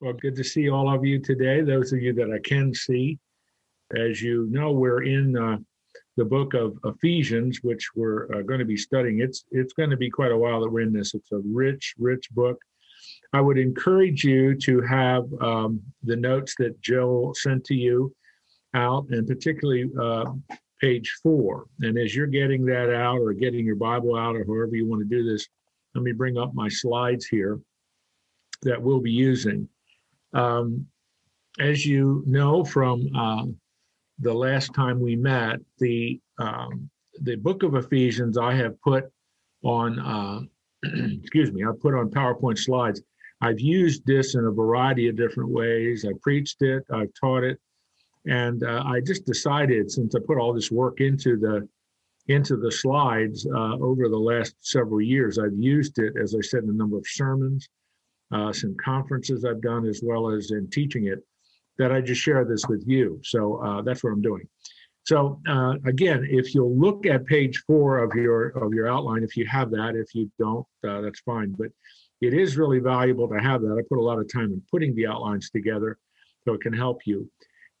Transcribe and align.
Well, 0.00 0.14
good 0.14 0.34
to 0.36 0.44
see 0.44 0.70
all 0.70 0.88
of 0.88 1.04
you 1.04 1.18
today. 1.18 1.60
Those 1.60 1.92
of 1.92 2.00
you 2.00 2.14
that 2.14 2.30
I 2.30 2.38
can 2.48 2.72
see, 2.72 3.18
as 3.94 4.22
you 4.22 4.48
know, 4.50 4.72
we're 4.72 5.02
in 5.02 5.36
uh, 5.36 5.58
the 6.16 6.24
book 6.24 6.54
of 6.54 6.78
Ephesians, 6.86 7.60
which 7.62 7.86
we're 7.94 8.24
uh, 8.32 8.40
going 8.40 8.60
to 8.60 8.64
be 8.64 8.78
studying. 8.78 9.20
It's 9.20 9.44
it's 9.50 9.74
going 9.74 9.90
to 9.90 9.98
be 9.98 10.08
quite 10.08 10.32
a 10.32 10.38
while 10.38 10.62
that 10.62 10.70
we're 10.70 10.80
in 10.80 10.94
this. 10.94 11.12
It's 11.14 11.32
a 11.32 11.42
rich, 11.44 11.94
rich 11.98 12.30
book. 12.30 12.58
I 13.34 13.42
would 13.42 13.58
encourage 13.58 14.24
you 14.24 14.54
to 14.60 14.80
have 14.80 15.24
um, 15.42 15.82
the 16.02 16.16
notes 16.16 16.54
that 16.58 16.80
Jill 16.80 17.34
sent 17.34 17.62
to 17.66 17.74
you 17.74 18.14
out, 18.72 19.04
and 19.10 19.28
particularly 19.28 19.90
uh, 20.00 20.32
page 20.80 21.14
four. 21.22 21.66
And 21.80 21.98
as 21.98 22.16
you're 22.16 22.26
getting 22.26 22.64
that 22.66 22.90
out, 22.90 23.18
or 23.18 23.34
getting 23.34 23.66
your 23.66 23.76
Bible 23.76 24.16
out, 24.16 24.34
or 24.34 24.46
however 24.46 24.76
you 24.76 24.88
want 24.88 25.02
to 25.02 25.08
do 25.14 25.30
this, 25.30 25.46
let 25.94 26.02
me 26.02 26.12
bring 26.12 26.38
up 26.38 26.54
my 26.54 26.70
slides 26.70 27.26
here 27.26 27.60
that 28.62 28.80
we'll 28.80 29.00
be 29.00 29.12
using. 29.12 29.68
Um, 30.32 30.86
as 31.58 31.84
you 31.84 32.22
know 32.26 32.64
from 32.64 33.08
uh, 33.16 33.44
the 34.18 34.32
last 34.32 34.72
time 34.74 35.00
we 35.00 35.16
met, 35.16 35.60
the 35.78 36.20
um, 36.38 36.88
the 37.22 37.36
book 37.36 37.62
of 37.62 37.74
Ephesians 37.74 38.38
I 38.38 38.54
have 38.54 38.80
put 38.82 39.10
on 39.62 39.98
uh, 39.98 40.40
excuse 41.20 41.52
me, 41.52 41.64
I 41.64 41.70
put 41.80 41.94
on 41.94 42.10
PowerPoint 42.10 42.58
slides. 42.58 43.02
I've 43.42 43.60
used 43.60 44.04
this 44.06 44.34
in 44.34 44.44
a 44.44 44.50
variety 44.50 45.08
of 45.08 45.16
different 45.16 45.50
ways. 45.50 46.04
I 46.04 46.12
preached 46.22 46.62
it, 46.62 46.84
I've 46.92 47.12
taught 47.18 47.42
it, 47.42 47.58
and 48.26 48.62
uh, 48.62 48.82
I 48.86 49.00
just 49.00 49.24
decided 49.24 49.90
since 49.90 50.14
I 50.14 50.18
put 50.26 50.38
all 50.38 50.52
this 50.52 50.70
work 50.70 51.00
into 51.00 51.36
the 51.36 51.68
into 52.28 52.56
the 52.56 52.70
slides 52.70 53.46
uh, 53.46 53.76
over 53.78 54.08
the 54.08 54.18
last 54.18 54.54
several 54.60 55.00
years, 55.00 55.38
I've 55.38 55.58
used 55.58 55.98
it 55.98 56.14
as 56.22 56.34
I 56.34 56.40
said 56.40 56.62
in 56.62 56.70
a 56.70 56.74
number 56.74 56.96
of 56.96 57.06
sermons 57.06 57.68
uh, 58.32 58.52
some 58.52 58.76
conferences 58.82 59.44
I've 59.44 59.62
done, 59.62 59.86
as 59.86 60.00
well 60.02 60.30
as 60.30 60.50
in 60.50 60.68
teaching 60.70 61.06
it, 61.06 61.20
that 61.78 61.92
I 61.92 62.00
just 62.00 62.20
share 62.20 62.44
this 62.44 62.66
with 62.68 62.84
you. 62.86 63.20
So 63.24 63.56
uh, 63.62 63.82
that's 63.82 64.04
what 64.04 64.12
I'm 64.12 64.22
doing. 64.22 64.46
So 65.04 65.40
uh, 65.48 65.74
again, 65.86 66.26
if 66.30 66.54
you'll 66.54 66.76
look 66.76 67.06
at 67.06 67.24
page 67.26 67.62
four 67.66 67.98
of 67.98 68.14
your 68.14 68.48
of 68.48 68.72
your 68.72 68.86
outline, 68.86 69.22
if 69.22 69.36
you 69.36 69.46
have 69.46 69.70
that, 69.70 69.96
if 69.96 70.14
you 70.14 70.30
don't, 70.38 70.66
uh, 70.86 71.00
that's 71.00 71.20
fine. 71.20 71.54
But 71.58 71.68
it 72.20 72.34
is 72.34 72.58
really 72.58 72.80
valuable 72.80 73.28
to 73.28 73.40
have 73.40 73.62
that. 73.62 73.76
I 73.78 73.82
put 73.88 73.98
a 73.98 74.02
lot 74.02 74.18
of 74.18 74.30
time 74.30 74.52
in 74.52 74.62
putting 74.70 74.94
the 74.94 75.06
outlines 75.06 75.48
together, 75.50 75.98
so 76.44 76.52
it 76.52 76.60
can 76.60 76.74
help 76.74 77.00
you. 77.06 77.30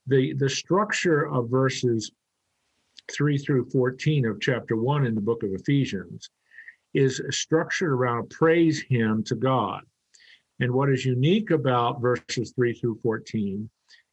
The 0.06 0.32
the 0.34 0.48
structure 0.48 1.28
of 1.28 1.50
verses 1.50 2.10
three 3.12 3.36
through 3.36 3.68
fourteen 3.70 4.24
of 4.24 4.40
chapter 4.40 4.76
one 4.76 5.04
in 5.04 5.14
the 5.14 5.20
book 5.20 5.42
of 5.42 5.50
Ephesians 5.52 6.30
is 6.94 7.20
structured 7.30 7.92
around 7.92 8.30
praise 8.30 8.82
hymn 8.88 9.22
to 9.24 9.34
God. 9.34 9.82
And 10.60 10.72
what 10.72 10.90
is 10.90 11.06
unique 11.06 11.50
about 11.50 12.02
verses 12.02 12.52
3 12.54 12.74
through 12.74 12.98
14 13.02 13.68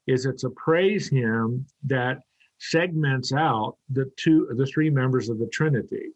is 0.07 0.25
it's 0.25 0.45
a 0.45 0.49
praise 0.51 1.09
hymn 1.09 1.65
that 1.83 2.21
segments 2.59 3.33
out 3.33 3.77
the 3.89 4.09
two 4.17 4.47
the 4.55 4.65
three 4.65 4.89
members 4.89 5.29
of 5.29 5.37
the 5.37 5.47
Trinity. 5.47 6.13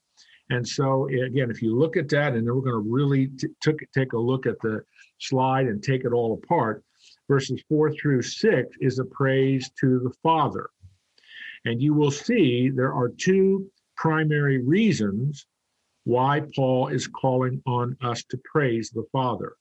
And 0.50 0.68
so 0.68 1.08
again, 1.08 1.52
if 1.52 1.62
you 1.62 1.78
look 1.78 1.98
at 1.98 2.10
that, 2.10 2.34
and 2.34 2.48
then 2.48 2.56
we're 2.56 2.62
going 2.62 2.84
to 2.84 2.90
really 2.90 3.28
t- 3.28 3.48
took, 3.62 3.78
take 3.94 4.14
a 4.14 4.18
look 4.18 4.46
at 4.46 4.60
the 4.62 4.84
slide 5.20 5.68
and 5.68 5.84
take 5.84 6.04
it 6.04 6.14
all 6.14 6.34
apart. 6.34 6.84
Verses 7.28 7.62
four 7.70 7.92
through 7.92 8.22
six 8.22 8.76
is 8.80 9.00
a 9.00 9.06
praise 9.06 9.70
to 9.80 10.00
the 10.00 10.14
Father. 10.24 10.70
And 11.66 11.82
you 11.82 11.94
will 11.94 12.12
see 12.12 12.70
there 12.70 12.94
are 12.94 13.10
two 13.10 13.70
primary 13.96 14.60
reasons 14.60 15.46
why 16.06 16.42
Paul 16.56 16.88
is 16.88 17.08
calling 17.08 17.62
on 17.68 17.96
us 18.02 18.24
to 18.26 18.40
praise 18.52 18.90
the 18.90 19.06
Father. 19.12 19.56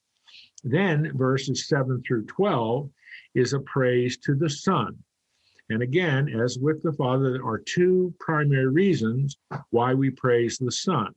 Then 0.62 1.16
verses 1.16 1.68
7 1.68 2.02
through 2.06 2.26
12 2.26 2.90
is 3.34 3.52
a 3.52 3.60
praise 3.60 4.18
to 4.18 4.34
the 4.34 4.50
Son. 4.50 4.98
And 5.70 5.82
again, 5.82 6.28
as 6.28 6.58
with 6.58 6.82
the 6.82 6.92
Father, 6.92 7.32
there 7.32 7.46
are 7.46 7.58
two 7.58 8.12
primary 8.18 8.66
reasons 8.66 9.38
why 9.70 9.94
we 9.94 10.10
praise 10.10 10.58
the 10.58 10.72
Son. 10.72 11.14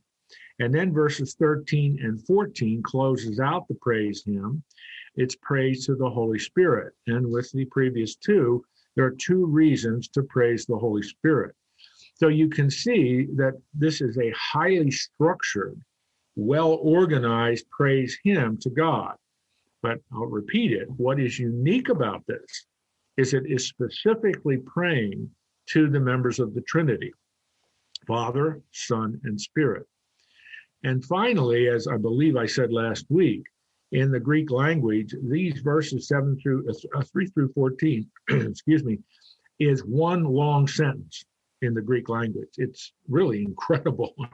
And 0.59 0.73
then 0.73 0.93
verses 0.93 1.35
13 1.39 1.99
and 2.01 2.23
14 2.25 2.83
closes 2.83 3.39
out 3.39 3.67
the 3.67 3.75
praise 3.75 4.23
hymn. 4.23 4.63
It's 5.15 5.35
praise 5.41 5.85
to 5.87 5.95
the 5.95 6.09
Holy 6.09 6.39
Spirit. 6.39 6.93
And 7.07 7.31
with 7.31 7.51
the 7.51 7.65
previous 7.65 8.15
two, 8.15 8.63
there 8.95 9.05
are 9.05 9.15
two 9.19 9.45
reasons 9.45 10.07
to 10.09 10.23
praise 10.23 10.65
the 10.65 10.77
Holy 10.77 11.01
Spirit. 11.01 11.55
So 12.15 12.27
you 12.27 12.47
can 12.47 12.69
see 12.69 13.25
that 13.35 13.59
this 13.73 14.01
is 14.01 14.17
a 14.17 14.31
highly 14.37 14.91
structured, 14.91 15.81
well 16.35 16.73
organized 16.81 17.69
praise 17.71 18.17
hymn 18.23 18.57
to 18.59 18.69
God. 18.69 19.15
But 19.83 19.99
I'll 20.11 20.25
repeat 20.25 20.71
it. 20.71 20.89
What 20.97 21.19
is 21.19 21.37
unique 21.37 21.89
about 21.89 22.25
this 22.25 22.65
is 23.17 23.33
it 23.33 23.43
is 23.45 23.67
specifically 23.67 24.57
praying 24.57 25.29
to 25.67 25.89
the 25.89 25.99
members 25.99 26.39
of 26.39 26.55
the 26.55 26.61
Trinity 26.61 27.13
Father, 28.07 28.61
Son, 28.71 29.19
and 29.23 29.39
Spirit. 29.39 29.85
And 30.83 31.05
finally, 31.05 31.69
as 31.69 31.87
I 31.87 31.97
believe 31.97 32.35
I 32.35 32.45
said 32.45 32.73
last 32.73 33.05
week, 33.09 33.43
in 33.93 34.11
the 34.11 34.19
Greek 34.19 34.49
language, 34.49 35.15
these 35.23 35.61
verses 35.61 36.07
7 36.07 36.37
through 36.41 36.67
uh, 36.95 37.03
3 37.03 37.27
through 37.27 37.53
14, 37.53 38.09
excuse 38.29 38.83
me, 38.83 38.99
is 39.59 39.81
one 39.81 40.23
long 40.23 40.67
sentence 40.67 41.23
in 41.61 41.73
the 41.73 41.81
Greek 41.81 42.09
language. 42.09 42.49
It's 42.57 42.91
really 43.07 43.43
incredible. 43.43 44.15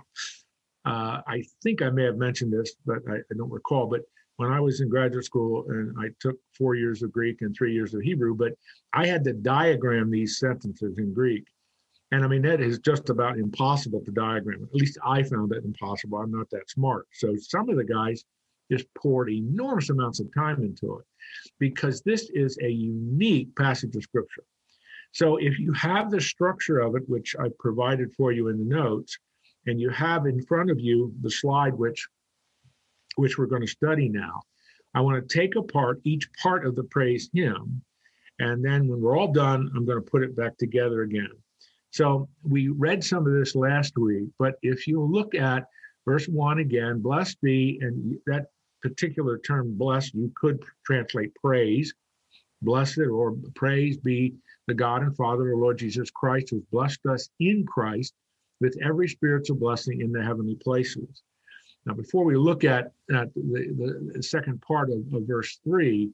Uh, 0.86 1.22
I 1.28 1.44
think 1.62 1.82
I 1.82 1.90
may 1.90 2.06
have 2.06 2.16
mentioned 2.16 2.54
this, 2.54 2.74
but 2.86 3.00
I, 3.08 3.16
I, 3.16 3.36
don't 3.38 3.52
recall. 3.52 3.86
But 3.86 4.04
when 4.40 4.54
I 4.54 4.62
was 4.62 4.80
in 4.80 4.88
graduate 4.88 5.26
school 5.26 5.66
and 5.68 5.94
I 6.00 6.12
took 6.22 6.38
four 6.58 6.74
years 6.74 7.04
of 7.04 7.12
Greek 7.12 7.42
and 7.42 7.54
three 7.54 7.74
years 7.74 7.94
of 7.94 8.00
Hebrew, 8.00 8.34
but 8.34 8.54
I 8.94 9.06
had 9.06 9.22
to 9.26 9.34
diagram 9.34 10.10
these 10.10 10.40
sentences 10.40 10.98
in 10.98 11.14
Greek. 11.14 11.44
And 12.14 12.24
I 12.24 12.28
mean, 12.30 12.42
that 12.44 12.62
is 12.62 12.80
just 12.80 13.10
about 13.10 13.38
impossible 13.38 14.02
to 14.06 14.12
diagram. 14.12 14.64
At 14.64 14.74
least 14.74 14.98
I 15.06 15.24
found 15.24 15.52
it 15.52 15.66
impossible. 15.66 16.20
I'm 16.20 16.32
not 16.32 16.50
that 16.52 16.70
smart. 16.70 17.06
So 17.12 17.36
some 17.36 17.70
of 17.70 17.76
the 17.76 17.84
guys 17.84 18.24
just 18.72 18.86
poured 18.94 19.30
enormous 19.30 19.90
amounts 19.90 20.22
of 20.22 20.34
time 20.34 20.64
into 20.64 21.00
it 21.00 21.06
because 21.60 22.02
this 22.02 22.30
is 22.34 22.58
a 22.62 22.70
unique 22.70 23.54
passage 23.58 23.94
of 23.98 24.04
scripture. 24.04 24.46
So 25.12 25.36
if 25.36 25.60
you 25.60 25.74
have 25.74 26.12
the 26.12 26.22
structure 26.22 26.80
of 26.80 26.96
it, 26.96 27.04
which 27.10 27.36
I 27.38 27.50
provided 27.60 28.14
for 28.14 28.32
you 28.32 28.48
in 28.48 28.58
the 28.58 28.74
notes, 28.74 29.18
and 29.66 29.82
you 29.82 29.90
have 29.90 30.28
in 30.28 30.42
front 30.46 30.72
of 30.72 30.80
you 30.80 31.14
the 31.22 31.30
slide 31.30 31.74
which 31.74 32.08
which 33.20 33.38
we're 33.38 33.46
going 33.46 33.62
to 33.62 33.68
study 33.68 34.08
now. 34.10 34.42
I 34.96 35.02
want 35.02 35.28
to 35.28 35.40
take 35.40 35.56
apart 35.56 36.00
each 36.04 36.30
part 36.42 36.66
of 36.66 36.76
the 36.76 36.84
praise 36.86 37.30
hymn. 37.34 37.82
And 38.40 38.64
then 38.64 38.88
when 38.88 39.02
we're 39.02 39.18
all 39.18 39.32
done, 39.32 39.70
I'm 39.76 39.86
going 39.86 40.02
to 40.02 40.10
put 40.10 40.24
it 40.24 40.36
back 40.36 40.58
together 40.58 41.02
again. 41.02 41.32
So 41.92 42.30
we 42.44 42.70
read 42.70 43.04
some 43.04 43.28
of 43.28 43.34
this 43.34 43.56
last 43.56 43.98
week, 43.98 44.30
but 44.40 44.56
if 44.62 44.88
you 44.88 45.02
look 45.02 45.36
at 45.36 45.66
verse 46.06 46.28
one 46.28 46.60
again, 46.60 47.02
blessed 47.02 47.42
be, 47.42 47.80
and 47.82 48.16
that 48.26 48.46
particular 48.82 49.38
term 49.40 49.78
blessed, 49.78 50.14
you 50.14 50.32
could 50.36 50.64
translate 50.86 51.36
praise, 51.36 51.94
blessed 52.62 53.00
or 53.00 53.36
praise 53.56 53.98
be 53.98 54.34
the 54.68 54.74
God 54.74 55.02
and 55.02 55.16
Father 55.18 55.52
of 55.52 55.60
Lord 55.60 55.78
Jesus 55.78 56.10
Christ, 56.10 56.52
who's 56.52 56.64
blessed 56.72 57.06
us 57.08 57.30
in 57.40 57.66
Christ 57.66 58.14
with 58.62 58.78
every 58.84 59.08
spiritual 59.08 59.58
blessing 59.58 60.02
in 60.02 60.12
the 60.12 60.24
heavenly 60.24 60.56
places. 60.56 61.24
Now, 61.90 61.96
before 61.96 62.24
we 62.24 62.38
look 62.38 62.64
at, 62.64 62.92
at 63.12 63.34
the, 63.34 64.12
the 64.14 64.22
second 64.22 64.62
part 64.62 64.92
of, 64.92 65.00
of 65.12 65.24
verse 65.24 65.58
3, 65.64 66.12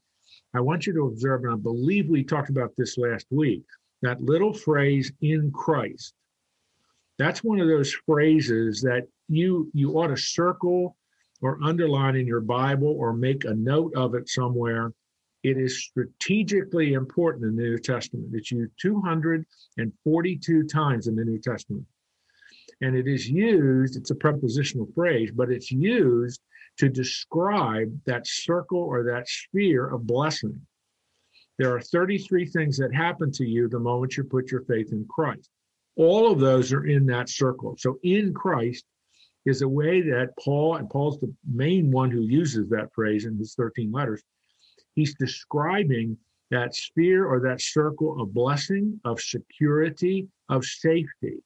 I 0.53 0.62
want 0.62 0.88
you 0.88 0.94
to 0.94 1.08
observe, 1.08 1.44
and 1.44 1.52
I 1.52 1.58
believe 1.58 2.08
we 2.08 2.24
talked 2.24 2.50
about 2.50 2.72
this 2.78 2.97
last 2.97 3.25
week, 3.30 3.63
that 4.02 4.22
little 4.22 4.53
phrase 4.53 5.12
in 5.19 5.52
Christ. 5.52 6.13
That's 7.18 7.44
one 7.44 7.59
of 7.59 7.68
those 7.68 7.94
phrases 8.06 8.81
that 8.84 9.09
you 9.28 9.69
you 9.74 10.00
ought 10.00 10.08
to 10.08 10.18
circle 10.18 10.96
or 11.41 11.59
underline 11.62 12.16
in 12.16 12.25
your 12.25 12.40
Bible 12.40 12.96
or 12.97 13.12
make 13.12 13.44
a 13.44 13.53
note 13.53 13.94
of 13.96 14.16
it 14.16 14.30
somewhere. 14.30 14.94
It 15.44 15.57
is 15.57 15.84
strategically 15.84 16.94
important 16.94 17.44
in 17.44 17.57
the 17.57 17.63
New 17.63 17.80
Testament. 17.80 18.30
It's 18.31 18.50
used 18.50 18.72
242 18.81 20.68
times 20.68 21.07
in 21.07 21.18
the 21.18 21.25
New 21.25 21.39
Testament 21.39 21.86
and 22.81 22.95
it 22.95 23.07
is 23.07 23.30
used, 23.30 23.95
it's 23.95 24.12
a 24.12 24.16
prepositional 24.16 24.88
phrase, 24.94 25.31
but 25.31 25.51
it's 25.51 25.72
used 25.72 26.42
to 26.77 26.89
describe 26.89 27.98
that 28.06 28.27
circle 28.27 28.80
or 28.80 29.04
that 29.04 29.27
sphere 29.27 29.88
of 29.88 30.06
blessing. 30.06 30.60
There 31.57 31.74
are 31.74 31.80
33 31.80 32.45
things 32.48 32.77
that 32.77 32.94
happen 32.94 33.31
to 33.33 33.45
you 33.45 33.69
the 33.69 33.80
moment 33.80 34.18
you 34.18 34.25
put 34.25 34.51
your 34.51 34.63
faith 34.63 34.92
in 34.92 35.06
Christ. 35.10 35.50
All 35.95 36.30
of 36.30 36.39
those 36.39 36.74
are 36.74 36.86
in 36.86 37.06
that 37.06 37.30
circle. 37.30 37.75
So 37.80 37.98
in 38.04 38.33
Christ 38.33 38.83
is 39.45 39.62
a 39.62 39.68
way 39.68 40.01
that 40.01 40.33
Paul, 40.44 40.75
and 40.75 40.89
Paul's 40.89 41.19
the 41.19 41.33
main 41.50 41.92
one 41.92 42.12
who 42.12 42.22
uses 42.22 42.68
that 42.69 42.92
phrase 42.94 43.25
in 43.25 43.38
his 43.38 43.56
13 43.56 43.92
letters, 43.92 44.22
he's 44.95 45.16
describing 45.16 46.18
that 46.51 46.75
sphere 46.75 47.25
or 47.25 47.39
that 47.39 47.62
circle 47.62 48.22
of 48.22 48.33
blessing, 48.33 49.00
of 49.06 49.22
security, 49.22 50.27
of 50.50 50.66
safety. 50.66 51.38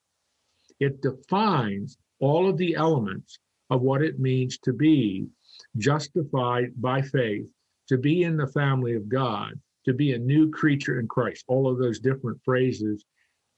It 0.80 1.02
defines 1.02 1.98
all 2.18 2.48
of 2.48 2.56
the 2.56 2.74
elements 2.74 3.38
of 3.68 3.82
what 3.82 4.02
it 4.02 4.18
means 4.18 4.58
to 4.58 4.72
be 4.72 5.28
justified 5.76 6.72
by 6.76 7.02
faith, 7.02 7.50
to 7.88 7.98
be 7.98 8.22
in 8.22 8.36
the 8.36 8.46
family 8.46 8.94
of 8.94 9.08
God, 9.08 9.60
to 9.84 9.92
be 9.92 10.12
a 10.12 10.18
new 10.18 10.50
creature 10.50 10.98
in 10.98 11.06
Christ. 11.06 11.44
All 11.48 11.70
of 11.70 11.78
those 11.78 12.00
different 12.00 12.40
phrases 12.44 13.04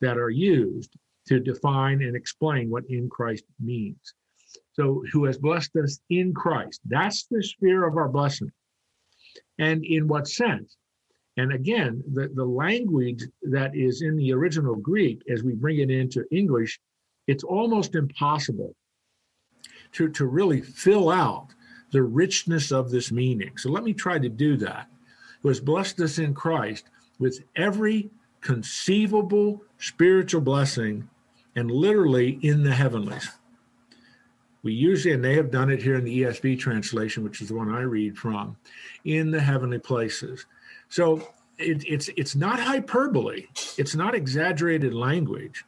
that 0.00 0.18
are 0.18 0.30
used 0.30 0.96
to 1.28 1.40
define 1.40 2.02
and 2.02 2.16
explain 2.16 2.70
what 2.70 2.84
in 2.88 3.08
Christ 3.08 3.44
means. 3.60 4.14
So, 4.74 5.02
who 5.12 5.24
has 5.24 5.38
blessed 5.38 5.76
us 5.76 6.00
in 6.10 6.34
Christ? 6.34 6.80
That's 6.84 7.26
the 7.30 7.42
sphere 7.42 7.86
of 7.86 7.96
our 7.96 8.08
blessing. 8.08 8.50
And 9.58 9.84
in 9.84 10.08
what 10.08 10.28
sense? 10.28 10.76
And 11.36 11.52
again, 11.52 12.02
the, 12.12 12.28
the 12.34 12.44
language 12.44 13.22
that 13.42 13.74
is 13.74 14.02
in 14.02 14.16
the 14.16 14.32
original 14.32 14.74
Greek, 14.74 15.22
as 15.30 15.42
we 15.42 15.54
bring 15.54 15.78
it 15.78 15.90
into 15.90 16.24
English, 16.30 16.78
it's 17.32 17.44
almost 17.44 17.94
impossible 17.94 18.74
to, 19.92 20.08
to 20.10 20.26
really 20.26 20.60
fill 20.60 21.10
out 21.10 21.48
the 21.90 22.02
richness 22.02 22.70
of 22.70 22.90
this 22.90 23.10
meaning. 23.10 23.56
So 23.56 23.70
let 23.70 23.84
me 23.84 23.94
try 23.94 24.18
to 24.18 24.28
do 24.28 24.56
that. 24.58 24.88
Who 25.42 25.48
has 25.48 25.60
blessed 25.60 26.00
us 26.00 26.18
in 26.18 26.34
Christ 26.34 26.84
with 27.18 27.42
every 27.56 28.10
conceivable 28.42 29.62
spiritual 29.78 30.42
blessing 30.42 31.08
and 31.56 31.70
literally 31.70 32.38
in 32.42 32.62
the 32.62 32.74
heavenlies. 32.74 33.30
We 34.62 34.74
usually, 34.74 35.14
and 35.14 35.24
they 35.24 35.34
have 35.34 35.50
done 35.50 35.70
it 35.70 35.82
here 35.82 35.96
in 35.96 36.04
the 36.04 36.22
ESV 36.22 36.58
translation, 36.58 37.24
which 37.24 37.40
is 37.40 37.48
the 37.48 37.54
one 37.54 37.74
I 37.74 37.80
read 37.80 38.16
from, 38.16 38.56
in 39.04 39.30
the 39.30 39.40
heavenly 39.40 39.78
places. 39.78 40.46
So 40.88 41.28
it, 41.58 41.84
it's 41.86 42.08
it's 42.16 42.36
not 42.36 42.60
hyperbole. 42.60 43.46
It's 43.76 43.96
not 43.96 44.14
exaggerated 44.14 44.94
language. 44.94 45.64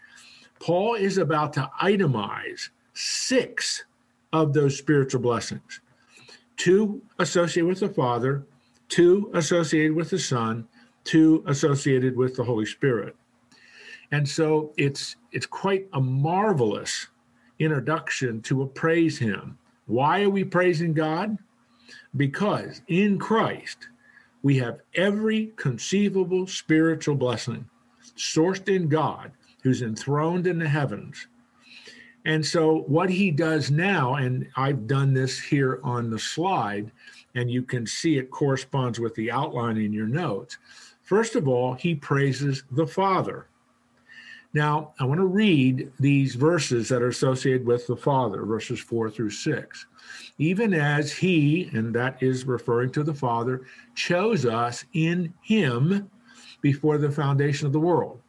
Paul 0.61 0.95
is 0.95 1.19
about 1.19 1.53
to 1.55 1.71
itemize 1.81 2.71
six 2.95 3.85
of 4.33 4.53
those 4.53 4.77
spiritual 4.77 5.21
blessings 5.21 5.81
two 6.56 7.03
associated 7.19 7.67
with 7.67 7.81
the 7.81 7.89
Father, 7.89 8.47
two 8.89 9.31
associated 9.35 9.95
with 9.95 10.11
the 10.11 10.19
Son, 10.19 10.67
two 11.03 11.43
associated 11.47 12.17
with 12.17 12.37
the 12.37 12.45
Holy 12.45 12.67
Spirit. 12.67 13.17
And 14.12 14.29
so 14.29 14.73
it's 14.77 15.17
it's 15.33 15.47
quite 15.47 15.89
a 15.93 16.01
marvelous 16.01 17.09
introduction 17.59 18.41
to 18.43 18.71
praise 18.75 19.19
him. 19.19 19.59
Why 19.87 20.23
are 20.23 20.31
we 20.31 20.45
praising 20.45 20.93
God? 20.93 21.39
Because 22.17 22.83
in 22.89 23.19
Christ 23.19 23.89
we 24.43 24.59
have 24.59 24.81
every 24.95 25.53
conceivable 25.56 26.47
spiritual 26.47 27.17
blessing 27.17 27.69
sourced 28.17 28.69
in 28.69 28.89
God 28.89 29.33
who's 29.65 29.83
enthroned 29.83 30.47
in 30.47 30.59
the 30.59 30.69
heavens. 30.69 31.27
And 32.27 32.45
so, 32.45 32.85
what 32.87 33.11
he 33.11 33.31
does 33.31 33.71
now, 33.71 34.15
and 34.15 34.47
I've 34.57 34.87
done 34.87 35.13
this 35.13 35.41
here 35.41 35.81
on 35.83 36.09
the 36.09 36.19
slide, 36.19 36.93
and 37.35 37.51
you 37.51 37.63
can 37.63 37.87
see 37.87 38.17
it 38.17 38.31
corresponds 38.31 39.01
with 39.01 39.15
the 39.15 39.31
outline 39.31 39.77
in 39.77 39.93
your 39.93 40.07
notes. 40.07 40.59
First 41.03 41.35
of 41.35 41.49
all, 41.49 41.75
he 41.75 41.95
praises 41.95 42.63
the 42.71 42.87
Father. 42.87 43.49
Now, 44.55 44.93
I 45.01 45.05
want 45.05 45.19
to 45.19 45.27
read 45.27 45.91
these 45.99 46.37
verses 46.37 46.89
that 46.89 47.03
are 47.03 47.09
associated 47.09 47.67
with 47.67 47.87
the 47.87 47.97
Father, 47.97 48.45
verses 48.45 48.81
four 48.81 49.11
through 49.11 49.31
six. 49.31 49.85
Even 50.39 50.73
as 50.73 51.13
he, 51.13 51.71
and 51.75 51.95
that 51.95 52.23
is 52.23 52.47
referring 52.47 52.93
to 52.93 53.03
the 53.03 53.13
Father, 53.13 53.67
chose 53.95 54.47
us 54.47 54.85
in 54.93 55.35
him 55.43 56.09
before 56.63 56.99
the 56.99 57.11
foundation 57.11 57.67
of 57.67 57.73
the 57.73 57.81
world, 57.81 58.21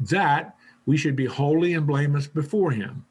that 0.00 0.56
we 0.86 0.96
should 0.96 1.16
be 1.16 1.26
holy 1.26 1.74
and 1.74 1.86
blameless 1.86 2.26
before 2.26 2.70
him. 2.70 3.04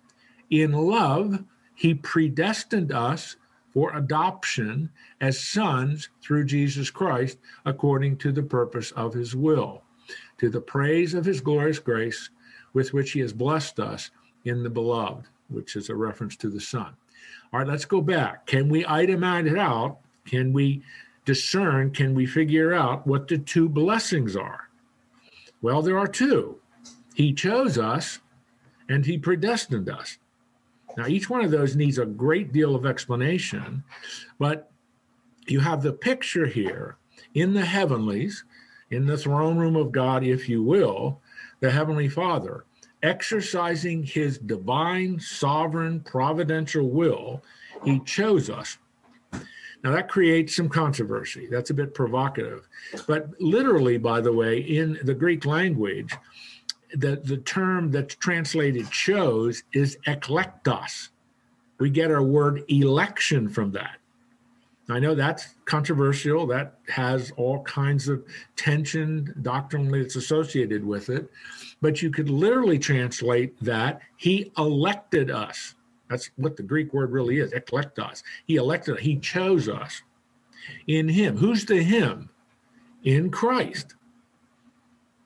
In 0.50 0.72
love, 0.72 1.44
he 1.76 1.94
predestined 1.94 2.92
us 2.92 3.36
for 3.74 3.96
adoption 3.96 4.90
as 5.20 5.40
sons 5.40 6.10
through 6.22 6.46
Jesus 6.46 6.92
Christ, 6.92 7.40
according 7.66 8.18
to 8.18 8.32
the 8.32 8.44
purpose 8.44 8.92
of 8.92 9.14
his 9.14 9.36
will, 9.36 9.82
to 10.38 10.50
the 10.50 10.62
praise 10.62 11.14
of 11.14 11.26
his 11.26 11.42
glorious 11.42 11.80
grace 11.80 12.30
with 12.74 12.94
which 12.94 13.12
he 13.12 13.20
has 13.22 13.34
blessed 13.34 13.80
us 13.80 14.12
in 14.46 14.62
the 14.62 14.70
beloved, 14.70 15.26
which 15.50 15.76
is 15.76 15.90
a 15.90 15.96
reference 15.96 16.36
to 16.38 16.50
the 16.50 16.62
Son. 16.62 16.96
All 17.52 17.60
right, 17.60 17.68
let's 17.68 17.86
go 17.86 18.02
back. 18.02 18.46
Can 18.46 18.70
we 18.70 18.84
itemize 18.84 19.50
it 19.50 19.58
out? 19.58 19.98
Can 20.26 20.54
we 20.54 20.84
discern? 21.26 21.92
Can 21.92 22.14
we 22.14 22.26
figure 22.26 22.74
out 22.74 23.08
what 23.08 23.28
the 23.28 23.38
two 23.38 23.70
blessings 23.70 24.36
are? 24.36 24.70
Well, 25.62 25.82
there 25.82 25.98
are 25.98 26.08
two. 26.08 26.60
He 27.14 27.34
chose 27.34 27.78
us 27.78 28.20
and 28.90 29.06
he 29.06 29.18
predestined 29.18 29.90
us. 29.90 30.18
Now, 30.98 31.08
each 31.08 31.30
one 31.30 31.44
of 31.44 31.52
those 31.52 31.76
needs 31.76 31.98
a 31.98 32.06
great 32.06 32.54
deal 32.54 32.76
of 32.76 32.86
explanation, 32.86 33.84
but 34.38 34.72
you 35.48 35.60
have 35.60 35.82
the 35.82 35.94
picture 35.94 36.46
here 36.46 36.98
in 37.34 37.54
the 37.54 37.66
heavenlies, 37.66 38.44
in 38.92 39.06
the 39.06 39.18
throne 39.18 39.58
room 39.58 39.76
of 39.76 39.92
God, 39.92 40.24
if 40.24 40.48
you 40.48 40.62
will, 40.62 41.20
the 41.62 41.72
Heavenly 41.72 42.10
Father, 42.10 42.66
exercising 43.02 44.04
his 44.04 44.38
divine, 44.38 45.20
sovereign, 45.20 46.00
providential 46.02 46.90
will, 46.90 47.44
he 47.84 48.00
chose 48.02 48.50
us. 48.50 48.78
Now, 49.84 49.92
that 49.92 50.08
creates 50.08 50.56
some 50.56 50.70
controversy. 50.70 51.48
That's 51.48 51.70
a 51.70 51.74
bit 51.74 51.94
provocative. 51.94 52.68
But 53.06 53.30
literally, 53.42 53.98
by 53.98 54.22
the 54.22 54.32
way, 54.32 54.60
in 54.60 55.00
the 55.04 55.14
Greek 55.14 55.46
language, 55.46 56.16
the, 56.94 57.18
the 57.24 57.38
term 57.38 57.92
that's 57.92 58.16
translated 58.16 58.90
chose 58.92 59.64
is 59.74 59.98
eklektos. 60.08 61.10
We 61.80 61.90
get 61.90 62.12
our 62.12 62.24
word 62.24 62.64
election 62.70 63.50
from 63.50 63.72
that. 63.72 63.98
I 64.90 65.00
know 65.00 65.16
that's 65.16 65.56
controversial. 65.66 66.46
That 66.48 66.76
has 66.90 67.32
all 67.38 67.64
kinds 67.64 68.10
of 68.10 68.24
tension 68.56 69.34
doctrinally 69.42 70.02
that's 70.02 70.18
associated 70.18 70.86
with 70.86 71.10
it. 71.10 71.30
But 71.82 72.02
you 72.02 72.12
could 72.12 72.30
literally 72.30 72.78
translate 72.80 73.58
that 73.64 74.02
He 74.18 74.52
elected 74.58 75.32
us. 75.32 75.76
That's 76.10 76.30
what 76.36 76.58
the 76.58 76.64
Greek 76.64 76.94
word 76.94 77.12
really 77.12 77.40
is, 77.40 77.54
eklektos. 77.54 78.24
He 78.46 78.58
elected, 78.58 79.00
He 79.00 79.18
chose 79.18 79.70
us 79.70 80.02
in 80.88 81.08
Him. 81.08 81.38
Who's 81.38 81.66
the 81.66 81.82
Him? 81.82 82.30
In 83.04 83.32
Christ. 83.32 83.96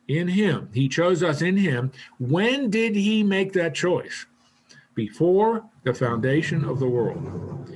In 0.07 0.29
Him. 0.29 0.69
He 0.73 0.87
chose 0.87 1.21
us 1.21 1.41
in 1.41 1.57
Him. 1.57 1.91
When 2.19 2.69
did 2.69 2.95
He 2.95 3.23
make 3.23 3.53
that 3.53 3.75
choice? 3.75 4.25
Before 4.95 5.65
the 5.83 5.93
foundation 5.93 6.65
of 6.65 6.79
the 6.79 6.87
world. 6.87 7.69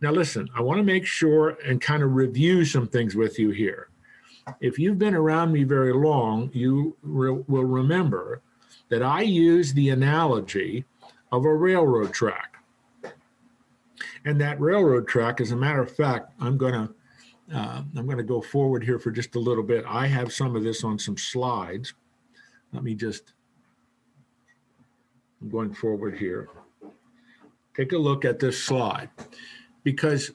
Now, 0.00 0.12
listen, 0.12 0.48
I 0.54 0.60
want 0.62 0.78
to 0.78 0.84
make 0.84 1.06
sure 1.06 1.58
and 1.66 1.80
kind 1.80 2.02
of 2.02 2.14
review 2.14 2.64
some 2.64 2.86
things 2.86 3.16
with 3.16 3.38
you 3.38 3.50
here. 3.50 3.88
If 4.60 4.78
you've 4.78 4.98
been 4.98 5.14
around 5.14 5.52
me 5.52 5.64
very 5.64 5.92
long, 5.92 6.50
you 6.52 6.96
re- 7.02 7.42
will 7.48 7.64
remember 7.64 8.42
that 8.88 9.02
I 9.02 9.22
use 9.22 9.72
the 9.72 9.90
analogy 9.90 10.84
of 11.32 11.44
a 11.44 11.54
railroad 11.54 12.12
track. 12.12 12.56
And 14.24 14.40
that 14.40 14.60
railroad 14.60 15.06
track, 15.06 15.40
as 15.40 15.52
a 15.52 15.56
matter 15.56 15.82
of 15.82 15.94
fact, 15.94 16.32
I'm 16.40 16.56
going 16.56 16.74
to 16.74 16.94
uh, 17.54 17.82
I'm 17.96 18.06
going 18.06 18.18
to 18.18 18.22
go 18.22 18.40
forward 18.40 18.84
here 18.84 18.98
for 18.98 19.10
just 19.10 19.34
a 19.34 19.38
little 19.40 19.62
bit. 19.62 19.84
I 19.86 20.06
have 20.06 20.32
some 20.32 20.54
of 20.54 20.62
this 20.62 20.84
on 20.84 20.98
some 20.98 21.16
slides. 21.16 21.94
Let 22.72 22.82
me 22.82 22.94
just, 22.94 23.32
I'm 25.40 25.48
going 25.48 25.72
forward 25.72 26.18
here. 26.18 26.48
Take 27.74 27.92
a 27.92 27.98
look 27.98 28.24
at 28.24 28.38
this 28.38 28.62
slide 28.62 29.08
because 29.84 30.32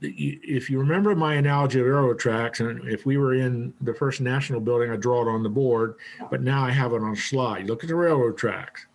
if 0.00 0.70
you 0.70 0.78
remember 0.78 1.14
my 1.14 1.34
analogy 1.34 1.80
of 1.80 1.86
railroad 1.86 2.20
tracks, 2.20 2.60
and 2.60 2.86
if 2.88 3.04
we 3.04 3.16
were 3.16 3.34
in 3.34 3.74
the 3.80 3.92
first 3.92 4.20
national 4.20 4.60
building, 4.60 4.90
I 4.90 4.96
draw 4.96 5.22
it 5.22 5.28
on 5.28 5.42
the 5.42 5.48
board, 5.48 5.96
but 6.30 6.40
now 6.40 6.64
I 6.64 6.70
have 6.70 6.92
it 6.92 7.02
on 7.02 7.12
a 7.12 7.16
slide. 7.16 7.66
Look 7.66 7.82
at 7.82 7.88
the 7.88 7.96
railroad 7.96 8.38
tracks. 8.38 8.86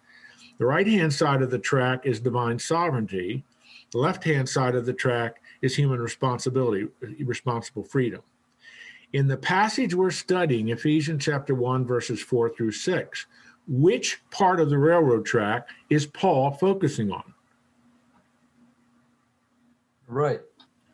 The 0.60 0.66
right 0.66 0.88
hand 0.88 1.14
side 1.14 1.42
of 1.42 1.52
the 1.52 1.60
track 1.60 2.06
is 2.06 2.20
divine 2.20 2.58
sovereignty. 2.58 3.44
The 3.92 3.98
left 3.98 4.24
hand 4.24 4.48
side 4.48 4.76
of 4.76 4.86
the 4.86 4.94
track 4.94 5.42
is 5.63 5.75
human 5.75 6.00
responsibility, 6.00 6.88
responsible 7.24 7.84
freedom. 7.84 8.22
In 9.13 9.27
the 9.27 9.38
passage 9.38 9.96
we're 9.96 10.12
studying, 10.12 10.70
Ephesians 10.70 11.24
chapter 11.24 11.55
1, 11.55 11.86
verses 11.86 12.22
4 12.22 12.50
through 12.50 12.72
6, 12.72 13.25
which 13.67 14.22
part 14.29 14.60
of 14.60 14.70
the 14.70 14.77
railroad 14.77 15.25
track 15.25 15.70
is 15.89 16.05
Paul 16.05 16.51
focusing 16.51 17.12
on? 17.12 17.34
Right. 20.08 20.41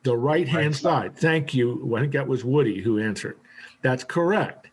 The 0.04 0.16
right 0.16 0.48
hand 0.48 0.76
side. 0.76 1.18
Thank 1.18 1.54
you. 1.54 1.94
I 1.98 2.02
think 2.02 2.14
that 2.14 2.28
was 2.28 2.46
Woody 2.46 2.80
who 2.80 3.00
answered. 3.00 3.38
That's 3.82 4.04
correct. 4.04 4.69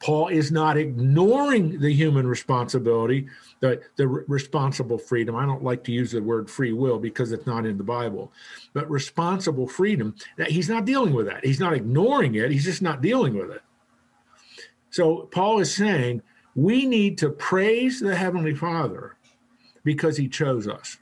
Paul 0.00 0.28
is 0.28 0.52
not 0.52 0.76
ignoring 0.76 1.80
the 1.80 1.92
human 1.92 2.26
responsibility, 2.26 3.28
the, 3.60 3.80
the 3.96 4.06
responsible 4.06 4.98
freedom. 4.98 5.34
I 5.34 5.46
don't 5.46 5.64
like 5.64 5.84
to 5.84 5.92
use 5.92 6.12
the 6.12 6.22
word 6.22 6.50
free 6.50 6.72
will 6.72 6.98
because 6.98 7.32
it's 7.32 7.46
not 7.46 7.64
in 7.64 7.78
the 7.78 7.84
Bible, 7.84 8.32
but 8.72 8.90
responsible 8.90 9.66
freedom, 9.66 10.14
that 10.36 10.50
he's 10.50 10.68
not 10.68 10.84
dealing 10.84 11.14
with 11.14 11.26
that. 11.26 11.44
He's 11.44 11.60
not 11.60 11.72
ignoring 11.72 12.34
it, 12.34 12.50
he's 12.50 12.64
just 12.64 12.82
not 12.82 13.00
dealing 13.00 13.36
with 13.38 13.50
it. 13.50 13.62
So 14.90 15.28
Paul 15.30 15.60
is 15.60 15.74
saying 15.74 16.22
we 16.54 16.84
need 16.84 17.16
to 17.18 17.30
praise 17.30 18.00
the 18.00 18.16
Heavenly 18.16 18.54
Father 18.54 19.16
because 19.82 20.16
he 20.16 20.28
chose 20.28 20.68
us 20.68 20.98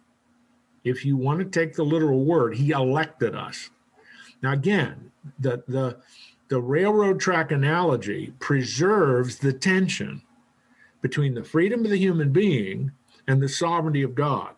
if 0.88 1.04
you 1.04 1.16
want 1.16 1.40
to 1.40 1.44
take 1.44 1.74
the 1.74 1.84
literal 1.84 2.24
word, 2.24 2.56
he 2.56 2.70
elected 2.70 3.34
us. 3.34 3.70
Now, 4.42 4.52
again, 4.52 5.10
the 5.38 5.62
the 5.66 5.98
the 6.48 6.60
railroad 6.60 7.20
track 7.20 7.52
analogy 7.52 8.32
preserves 8.38 9.38
the 9.38 9.52
tension 9.52 10.22
between 11.02 11.34
the 11.34 11.44
freedom 11.44 11.84
of 11.84 11.90
the 11.90 11.98
human 11.98 12.32
being 12.32 12.92
and 13.26 13.40
the 13.40 13.48
sovereignty 13.48 14.02
of 14.02 14.14
God. 14.14 14.54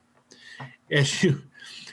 As 0.91 1.23
you 1.23 1.43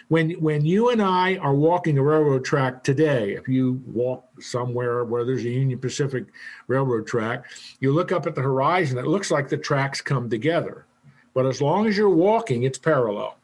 when 0.08 0.32
when 0.32 0.66
you 0.66 0.90
and 0.90 1.02
I 1.02 1.36
are 1.38 1.54
walking 1.54 1.98
a 1.98 2.04
railroad 2.04 2.46
track 2.46 2.84
today, 2.84 3.34
if 3.34 3.48
you 3.48 3.82
walk 3.88 4.26
somewhere 4.42 5.04
where 5.04 5.26
there's 5.26 5.44
a 5.44 5.50
Union 5.50 5.80
Pacific 5.80 6.26
railroad 6.68 7.08
track, 7.08 7.46
you 7.80 7.92
look 7.92 8.12
up 8.12 8.26
at 8.26 8.36
the 8.36 8.42
horizon, 8.42 8.98
it 8.98 9.08
looks 9.08 9.32
like 9.32 9.50
the 9.50 9.58
tracks 9.58 10.00
come 10.00 10.30
together. 10.30 10.86
But 11.34 11.46
as 11.46 11.62
long 11.62 11.88
as 11.88 11.98
you're 11.98 12.10
walking, 12.10 12.64
it's 12.64 12.80
parallel. 12.80 13.38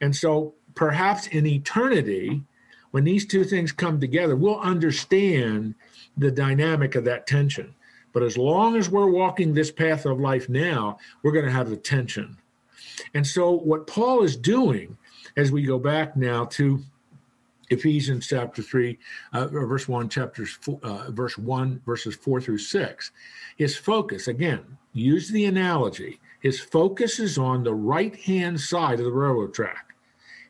And 0.00 0.16
so 0.16 0.54
perhaps 0.74 1.26
in 1.26 1.46
eternity, 1.46 2.42
when 2.98 3.04
these 3.04 3.26
two 3.26 3.44
things 3.44 3.70
come 3.70 4.00
together, 4.00 4.34
we'll 4.34 4.58
understand 4.58 5.76
the 6.16 6.32
dynamic 6.32 6.96
of 6.96 7.04
that 7.04 7.28
tension. 7.28 7.72
But 8.12 8.24
as 8.24 8.36
long 8.36 8.74
as 8.74 8.90
we're 8.90 9.06
walking 9.06 9.54
this 9.54 9.70
path 9.70 10.04
of 10.04 10.18
life 10.18 10.48
now, 10.48 10.98
we're 11.22 11.30
going 11.30 11.44
to 11.44 11.52
have 11.52 11.70
the 11.70 11.76
tension. 11.76 12.36
And 13.14 13.24
so, 13.24 13.52
what 13.52 13.86
Paul 13.86 14.24
is 14.24 14.36
doing 14.36 14.98
as 15.36 15.52
we 15.52 15.62
go 15.62 15.78
back 15.78 16.16
now 16.16 16.46
to 16.46 16.80
Ephesians 17.70 18.26
chapter 18.26 18.62
3, 18.62 18.98
uh, 19.32 19.46
verse 19.46 19.86
1, 19.86 20.08
chapters 20.08 20.58
four, 20.60 20.80
uh, 20.82 21.08
verse 21.12 21.38
1, 21.38 21.80
verses 21.86 22.16
4 22.16 22.40
through 22.40 22.58
6, 22.58 23.12
his 23.56 23.76
focus, 23.76 24.26
again, 24.26 24.76
use 24.92 25.28
the 25.28 25.44
analogy, 25.44 26.18
his 26.40 26.58
focus 26.58 27.20
is 27.20 27.38
on 27.38 27.62
the 27.62 27.74
right 27.74 28.16
hand 28.16 28.60
side 28.60 28.98
of 28.98 29.04
the 29.04 29.12
railroad 29.12 29.54
track. 29.54 29.87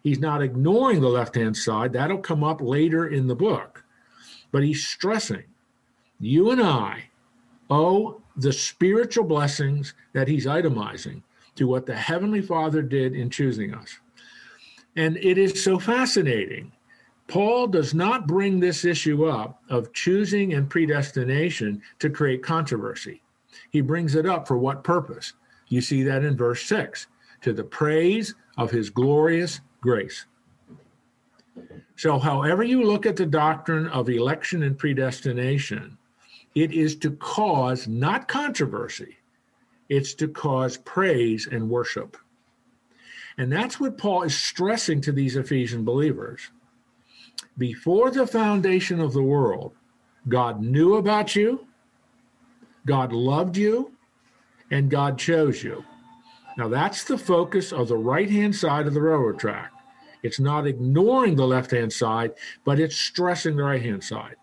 He's 0.03 0.19
not 0.19 0.43
ignoring 0.43 1.01
the 1.01 1.09
left 1.09 1.35
hand 1.35 1.57
side. 1.57 1.93
That'll 1.93 2.19
come 2.19 2.45
up 2.45 2.61
later 2.61 3.09
in 3.09 3.27
the 3.27 3.35
book. 3.35 3.85
But 4.51 4.63
he's 4.63 4.87
stressing 4.87 5.45
you 6.21 6.51
and 6.51 6.61
I 6.61 7.05
owe 7.71 8.21
the 8.37 8.53
spiritual 8.53 9.25
blessings 9.25 9.95
that 10.13 10.29
he's 10.29 10.47
itemizing 10.47 11.23
to 11.57 11.67
what 11.67 11.87
the 11.87 11.95
Heavenly 11.95 12.41
Father 12.41 12.83
did 12.83 13.15
in 13.15 13.31
choosing 13.31 13.75
us. 13.75 13.99
And 14.97 15.17
it 15.19 15.39
is 15.39 15.63
so 15.63 15.79
fascinating. 15.79 16.73
Paul 17.27 17.67
does 17.67 17.95
not 17.95 18.27
bring 18.27 18.59
this 18.59 18.85
issue 18.85 19.27
up 19.27 19.63
of 19.69 19.93
choosing 19.93 20.55
and 20.55 20.71
predestination 20.71 21.83
to 21.99 22.11
create 22.11 22.43
controversy. 22.43 23.23
He 23.71 23.81
brings 23.81 24.15
it 24.15 24.27
up 24.27 24.49
for 24.49 24.57
what 24.57 24.83
purpose? 24.83 25.35
You 25.69 25.81
see 25.81 26.03
that 26.05 26.25
in 26.25 26.37
verse 26.37 26.63
6 26.65 27.07
to 27.43 27.53
the 27.53 27.65
praise 27.65 28.35
of 28.57 28.71
his 28.71 28.91
glorious 28.91 29.61
grace. 29.81 30.27
So, 31.97 32.19
however 32.19 32.63
you 32.63 32.85
look 32.85 33.07
at 33.07 33.17
the 33.17 33.27
doctrine 33.27 33.89
of 33.89 34.09
election 34.09 34.63
and 34.63 34.79
predestination, 34.79 35.99
it 36.55 36.73
is 36.73 36.97
to 36.97 37.11
cause 37.13 37.89
not 37.89 38.29
controversy, 38.29 39.17
it's 39.89 40.15
to 40.15 40.29
cause 40.29 40.77
praise 40.77 41.47
and 41.47 41.69
worship. 41.69 42.17
And 43.37 43.53
that's 43.53 43.79
what 43.79 43.99
Paul 43.99 44.25
is 44.25 44.37
stressing 44.37 45.01
to 45.03 45.13
these 45.13 45.37
Ephesian 45.37 45.85
believers. 45.85 46.51
Before 47.57 48.11
the 48.11 48.27
foundation 48.27 49.01
of 49.01 49.13
the 49.13 49.23
world, 49.23 49.75
God 50.29 50.61
knew 50.61 50.97
about 50.97 51.37
you, 51.37 51.67
God 52.87 53.13
loved 53.13 53.57
you, 53.57 53.93
and 54.71 54.91
God 54.91 55.19
chose 55.19 55.63
you. 55.63 55.85
Now, 56.59 56.67
that's 56.67 57.05
the 57.05 57.17
focus 57.17 57.73
of 57.73 57.87
the 57.87 57.97
right 57.97 58.29
hand 58.29 58.55
side 58.55 58.89
of 58.89 58.93
the 58.93 59.01
railroad 59.01 59.39
track. 59.39 59.71
It's 60.25 60.41
not 60.41 60.67
ignoring 60.67 61.37
the 61.37 61.47
left 61.47 61.71
hand 61.71 61.93
side, 61.93 62.33
but 62.65 62.81
it's 62.81 62.97
stressing 62.97 63.55
the 63.57 63.63
right 63.63 63.81
hand 63.81 64.03
side. 64.03 64.35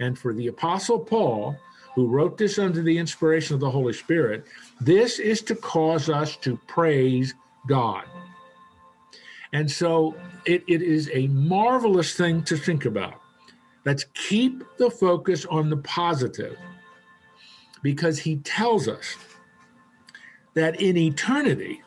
And 0.00 0.18
for 0.18 0.32
the 0.32 0.46
Apostle 0.46 0.98
Paul, 0.98 1.58
who 1.94 2.06
wrote 2.06 2.38
this 2.38 2.58
under 2.58 2.80
the 2.80 2.96
inspiration 2.96 3.52
of 3.52 3.60
the 3.60 3.70
Holy 3.70 3.92
Spirit, 3.92 4.46
this 4.80 5.18
is 5.18 5.42
to 5.42 5.54
cause 5.54 6.08
us 6.08 6.36
to 6.38 6.56
praise 6.68 7.34
God. 7.66 8.04
And 9.52 9.70
so 9.70 10.14
it, 10.46 10.64
it 10.68 10.80
is 10.80 11.10
a 11.12 11.26
marvelous 11.26 12.14
thing 12.14 12.42
to 12.44 12.56
think 12.56 12.86
about. 12.86 13.20
Let's 13.84 14.04
keep 14.14 14.64
the 14.78 14.90
focus 14.90 15.44
on 15.44 15.68
the 15.68 15.76
positive 15.78 16.56
because 17.82 18.18
he 18.18 18.36
tells 18.36 18.88
us 18.88 19.16
that 20.58 20.80
in 20.80 20.96
eternity, 20.96 21.80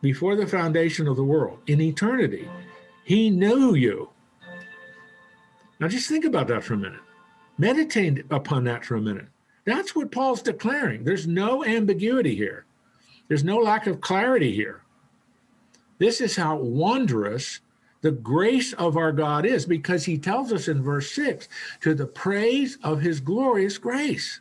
before 0.00 0.36
the 0.36 0.46
foundation 0.46 1.08
of 1.08 1.16
the 1.16 1.24
world, 1.24 1.58
in 1.66 1.80
eternity, 1.80 2.48
he 3.02 3.28
knew 3.28 3.74
you. 3.74 4.08
Now 5.80 5.88
just 5.88 6.08
think 6.08 6.24
about 6.24 6.46
that 6.48 6.62
for 6.62 6.74
a 6.74 6.78
minute. 6.78 7.00
Meditate 7.58 8.24
upon 8.30 8.64
that 8.64 8.84
for 8.84 8.94
a 8.96 9.00
minute. 9.00 9.26
That's 9.64 9.96
what 9.96 10.12
Paul's 10.12 10.42
declaring. 10.42 11.04
There's 11.04 11.26
no 11.26 11.64
ambiguity 11.64 12.36
here, 12.36 12.66
there's 13.28 13.44
no 13.44 13.56
lack 13.56 13.86
of 13.86 14.00
clarity 14.00 14.54
here. 14.54 14.82
This 15.98 16.20
is 16.20 16.36
how 16.36 16.56
wondrous 16.56 17.60
the 18.02 18.12
grace 18.12 18.74
of 18.74 18.96
our 18.96 19.12
God 19.12 19.46
is 19.46 19.64
because 19.64 20.04
he 20.04 20.18
tells 20.18 20.52
us 20.52 20.68
in 20.68 20.82
verse 20.82 21.10
6 21.12 21.48
to 21.80 21.94
the 21.94 22.06
praise 22.06 22.78
of 22.82 23.00
his 23.00 23.18
glorious 23.18 23.78
grace 23.78 24.40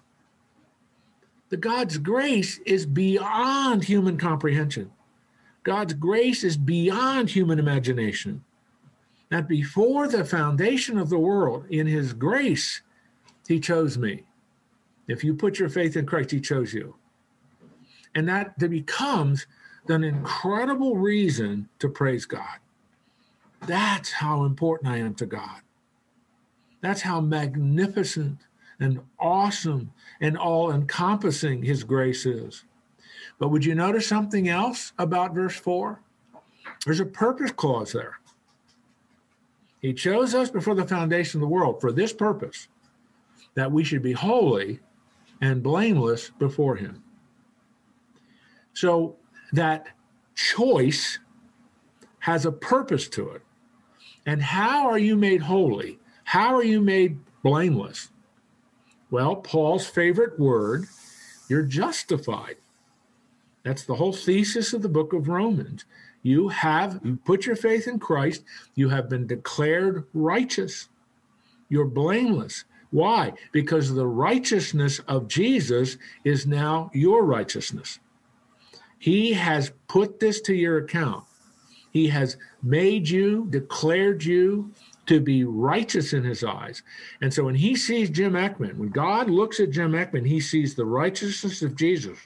the 1.54 1.58
God's 1.58 2.00
grace 2.00 2.58
is 2.66 2.88
beyond 2.88 3.84
human 3.84 4.18
comprehension. 4.18 4.90
God's 5.62 5.94
grace 5.94 6.44
is 6.44 6.58
beyond 6.58 7.30
human 7.30 7.60
imagination. 7.60 8.44
That 9.30 9.48
before 9.48 10.08
the 10.08 10.26
foundation 10.26 10.98
of 10.98 11.12
the 11.12 11.20
world, 11.20 11.68
in 11.70 11.86
his 11.86 12.12
grace, 12.14 12.82
he 13.48 13.60
chose 13.60 14.00
me. 14.00 14.24
If 15.08 15.24
you 15.24 15.36
put 15.36 15.60
your 15.60 15.70
faith 15.70 15.96
in 15.96 16.08
Christ, 16.08 16.32
he 16.32 16.42
chose 16.42 16.74
you. 16.74 16.96
And 18.16 18.28
that 18.28 18.58
becomes 18.58 19.46
an 19.88 20.04
incredible 20.04 20.98
reason 20.98 21.70
to 21.78 21.88
praise 21.88 22.26
God. 22.26 22.58
That's 23.68 24.12
how 24.12 24.46
important 24.46 24.92
I 24.92 24.98
am 24.98 25.14
to 25.16 25.28
God. 25.28 25.62
That's 26.82 27.02
how 27.02 27.22
magnificent 27.22 28.40
and 28.80 29.02
awesome 29.20 29.92
and 30.24 30.38
all 30.38 30.72
encompassing 30.72 31.62
his 31.62 31.84
grace 31.84 32.26
is. 32.26 32.64
But 33.38 33.50
would 33.50 33.66
you 33.66 33.76
notice 33.76 34.08
something 34.08 34.48
else 34.48 34.94
about 34.98 35.36
verse 35.36 35.58
4? 35.58 36.02
There's 36.86 37.02
a 37.02 37.06
purpose 37.06 37.52
clause 37.52 37.92
there. 37.92 38.20
He 39.82 39.94
chose 39.94 40.34
us 40.34 40.50
before 40.50 40.76
the 40.76 40.88
foundation 40.88 41.40
of 41.40 41.42
the 41.42 41.54
world 41.54 41.82
for 41.82 41.92
this 41.92 42.14
purpose, 42.14 42.70
that 43.56 43.70
we 43.70 43.84
should 43.84 44.02
be 44.02 44.14
holy 44.14 44.80
and 45.42 45.62
blameless 45.62 46.32
before 46.40 46.78
him. 46.78 47.04
So 48.72 49.18
that 49.52 49.88
choice 50.36 51.20
has 52.20 52.46
a 52.46 52.52
purpose 52.52 53.10
to 53.10 53.30
it. 53.32 53.42
And 54.26 54.42
how 54.42 54.88
are 54.88 54.98
you 54.98 55.18
made 55.18 55.42
holy? 55.42 56.00
How 56.24 56.56
are 56.56 56.64
you 56.64 56.80
made 56.80 57.20
blameless? 57.44 58.13
Well, 59.14 59.36
Paul's 59.36 59.86
favorite 59.86 60.40
word, 60.40 60.88
you're 61.48 61.62
justified. 61.62 62.56
That's 63.62 63.84
the 63.84 63.94
whole 63.94 64.12
thesis 64.12 64.74
of 64.74 64.82
the 64.82 64.90
book 64.90 65.14
of 65.14 65.28
Romans. 65.28 65.86
You 66.24 66.48
have, 66.48 67.00
you 67.04 67.18
put 67.18 67.46
your 67.46 67.56
faith 67.56 67.88
in 67.88 68.00
Christ, 68.00 68.44
you 68.74 68.90
have 68.90 69.10
been 69.10 69.28
declared 69.28 70.06
righteous. 70.16 70.90
You're 71.70 71.86
blameless. 71.86 72.66
Why? 72.90 73.34
Because 73.52 73.94
the 73.94 74.08
righteousness 74.08 74.98
of 75.08 75.28
Jesus 75.28 75.98
is 76.24 76.48
now 76.48 76.90
your 76.92 77.24
righteousness. 77.24 78.00
He 78.98 79.34
has 79.34 79.74
put 79.88 80.20
this 80.20 80.42
to 80.42 80.56
your 80.56 80.80
account. 80.80 81.24
He 81.92 82.08
has 82.08 82.38
made 82.64 83.08
you, 83.08 83.46
declared 83.52 84.24
you, 84.24 84.72
to 85.06 85.20
be 85.20 85.44
righteous 85.44 86.14
in 86.14 86.24
his 86.24 86.44
eyes. 86.44 86.82
And 87.22 87.34
so 87.34 87.44
when 87.44 87.56
he 87.56 87.76
sees 87.76 88.10
Jim 88.10 88.34
Eckman, 88.34 88.78
when 88.78 88.90
God 88.90 89.30
looks 89.30 89.60
at 89.60 89.72
Jim 89.72 89.92
Eckman, 89.92 90.26
he 90.26 90.40
sees 90.40 90.76
the 90.76 90.86
righteousness 90.86 91.62
of 91.62 91.76
Jesus. 91.76 92.18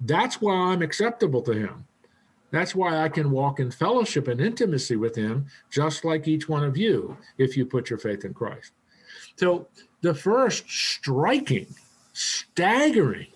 That's 0.00 0.40
why 0.40 0.54
I'm 0.54 0.82
acceptable 0.82 1.42
to 1.42 1.52
him. 1.52 1.86
That's 2.50 2.74
why 2.74 3.02
I 3.02 3.08
can 3.08 3.30
walk 3.30 3.60
in 3.60 3.70
fellowship 3.70 4.26
and 4.26 4.40
intimacy 4.40 4.96
with 4.96 5.14
him, 5.14 5.46
just 5.70 6.04
like 6.04 6.26
each 6.26 6.48
one 6.48 6.64
of 6.64 6.76
you, 6.76 7.16
if 7.38 7.56
you 7.56 7.64
put 7.64 7.90
your 7.90 7.98
faith 7.98 8.24
in 8.24 8.34
Christ. 8.34 8.72
So 9.36 9.68
the 10.00 10.14
first 10.14 10.68
striking, 10.68 11.66
staggering, 12.12 13.28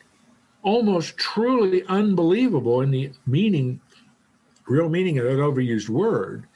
almost 0.63 1.17
truly 1.17 1.85
unbelievable 1.89 2.81
in 2.81 2.91
the 2.91 3.13
meaning, 3.27 3.81
real 4.67 4.89
meaning 4.89 5.19
of 5.19 5.27
that 5.27 5.39
overused 5.39 5.91
word, 5.91 6.47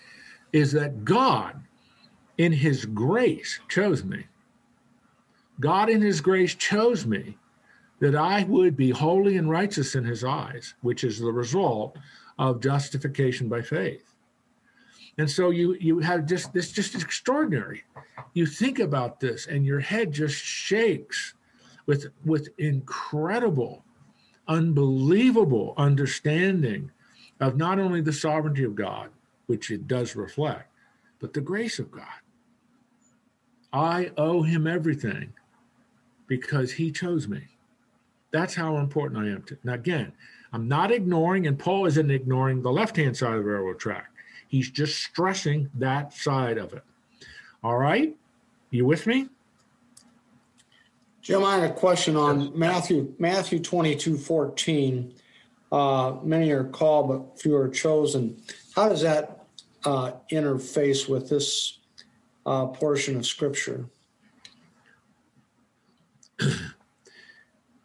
is 0.53 0.73
that 0.73 1.05
God, 1.05 1.61
in 2.39 2.53
His 2.53 2.87
grace, 2.87 3.61
chose 3.69 4.05
me. 4.05 4.27
God, 5.61 5.89
in 5.89 6.01
His 6.01 6.21
grace, 6.21 6.55
chose 6.55 7.07
me 7.07 7.37
that 8.01 8.15
I 8.15 8.45
would 8.45 8.77
be 8.77 8.91
holy 8.91 9.37
and 9.37 9.51
righteous 9.51 9.95
in 9.95 10.05
His 10.05 10.25
eyes, 10.25 10.75
which 10.83 11.05
is 11.05 11.19
the 11.19 11.33
result 11.33 11.99
of 12.39 12.61
justification 12.61 13.49
by 13.49 13.63
faith. 13.63 14.15
And 15.19 15.29
so 15.29 15.51
you 15.51 15.77
you 15.81 15.99
have 15.99 16.27
just 16.27 16.53
this 16.53 16.71
just 16.71 16.95
extraordinary. 16.95 17.83
You 18.35 18.47
think 18.47 18.79
about 18.79 19.19
this 19.19 19.49
and 19.49 19.67
your 19.67 19.81
head 19.81 20.13
just 20.13 20.37
shakes 20.37 21.35
with 21.87 22.07
with 22.25 22.51
incredible, 22.59 23.85
unbelievable 24.47 25.75
understanding 25.77 26.93
of 27.41 27.57
not 27.57 27.81
only 27.81 28.01
the 28.01 28.13
sovereignty 28.13 28.63
of 28.63 28.77
God, 28.77 29.11
which 29.49 29.71
it 29.71 29.89
does 29.89 30.15
reflect, 30.15 30.71
but 31.19 31.33
the 31.33 31.41
grace 31.41 31.79
of 31.79 31.91
God. 31.91 32.05
I 33.73 34.13
owe 34.17 34.43
him 34.43 34.67
everything 34.67 35.33
because 36.27 36.73
he 36.73 36.93
chose 36.93 37.27
me. 37.27 37.43
That's 38.31 38.55
how 38.55 38.77
important 38.77 39.21
I 39.21 39.31
am 39.31 39.43
to. 39.45 39.59
Now, 39.65 39.73
again, 39.73 40.13
I'm 40.53 40.69
not 40.69 40.93
ignoring, 40.93 41.47
and 41.47 41.59
Paul 41.59 41.87
isn't 41.87 42.11
ignoring 42.11 42.63
the 42.63 42.71
left 42.71 42.97
hand 42.97 43.17
side 43.17 43.35
of 43.35 43.45
the 43.45 43.51
railroad 43.51 43.79
track. 43.79 44.11
He's 44.49 44.71
just 44.71 45.03
stressing 45.03 45.71
that 45.75 46.13
side 46.13 46.59
of 46.59 46.73
it. 46.75 46.85
All 47.65 47.79
right? 47.79 48.15
You 48.71 48.85
with 48.85 49.07
me? 49.07 49.29
Jim, 51.23 51.45
I 51.45 51.59
had 51.59 51.71
a 51.71 51.75
question 51.75 52.17
on 52.17 52.59
Matthew, 52.59 53.15
Matthew 53.19 53.61
22, 53.61 54.17
14. 54.17 55.15
Uh, 55.71 56.17
many 56.23 56.51
are 56.51 56.65
called, 56.65 57.09
but 57.09 57.41
few 57.41 57.57
are 57.57 57.69
chosen. 57.69 58.41
How 58.75 58.89
does 58.89 59.03
that 59.03 59.38
uh, 59.85 60.13
interface 60.31 61.09
with 61.09 61.29
this 61.29 61.79
uh, 62.47 62.67
portion 62.67 63.17
of 63.17 63.27
scripture? 63.27 63.87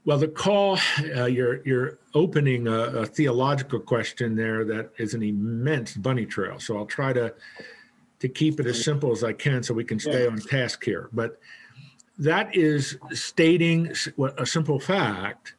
Well, 0.05 0.17
the 0.17 0.27
call, 0.27 0.77
uh, 1.15 1.25
you're, 1.25 1.65
you're 1.65 1.99
opening 2.13 2.67
a, 2.67 2.79
a 2.79 3.05
theological 3.05 3.79
question 3.79 4.35
there 4.35 4.65
that 4.65 4.91
is 4.97 5.13
an 5.13 5.23
immense 5.23 5.93
bunny 5.93 6.25
trail. 6.25 6.59
So 6.59 6.77
I'll 6.77 6.85
try 6.85 7.13
to 7.13 7.33
to 8.23 8.29
keep 8.29 8.57
it 8.61 8.65
as 8.65 8.81
simple 8.81 9.11
as 9.11 9.21
I 9.21 9.33
can 9.33 9.61
so 9.63 9.73
we 9.73 9.83
can 9.83 9.99
stay 9.99 10.25
on 10.25 10.37
task 10.37 10.85
here. 10.85 11.09
But 11.11 11.41
that 12.17 12.55
is 12.55 12.97
stating 13.11 13.91
a 14.37 14.45
simple 14.45 14.79
fact 14.79 15.55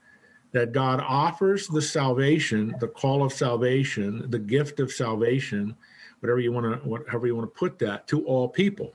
that 0.52 0.72
God 0.72 1.04
offers 1.06 1.68
the 1.68 1.82
salvation, 1.82 2.74
the 2.80 2.88
call 2.88 3.22
of 3.22 3.34
salvation, 3.34 4.30
the 4.30 4.38
gift 4.38 4.80
of 4.80 4.90
salvation, 4.90 5.76
whatever 6.25 6.40
you 6.40 6.52
want 6.52 6.64
to, 6.64 6.88
whatever 6.88 7.26
you 7.26 7.37
want 7.37 7.52
to 7.52 7.59
put 7.59 7.78
that, 7.78 8.09
to 8.09 8.25
all 8.25 8.49
people. 8.49 8.95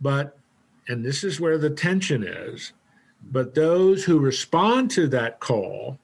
But, 0.00 0.38
and 0.88 1.04
this 1.04 1.24
is 1.24 1.38
where 1.38 1.58
the 1.58 1.68
tension 1.68 2.24
is, 2.24 2.72
but 3.30 3.54
those 3.54 4.02
who 4.02 4.18
respond 4.18 4.90
to 4.92 5.06
that 5.08 5.38
call 5.38 5.98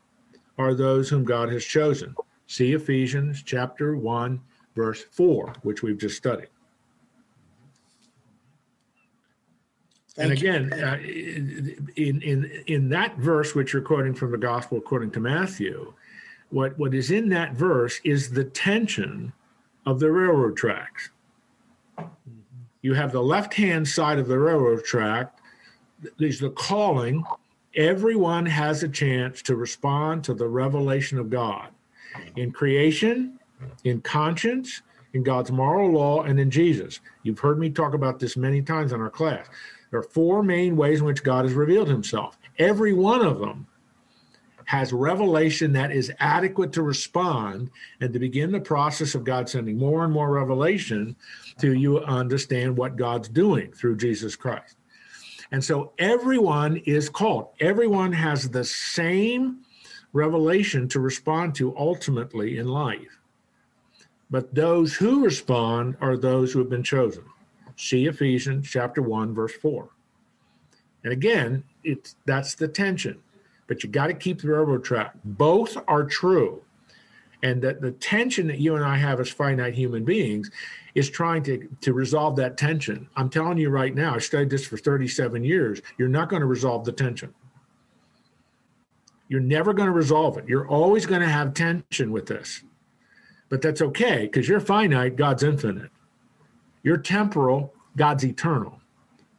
are 0.59 0.75
those 0.75 1.09
whom 1.09 1.25
God 1.25 1.51
has 1.51 1.65
chosen. 1.65 2.15
See 2.47 2.75
Ephesians 2.75 3.43
chapter 3.43 3.97
1, 3.97 4.39
verse 4.77 5.03
4, 5.13 5.55
which 5.63 5.83
we've 5.83 5.97
just 5.97 6.19
studied. 6.19 6.49
And 10.19 10.29
Thank 10.29 10.43
you. 10.43 10.51
again, 10.51 10.73
uh, 10.75 10.99
in, 10.99 12.21
in, 12.21 12.63
in 12.67 12.89
that 12.91 13.17
verse, 13.17 13.55
which 13.55 13.73
you're 13.73 13.81
quoting 13.81 14.13
from 14.13 14.31
the 14.31 14.37
gospel 14.37 14.77
according 14.77 15.13
to 15.13 15.21
Matthew, 15.21 15.95
what, 16.53 16.79
what 16.79 16.95
is 16.95 17.11
in 17.11 17.29
that 17.31 17.55
verse 17.55 18.01
is 18.05 18.31
the 18.31 18.45
tension 18.45 19.33
of 19.87 19.99
the 20.01 20.11
railroad 20.11 20.57
tracks. 20.57 21.11
Mm-hmm. 21.99 22.11
You 22.83 22.95
have 22.95 23.13
the 23.13 23.23
left 23.23 23.55
hand 23.55 23.89
side 23.89 24.19
of 24.19 24.29
the 24.29 24.39
railroad 24.39 24.85
track, 24.85 25.39
there's 26.19 26.41
the 26.41 26.51
calling. 26.51 27.25
Everyone 27.75 28.45
has 28.45 28.83
a 28.83 28.89
chance 28.89 29.41
to 29.43 29.57
respond 29.57 30.25
to 30.25 30.35
the 30.35 30.47
revelation 30.47 31.19
of 31.19 31.31
God 31.31 31.69
in 32.37 32.53
creation, 32.53 33.39
in 33.85 34.01
conscience, 34.03 34.83
in 35.15 35.23
God's 35.23 35.51
moral 35.51 35.91
law, 35.91 36.23
and 36.23 36.39
in 36.39 36.51
Jesus. 36.51 37.01
You've 37.23 37.39
heard 37.39 37.59
me 37.59 37.71
talk 37.71 37.95
about 37.95 38.19
this 38.19 38.37
many 38.37 38.61
times 38.61 38.93
in 38.93 39.01
our 39.01 39.11
class. 39.11 39.47
There 39.91 40.01
are 40.01 40.05
four 40.05 40.43
main 40.43 40.77
ways 40.77 41.01
in 41.01 41.07
which 41.07 41.23
God 41.23 41.45
has 41.45 41.55
revealed 41.55 41.89
himself. 41.89 42.37
Every 42.59 42.93
one 42.93 43.25
of 43.25 43.39
them 43.39 43.67
has 44.67 44.93
revelation 44.93 45.73
that 45.73 45.93
is 45.93 46.13
adequate 46.19 46.73
to 46.73 46.83
respond 46.83 47.71
and 48.01 48.13
to 48.13 48.19
begin 48.19 48.53
the 48.53 48.61
process 48.61 49.15
of 49.15 49.25
God 49.25 49.49
sending 49.49 49.79
more 49.79 50.05
and 50.05 50.13
more 50.13 50.31
revelation 50.31 51.17
to 51.59 51.75
you 51.75 51.99
understand 52.01 52.77
what 52.77 52.97
God's 52.97 53.29
doing 53.29 53.73
through 53.73 53.97
Jesus 53.97 54.37
Christ. 54.37 54.77
And 55.51 55.63
so 55.63 55.93
everyone 55.99 56.79
is 56.79 57.09
called. 57.09 57.49
Everyone 57.61 58.13
has 58.13 58.49
the 58.49 58.65
same 58.65 59.59
revelation 60.13 60.89
to 60.89 61.01
respond 61.01 61.55
to 61.57 61.77
ultimately 61.77 62.59
in 62.59 62.69
life. 62.69 63.19
But 64.31 64.55
those 64.55 64.95
who 64.95 65.25
respond 65.25 65.97
are 66.01 66.17
those 66.17 66.53
who 66.53 66.59
have 66.61 66.71
been 66.71 66.83
chosen. 66.83 67.25
See 67.77 68.07
Ephesians 68.07 68.69
chapter 68.69 69.03
1 69.03 69.35
verse 69.35 69.53
4. 69.53 69.89
And 71.05 71.13
again, 71.13 71.65
it's 71.85 72.17
that's 72.25 72.55
the 72.55 72.69
tension. 72.69 73.23
But 73.67 73.83
you 73.83 73.89
got 73.89 74.09
to 74.09 74.15
keep 74.15 74.41
the 74.41 74.49
railroad 74.49 74.85
track. 74.85 75.15
Both 75.25 75.77
are 75.89 76.05
true. 76.05 76.63
And 77.43 77.61
that 77.63 77.81
the 77.81 77.93
tension 77.93 78.47
that 78.49 78.59
you 78.59 78.77
and 78.77 78.85
I 78.85 78.97
have 78.97 79.19
as 79.19 79.29
finite 79.29 79.75
human 79.75 80.05
beings 80.05 80.51
is 80.95 81.11
trying 81.11 81.43
to, 81.45 81.69
to 81.81 81.93
resolve 81.93 82.37
that 82.37 82.57
tension. 82.57 83.09
I'm 83.17 83.29
telling 83.29 83.59
you 83.59 83.71
right 83.71 83.95
now, 83.95 84.15
I 84.15 84.19
studied 84.19 84.51
this 84.51 84.67
for 84.67 84.77
37 84.77 85.43
years. 85.43 85.81
You're 85.99 86.09
not 86.09 86.29
going 86.29 86.41
to 86.41 86.47
resolve 86.47 86.85
the 86.85 86.93
tension. 86.93 87.35
You're 89.29 89.41
never 89.41 89.73
going 89.73 89.87
to 89.87 89.93
resolve 89.93 90.37
it. 90.37 90.47
You're 90.47 90.69
always 90.69 91.07
going 91.07 91.23
to 91.23 91.29
have 91.29 91.55
tension 91.55 92.13
with 92.13 92.27
this. 92.27 92.63
But 93.49 93.63
that's 93.63 93.83
okay 93.83 94.23
because 94.23 94.49
you're 94.49 94.61
finite, 94.61 95.17
God's 95.17 95.43
infinite. 95.43 95.91
You're 96.83 96.99
temporal, 96.99 97.73
God's 97.97 98.25
eternal. 98.25 98.81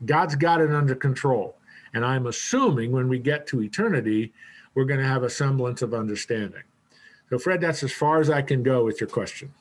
God's 0.06 0.36
got 0.36 0.62
it 0.62 0.72
under 0.72 0.96
control. 0.96 1.58
And 1.94 2.04
I'm 2.04 2.28
assuming 2.28 2.92
when 2.92 3.08
we 3.08 3.20
get 3.20 3.46
to 3.48 3.62
eternity, 3.62 4.34
we're 4.74 4.86
going 4.86 5.00
to 5.00 5.06
have 5.06 5.24
a 5.24 5.30
semblance 5.30 5.82
of 5.82 5.94
understanding. 5.94 6.64
So, 7.30 7.38
Fred, 7.40 7.62
that's 7.62 7.84
as 7.84 7.92
far 7.92 8.20
as 8.20 8.30
I 8.30 8.42
can 8.42 8.64
go 8.64 8.84
with 8.84 9.00
your 9.00 9.10
question. 9.10 9.54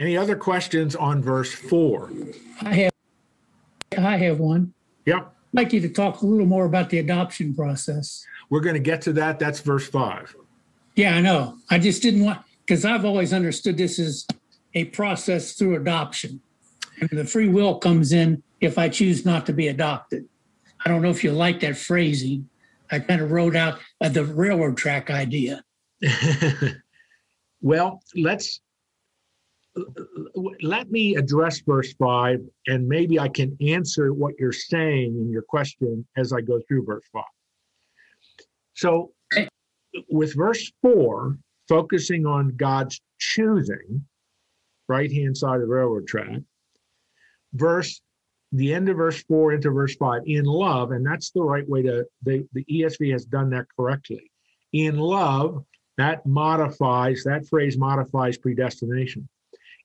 Any 0.00 0.16
other 0.16 0.34
questions 0.34 0.96
on 0.96 1.22
verse 1.22 1.52
four? 1.52 2.10
I 2.62 2.74
have, 2.74 2.92
I 3.96 4.16
have 4.16 4.40
one. 4.40 4.74
Yep, 5.06 5.18
I'd 5.18 5.32
like 5.52 5.72
you 5.72 5.80
to 5.82 5.88
talk 5.88 6.22
a 6.22 6.26
little 6.26 6.46
more 6.46 6.64
about 6.64 6.90
the 6.90 6.98
adoption 6.98 7.54
process. 7.54 8.26
we're 8.50 8.60
going 8.60 8.74
to 8.74 8.80
get 8.80 9.02
to 9.02 9.12
that. 9.14 9.38
That's 9.38 9.60
verse 9.60 9.88
five. 9.88 10.34
Yeah, 10.96 11.16
I 11.16 11.20
know. 11.20 11.58
I 11.70 11.78
just 11.78 12.02
didn't 12.02 12.24
want, 12.24 12.40
because 12.64 12.84
I've 12.84 13.04
always 13.04 13.32
understood 13.32 13.76
this 13.76 13.98
as 13.98 14.26
a 14.74 14.84
process 14.86 15.52
through 15.52 15.76
adoption. 15.76 16.40
And 17.00 17.10
the 17.10 17.24
free 17.24 17.48
will 17.48 17.78
comes 17.78 18.12
in 18.12 18.42
if 18.60 18.78
I 18.78 18.88
choose 18.88 19.24
not 19.24 19.46
to 19.46 19.52
be 19.52 19.68
adopted. 19.68 20.26
I 20.84 20.88
don't 20.88 21.02
know 21.02 21.10
if 21.10 21.24
you 21.24 21.32
like 21.32 21.60
that 21.60 21.76
phrasing. 21.76 22.48
I 22.90 22.98
kind 22.98 23.20
of 23.20 23.32
wrote 23.32 23.56
out 23.56 23.78
uh, 24.00 24.08
the 24.08 24.24
railroad 24.24 24.76
track 24.76 25.10
idea. 25.10 25.62
well, 27.62 28.02
let's 28.14 28.60
let 30.62 30.90
me 30.90 31.16
address 31.16 31.60
verse 31.60 31.92
five, 31.94 32.40
and 32.66 32.86
maybe 32.86 33.18
I 33.18 33.28
can 33.28 33.56
answer 33.60 34.12
what 34.12 34.34
you're 34.38 34.52
saying 34.52 35.16
in 35.18 35.30
your 35.30 35.42
question 35.42 36.06
as 36.16 36.32
I 36.32 36.40
go 36.40 36.60
through 36.68 36.84
verse 36.84 37.04
five. 37.12 37.24
So, 38.74 39.12
with 40.08 40.36
verse 40.36 40.70
four, 40.82 41.38
focusing 41.68 42.26
on 42.26 42.54
God's 42.56 43.00
choosing, 43.18 44.04
right 44.88 45.10
hand 45.10 45.36
side 45.36 45.56
of 45.56 45.62
the 45.62 45.66
railroad 45.66 46.06
track, 46.06 46.40
verse 47.54 48.00
the 48.52 48.72
end 48.72 48.88
of 48.88 48.96
verse 48.96 49.22
four 49.24 49.52
into 49.52 49.70
verse 49.70 49.96
five, 49.96 50.22
in 50.26 50.44
love, 50.44 50.92
and 50.92 51.04
that's 51.04 51.30
the 51.30 51.42
right 51.42 51.68
way 51.68 51.82
to 51.82 52.06
the, 52.22 52.46
the 52.52 52.64
ESV 52.64 53.12
has 53.12 53.24
done 53.24 53.50
that 53.50 53.66
correctly. 53.76 54.30
In 54.72 54.96
love, 54.96 55.64
that 55.98 56.24
modifies, 56.24 57.24
that 57.24 57.46
phrase 57.48 57.76
modifies 57.76 58.38
predestination. 58.38 59.28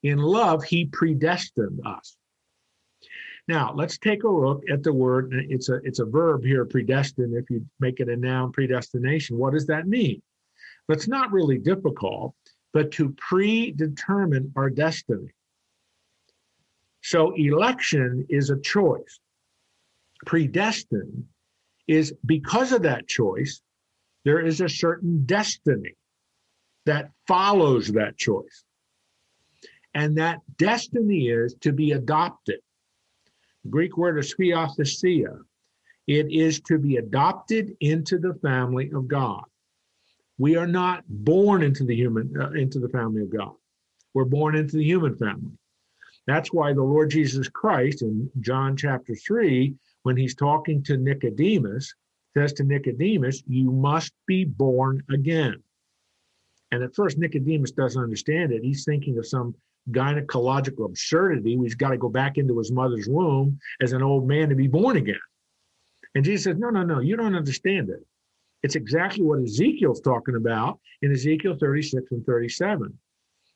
In 0.03 0.19
love, 0.19 0.63
he 0.63 0.85
predestined 0.85 1.81
us. 1.85 2.15
Now, 3.47 3.73
let's 3.73 3.97
take 3.97 4.23
a 4.23 4.29
look 4.29 4.63
at 4.71 4.83
the 4.83 4.93
word. 4.93 5.33
It's 5.33 5.69
a 5.69 5.75
it's 5.83 5.99
a 5.99 6.05
verb 6.05 6.43
here, 6.43 6.65
predestined. 6.65 7.35
If 7.35 7.49
you 7.49 7.65
make 7.79 7.99
it 7.99 8.07
a 8.07 8.15
noun, 8.15 8.51
predestination, 8.51 9.37
what 9.37 9.53
does 9.53 9.65
that 9.65 9.87
mean? 9.87 10.21
That's 10.87 11.07
not 11.07 11.31
really 11.31 11.57
difficult, 11.57 12.35
but 12.73 12.91
to 12.93 13.15
predetermine 13.17 14.53
our 14.55 14.69
destiny. 14.69 15.29
So 17.09 17.33
election 17.35 18.27
is 18.29 18.51
a 18.51 18.59
choice. 18.59 19.19
Predestined 20.27 21.25
is 21.87 22.13
because 22.23 22.71
of 22.71 22.83
that 22.83 23.07
choice, 23.07 23.61
there 24.25 24.45
is 24.45 24.61
a 24.61 24.69
certain 24.69 25.25
destiny 25.25 25.95
that 26.85 27.09
follows 27.27 27.87
that 27.93 28.15
choice. 28.15 28.63
And 29.95 30.19
that 30.19 30.41
destiny 30.57 31.29
is 31.29 31.55
to 31.61 31.73
be 31.73 31.93
adopted. 31.93 32.59
The 33.63 33.71
Greek 33.71 33.97
word 33.97 34.19
is 34.19 34.35
huiothesia. 34.35 35.35
It 36.05 36.31
is 36.31 36.61
to 36.67 36.77
be 36.77 36.97
adopted 36.97 37.75
into 37.79 38.19
the 38.19 38.35
family 38.35 38.91
of 38.93 39.07
God. 39.07 39.45
We 40.37 40.57
are 40.57 40.67
not 40.67 41.05
born 41.07 41.63
into 41.63 41.85
the 41.85 41.95
human 41.95 42.39
uh, 42.39 42.51
into 42.51 42.77
the 42.77 42.89
family 42.89 43.23
of 43.23 43.35
God. 43.35 43.55
We're 44.13 44.25
born 44.25 44.55
into 44.55 44.77
the 44.77 44.85
human 44.85 45.17
family. 45.17 45.57
That's 46.29 46.53
why 46.53 46.73
the 46.73 46.83
Lord 46.83 47.09
Jesus 47.09 47.49
Christ 47.49 48.03
in 48.03 48.29
John 48.39 48.77
chapter 48.77 49.15
3 49.15 49.73
when 50.03 50.15
he's 50.15 50.35
talking 50.35 50.83
to 50.83 50.95
Nicodemus 50.95 51.91
says 52.35 52.53
to 52.53 52.63
Nicodemus, 52.63 53.41
"You 53.47 53.71
must 53.71 54.13
be 54.27 54.45
born 54.45 55.01
again." 55.09 55.63
And 56.71 56.83
at 56.83 56.93
first 56.93 57.17
Nicodemus 57.17 57.71
doesn't 57.71 57.99
understand 57.99 58.51
it. 58.51 58.63
He's 58.63 58.85
thinking 58.85 59.17
of 59.17 59.25
some 59.25 59.55
gynecological 59.89 60.85
absurdity. 60.85 61.57
He's 61.57 61.73
got 61.73 61.89
to 61.89 61.97
go 61.97 62.09
back 62.09 62.37
into 62.37 62.59
his 62.59 62.71
mother's 62.71 63.07
womb 63.07 63.59
as 63.81 63.93
an 63.93 64.03
old 64.03 64.27
man 64.27 64.49
to 64.49 64.55
be 64.55 64.67
born 64.67 64.97
again. 64.97 65.19
And 66.13 66.23
Jesus 66.23 66.43
says, 66.43 66.57
No, 66.57 66.69
no, 66.69 66.83
no, 66.83 66.99
you 66.99 67.15
don't 67.15 67.33
understand 67.33 67.89
it. 67.89 68.05
It's 68.61 68.75
exactly 68.75 69.23
what 69.23 69.41
Ezekiel's 69.41 70.01
talking 70.01 70.35
about 70.35 70.79
in 71.01 71.11
Ezekiel 71.11 71.57
36 71.59 72.11
and 72.11 72.23
37. 72.23 72.95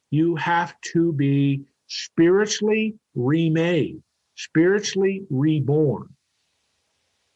You 0.09 0.35
have 0.37 0.73
to 0.93 1.13
be 1.13 1.65
spiritually 1.87 2.95
remade, 3.15 4.01
spiritually 4.35 5.23
reborn. 5.29 6.09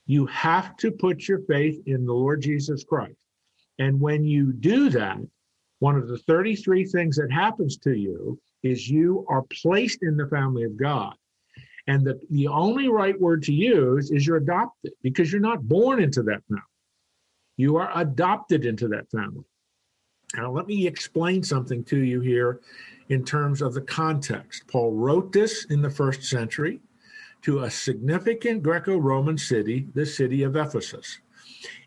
You 0.06 0.26
have 0.28 0.78
to 0.78 0.92
put 0.92 1.28
your 1.28 1.40
faith 1.40 1.82
in 1.86 2.06
the 2.06 2.14
Lord 2.14 2.42
Jesus 2.42 2.84
Christ. 2.84 3.18
And 3.80 4.00
when 4.00 4.24
you 4.24 4.54
do 4.54 4.90
that, 4.90 5.18
one 5.80 5.96
of 5.96 6.08
the 6.08 6.18
33 6.20 6.86
things 6.86 7.18
that 7.18 7.32
happens 7.32 7.78
to 7.80 7.94
you 7.94 8.40
is 8.64 8.90
you 8.90 9.26
are 9.30 9.44
placed 9.62 10.02
in 10.02 10.18
the 10.18 10.28
family 10.28 10.64
of 10.64 10.78
God. 10.78 11.14
And 11.88 12.06
the, 12.06 12.20
the 12.32 12.48
only 12.48 12.90
right 12.90 13.20
word 13.20 13.44
to 13.44 13.54
use 13.54 14.12
is 14.12 14.26
you're 14.26 14.38
adopted 14.38 14.94
because 15.04 15.32
you're 15.32 15.40
not 15.40 15.68
born 15.68 16.02
into 16.02 16.24
that 16.24 16.44
family. 16.50 16.64
You 17.56 17.78
are 17.78 17.92
adopted 17.96 18.66
into 18.66 18.88
that 18.90 19.10
family. 19.10 19.46
Now, 20.36 20.52
let 20.52 20.68
me 20.68 20.86
explain 20.86 21.44
something 21.44 21.84
to 21.86 21.98
you 21.98 22.20
here 22.20 22.60
in 23.10 23.24
terms 23.24 23.62
of 23.62 23.74
the 23.74 23.82
context. 23.82 24.68
Paul 24.68 24.94
wrote 24.94 25.32
this 25.32 25.66
in 25.66 25.82
the 25.82 25.90
first 25.90 26.24
century 26.24 26.80
to 27.44 27.60
a 27.60 27.72
significant 27.72 28.62
Greco 28.62 28.98
Roman 28.98 29.38
city, 29.38 29.88
the 29.94 30.06
city 30.06 30.44
of 30.44 30.56
Ephesus. 30.56 31.20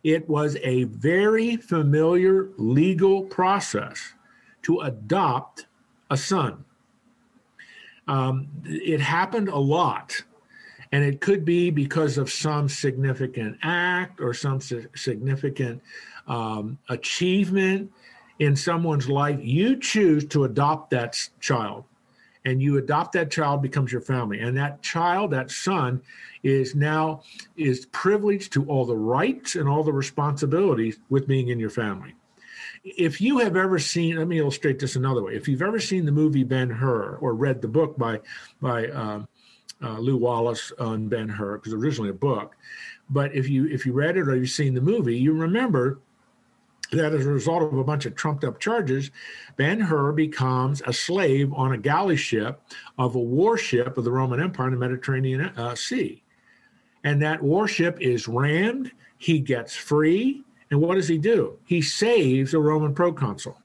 It 0.02 0.28
was 0.28 0.56
a 0.62 0.84
very 0.84 1.56
familiar 1.56 2.48
legal 2.56 3.22
process 3.24 4.14
to 4.62 4.80
adopt 4.80 5.66
a 6.10 6.16
son. 6.16 6.64
Um, 8.08 8.48
it 8.64 9.00
happened 9.00 9.48
a 9.48 9.58
lot. 9.58 10.22
And 10.92 11.04
it 11.04 11.20
could 11.20 11.44
be 11.44 11.70
because 11.70 12.18
of 12.18 12.32
some 12.32 12.68
significant 12.68 13.58
act 13.62 14.20
or 14.20 14.34
some 14.34 14.60
significant 14.60 15.80
um, 16.26 16.78
achievement 16.88 17.92
in 18.40 18.56
someone's 18.56 19.08
life. 19.08 19.38
You 19.40 19.76
choose 19.78 20.24
to 20.26 20.44
adopt 20.44 20.90
that 20.90 21.16
child, 21.38 21.84
and 22.44 22.60
you 22.60 22.78
adopt 22.78 23.12
that 23.12 23.30
child 23.30 23.62
becomes 23.62 23.92
your 23.92 24.00
family. 24.00 24.40
And 24.40 24.56
that 24.56 24.82
child, 24.82 25.30
that 25.30 25.50
son, 25.50 26.02
is 26.42 26.74
now 26.74 27.22
is 27.56 27.86
privileged 27.86 28.52
to 28.54 28.64
all 28.66 28.84
the 28.84 28.96
rights 28.96 29.54
and 29.54 29.68
all 29.68 29.84
the 29.84 29.92
responsibilities 29.92 30.98
with 31.08 31.28
being 31.28 31.48
in 31.48 31.60
your 31.60 31.70
family 31.70 32.14
if 32.84 33.20
you 33.20 33.38
have 33.38 33.56
ever 33.56 33.78
seen, 33.78 34.16
let 34.16 34.28
me 34.28 34.38
illustrate 34.38 34.78
this 34.78 34.96
another 34.96 35.22
way. 35.22 35.34
If 35.34 35.48
you've 35.48 35.62
ever 35.62 35.78
seen 35.78 36.06
the 36.06 36.12
movie 36.12 36.44
Ben 36.44 36.70
Hur 36.70 37.16
or 37.20 37.34
read 37.34 37.60
the 37.60 37.68
book 37.68 37.98
by 37.98 38.20
by 38.60 38.88
uh, 38.88 39.22
uh, 39.82 39.98
Lew 39.98 40.16
Wallace 40.16 40.72
on 40.78 41.08
Ben 41.08 41.28
Hur, 41.28 41.58
because 41.58 41.74
originally 41.74 42.10
a 42.10 42.14
book, 42.14 42.56
but 43.10 43.34
if 43.34 43.48
you 43.48 43.66
if 43.66 43.84
you 43.84 43.92
read 43.92 44.16
it 44.16 44.28
or 44.28 44.36
you've 44.36 44.50
seen 44.50 44.74
the 44.74 44.80
movie, 44.80 45.16
you 45.16 45.32
remember 45.32 46.00
that 46.92 47.12
as 47.12 47.26
a 47.26 47.30
result 47.30 47.62
of 47.62 47.78
a 47.78 47.84
bunch 47.84 48.06
of 48.06 48.14
trumped 48.14 48.44
up 48.44 48.58
charges, 48.58 49.10
Ben 49.56 49.80
Hur 49.80 50.12
becomes 50.12 50.82
a 50.86 50.92
slave 50.92 51.52
on 51.52 51.72
a 51.72 51.78
galley 51.78 52.16
ship 52.16 52.60
of 52.98 53.14
a 53.14 53.20
warship 53.20 53.96
of 53.96 54.04
the 54.04 54.12
Roman 54.12 54.40
Empire 54.40 54.68
in 54.68 54.74
the 54.74 54.78
Mediterranean 54.78 55.40
uh, 55.56 55.74
Sea. 55.74 56.22
And 57.04 57.22
that 57.22 57.42
warship 57.42 58.00
is 58.00 58.28
rammed. 58.28 58.92
He 59.18 59.38
gets 59.38 59.74
free. 59.74 60.42
And 60.70 60.80
what 60.80 60.96
does 60.96 61.08
he 61.08 61.18
do? 61.18 61.58
He 61.64 61.82
saves 61.82 62.54
a 62.54 62.60
Roman 62.60 62.94
proconsul. 62.94 63.60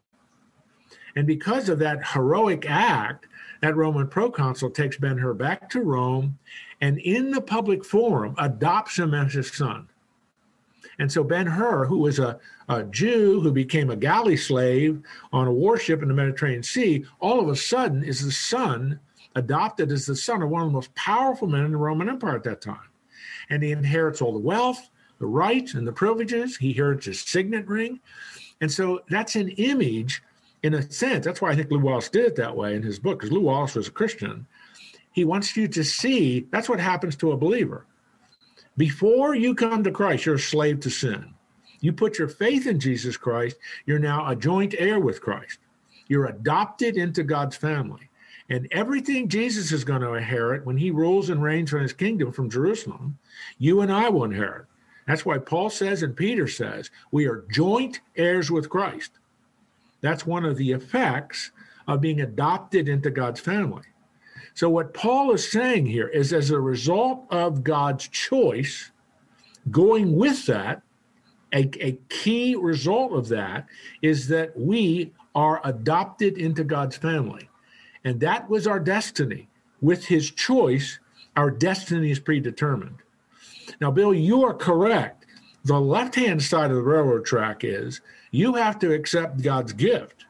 And 1.15 1.25
because 1.25 1.69
of 1.69 1.79
that 1.79 2.05
heroic 2.05 2.69
act, 2.69 3.27
that 3.61 3.75
Roman 3.75 4.07
proconsul 4.07 4.69
takes 4.69 4.97
Ben 4.97 5.17
Hur 5.17 5.33
back 5.33 5.69
to 5.71 5.81
Rome 5.81 6.37
and 6.81 6.99
in 6.99 7.31
the 7.31 7.41
public 7.41 7.85
forum 7.85 8.35
adopts 8.37 8.99
him 8.99 9.13
as 9.13 9.33
his 9.33 9.51
son. 9.51 9.87
And 10.99 11.11
so 11.11 11.23
Ben 11.23 11.47
Hur, 11.47 11.85
who 11.85 11.97
was 11.99 12.19
a, 12.19 12.39
a 12.69 12.83
Jew 12.83 13.41
who 13.41 13.51
became 13.51 13.89
a 13.89 13.95
galley 13.95 14.37
slave 14.37 15.01
on 15.33 15.47
a 15.47 15.53
warship 15.53 16.01
in 16.01 16.07
the 16.07 16.13
Mediterranean 16.13 16.63
Sea, 16.63 17.05
all 17.19 17.39
of 17.39 17.49
a 17.49 17.55
sudden 17.55 18.03
is 18.03 18.23
the 18.23 18.31
son, 18.31 18.99
adopted 19.35 19.91
as 19.91 20.05
the 20.05 20.15
son 20.15 20.41
of 20.41 20.49
one 20.49 20.61
of 20.61 20.69
the 20.69 20.73
most 20.73 20.95
powerful 20.95 21.47
men 21.47 21.65
in 21.65 21.71
the 21.71 21.77
Roman 21.77 22.09
Empire 22.09 22.35
at 22.35 22.43
that 22.43 22.61
time. 22.61 22.89
And 23.49 23.61
he 23.61 23.71
inherits 23.71 24.21
all 24.21 24.31
the 24.31 24.39
wealth, 24.39 24.89
the 25.19 25.25
rights 25.25 25.73
and 25.73 25.85
the 25.85 25.91
privileges. 25.91 26.57
He 26.57 26.69
inherits 26.69 27.05
his 27.05 27.21
signet 27.21 27.67
ring. 27.67 27.99
And 28.61 28.71
so 28.71 29.01
that's 29.09 29.35
an 29.35 29.49
image, 29.49 30.23
in 30.63 30.73
a 30.75 30.81
sense. 30.89 31.25
That's 31.25 31.41
why 31.41 31.51
I 31.51 31.55
think 31.55 31.69
Lew 31.69 31.79
Wallace 31.79 32.09
did 32.09 32.25
it 32.25 32.35
that 32.37 32.55
way 32.55 32.75
in 32.75 32.81
his 32.81 32.97
book, 32.99 33.19
because 33.19 33.31
Lew 33.31 33.41
Wallace 33.41 33.75
was 33.75 33.89
a 33.89 33.91
Christian. 33.91 34.47
He 35.11 35.25
wants 35.25 35.55
you 35.55 35.67
to 35.67 35.83
see 35.83 36.47
that's 36.51 36.69
what 36.69 36.79
happens 36.79 37.15
to 37.17 37.33
a 37.33 37.37
believer. 37.37 37.85
Before 38.77 39.35
you 39.35 39.55
come 39.55 39.83
to 39.83 39.91
Christ, 39.91 40.25
you're 40.25 40.35
a 40.35 40.39
slave 40.39 40.81
to 40.81 40.89
sin. 40.89 41.33
You 41.79 41.93
put 41.93 42.19
your 42.19 42.27
faith 42.27 42.67
in 42.67 42.79
Jesus 42.79 43.15
Christ, 43.15 43.57
you're 43.85 43.99
now 43.99 44.27
a 44.27 44.35
joint 44.35 44.75
heir 44.77 44.99
with 44.99 45.21
Christ. 45.21 45.59
You're 46.07 46.25
adopted 46.25 46.97
into 46.97 47.23
God's 47.23 47.55
family. 47.55 48.09
And 48.49 48.67
everything 48.71 49.27
Jesus 49.27 49.71
is 49.71 49.83
going 49.83 50.01
to 50.01 50.13
inherit 50.13 50.65
when 50.65 50.77
he 50.77 50.91
rules 50.91 51.29
and 51.29 51.41
reigns 51.41 51.71
from 51.71 51.81
his 51.81 51.93
kingdom 51.93 52.31
from 52.31 52.49
Jerusalem, 52.49 53.17
you 53.57 53.81
and 53.81 53.91
I 53.91 54.09
will 54.09 54.23
inherit. 54.23 54.65
That's 55.07 55.25
why 55.25 55.37
Paul 55.37 55.69
says 55.69 56.03
and 56.03 56.15
Peter 56.15 56.47
says 56.47 56.91
we 57.11 57.27
are 57.27 57.45
joint 57.51 58.01
heirs 58.15 58.51
with 58.51 58.69
Christ. 58.69 59.11
That's 60.01 60.25
one 60.25 60.45
of 60.45 60.57
the 60.57 60.71
effects 60.71 61.51
of 61.87 62.01
being 62.01 62.21
adopted 62.21 62.87
into 62.87 63.09
God's 63.09 63.39
family. 63.39 63.83
So, 64.55 64.69
what 64.69 64.93
Paul 64.93 65.33
is 65.33 65.51
saying 65.51 65.85
here 65.85 66.07
is 66.07 66.31
as 66.31 66.49
a 66.49 66.59
result 66.59 67.25
of 67.29 67.63
God's 67.63 68.07
choice, 68.07 68.91
going 69.69 70.15
with 70.15 70.45
that, 70.45 70.81
a, 71.53 71.69
a 71.85 71.99
key 72.07 72.55
result 72.55 73.11
of 73.11 73.27
that 73.27 73.67
is 74.01 74.29
that 74.29 74.57
we 74.57 75.11
are 75.35 75.59
adopted 75.65 76.37
into 76.37 76.63
God's 76.63 76.95
family. 76.95 77.49
And 78.05 78.21
that 78.21 78.49
was 78.49 78.65
our 78.65 78.79
destiny. 78.79 79.49
With 79.81 80.05
his 80.05 80.31
choice, 80.31 80.99
our 81.35 81.51
destiny 81.51 82.11
is 82.11 82.19
predetermined. 82.19 82.99
Now, 83.81 83.91
Bill, 83.91 84.13
you 84.13 84.43
are 84.45 84.53
correct. 84.53 85.25
The 85.65 85.79
left 85.79 86.15
hand 86.15 86.41
side 86.41 86.69
of 86.69 86.77
the 86.77 86.83
railroad 86.83 87.25
track 87.25 87.65
is 87.65 87.99
you 88.31 88.53
have 88.53 88.79
to 88.79 88.93
accept 88.93 89.41
God's 89.41 89.73
gift. 89.73 90.25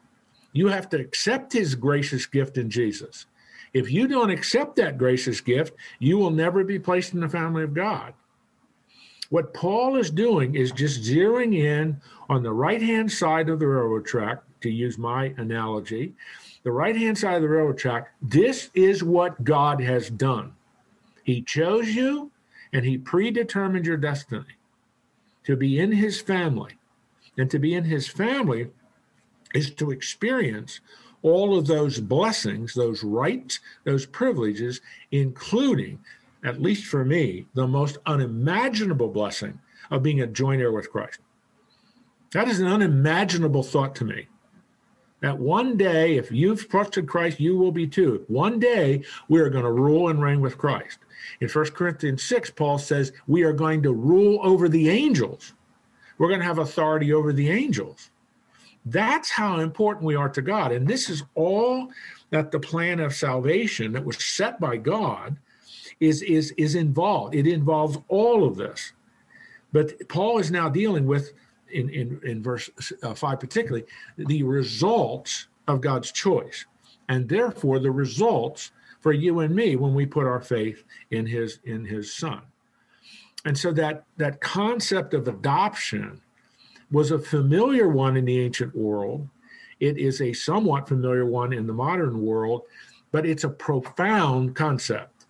You 0.52 0.70
have 0.70 0.90
to 0.90 1.00
accept 1.00 1.54
his 1.54 1.76
gracious 1.76 2.26
gift 2.26 2.58
in 2.58 2.72
Jesus. 2.72 3.28
If 3.76 3.92
you 3.92 4.08
don't 4.08 4.30
accept 4.30 4.78
that 4.78 4.98
gracious 4.98 5.42
gift, 5.42 5.74
you 6.00 6.18
will 6.18 6.32
never 6.32 6.64
be 6.64 6.80
placed 6.80 7.14
in 7.14 7.20
the 7.20 7.28
family 7.28 7.62
of 7.62 7.74
God. 7.74 8.14
What 9.30 9.54
Paul 9.54 9.98
is 9.98 10.10
doing 10.10 10.56
is 10.56 10.72
just 10.72 11.04
zeroing 11.04 11.54
in 11.54 12.00
on 12.30 12.42
the 12.42 12.54
right 12.54 12.82
hand 12.82 13.12
side 13.12 13.50
of 13.50 13.60
the 13.60 13.68
railroad 13.68 14.06
track, 14.06 14.42
to 14.62 14.70
use 14.70 14.98
my 14.98 15.34
analogy, 15.36 16.14
the 16.64 16.72
right 16.72 16.96
hand 16.96 17.18
side 17.18 17.36
of 17.36 17.42
the 17.42 17.50
railroad 17.50 17.78
track. 17.78 18.14
This 18.22 18.70
is 18.74 19.04
what 19.04 19.44
God 19.44 19.82
has 19.82 20.10
done. 20.10 20.54
He 21.26 21.42
chose 21.42 21.90
you, 21.90 22.32
and 22.72 22.86
he 22.86 22.98
predetermined 22.98 23.86
your 23.86 23.98
destiny 23.98 24.56
to 25.44 25.58
be 25.58 25.82
in 25.82 25.92
his 25.92 26.22
family. 26.22 26.78
And 27.38 27.52
to 27.52 27.60
be 27.60 27.74
in 27.74 27.84
his 27.84 28.08
family 28.08 28.70
is 29.54 29.72
to 29.72 29.92
experience 29.92 30.80
all 31.26 31.58
of 31.58 31.66
those 31.66 32.00
blessings, 32.00 32.76
those 32.76 33.04
rights, 33.04 33.60
those 33.84 34.06
privileges, 34.06 34.80
including, 35.12 35.98
at 36.44 36.62
least 36.62 36.86
for 36.86 37.04
me, 37.04 37.48
the 37.56 37.68
most 37.68 37.98
unimaginable 38.06 39.08
blessing 39.08 39.60
of 39.90 40.04
being 40.04 40.22
a 40.22 40.28
joint 40.28 40.62
heir 40.62 40.72
with 40.72 40.92
Christ. 40.92 41.20
That 42.34 42.48
is 42.48 42.60
an 42.60 42.68
unimaginable 42.68 43.64
thought 43.64 43.96
to 43.96 44.06
me. 44.06 44.28
That 45.22 45.40
one 45.40 45.78
day, 45.78 46.18
if 46.18 46.32
you've 46.32 46.70
trusted 46.70 47.08
Christ, 47.08 47.40
you 47.40 47.58
will 47.58 47.72
be 47.72 47.88
too. 47.88 48.24
One 48.28 48.60
day, 48.60 49.04
we 49.28 49.40
are 49.40 49.50
going 49.50 49.66
to 49.66 49.72
rule 49.72 50.10
and 50.10 50.22
reign 50.22 50.42
with 50.42 50.60
Christ. 50.60 51.00
In 51.42 51.50
1 51.50 51.66
Corinthians 51.72 52.22
6, 52.22 52.52
Paul 52.52 52.78
says 52.78 53.14
we 53.26 53.42
are 53.42 53.54
going 53.54 53.82
to 53.82 53.92
rule 53.92 54.40
over 54.44 54.70
the 54.70 54.90
angels. 54.90 55.54
We're 56.20 56.28
going 56.28 56.42
to 56.42 56.46
have 56.46 56.60
authority 56.60 57.14
over 57.14 57.34
the 57.34 57.50
angels. 57.50 58.12
That's 58.86 59.32
how 59.32 59.60
important 59.60 60.06
we 60.06 60.16
are 60.16 60.30
to 60.30 60.42
God. 60.42 60.72
And 60.72 60.88
this 60.88 61.10
is 61.10 61.24
all 61.34 61.92
that 62.30 62.52
the 62.52 62.60
plan 62.60 63.00
of 63.00 63.16
salvation 63.16 63.92
that 63.94 64.06
was 64.06 64.24
set 64.24 64.60
by 64.60 64.78
God 64.78 65.38
is, 66.00 66.22
is, 66.22 66.54
is 66.58 66.76
involved. 66.76 67.34
It 67.34 67.48
involves 67.48 67.98
all 68.08 68.46
of 68.46 68.56
this. 68.56 68.94
But 69.72 70.08
Paul 70.08 70.38
is 70.38 70.52
now 70.52 70.70
dealing 70.70 71.08
with 71.08 71.34
in, 71.72 71.90
in, 71.90 72.22
in 72.24 72.44
verse 72.44 72.70
uh, 73.04 73.14
5 73.14 73.40
particularly, 73.40 73.86
the 74.18 74.44
results 74.44 75.48
of 75.68 75.82
God's 75.82 76.12
choice. 76.12 76.66
And 77.10 77.28
therefore, 77.28 77.80
the 77.80 77.92
results 77.92 78.72
for 79.02 79.14
you 79.14 79.40
and 79.42 79.56
me 79.56 79.76
when 79.76 79.94
we 79.94 80.06
put 80.06 80.26
our 80.26 80.42
faith 80.42 80.84
in 81.12 81.26
his 81.26 81.60
in 81.66 81.86
his 81.86 82.16
son. 82.16 82.42
And 83.46 83.56
so 83.56 83.72
that 83.74 84.06
that 84.18 84.42
concept 84.42 85.14
of 85.14 85.28
adoption 85.28 86.22
was 86.96 87.12
a 87.12 87.20
familiar 87.20 87.90
one 87.90 88.16
in 88.16 88.24
the 88.24 88.40
ancient 88.40 88.74
world. 88.74 89.28
It 89.82 89.98
is 89.98 90.22
a 90.22 90.32
somewhat 90.32 90.88
familiar 90.88 91.26
one 91.26 91.52
in 91.52 91.68
the 91.68 91.74
modern 91.74 92.22
world, 92.22 92.62
but 93.12 93.26
it's 93.26 93.44
a 93.44 93.50
profound 93.50 94.56
concept. 94.56 95.26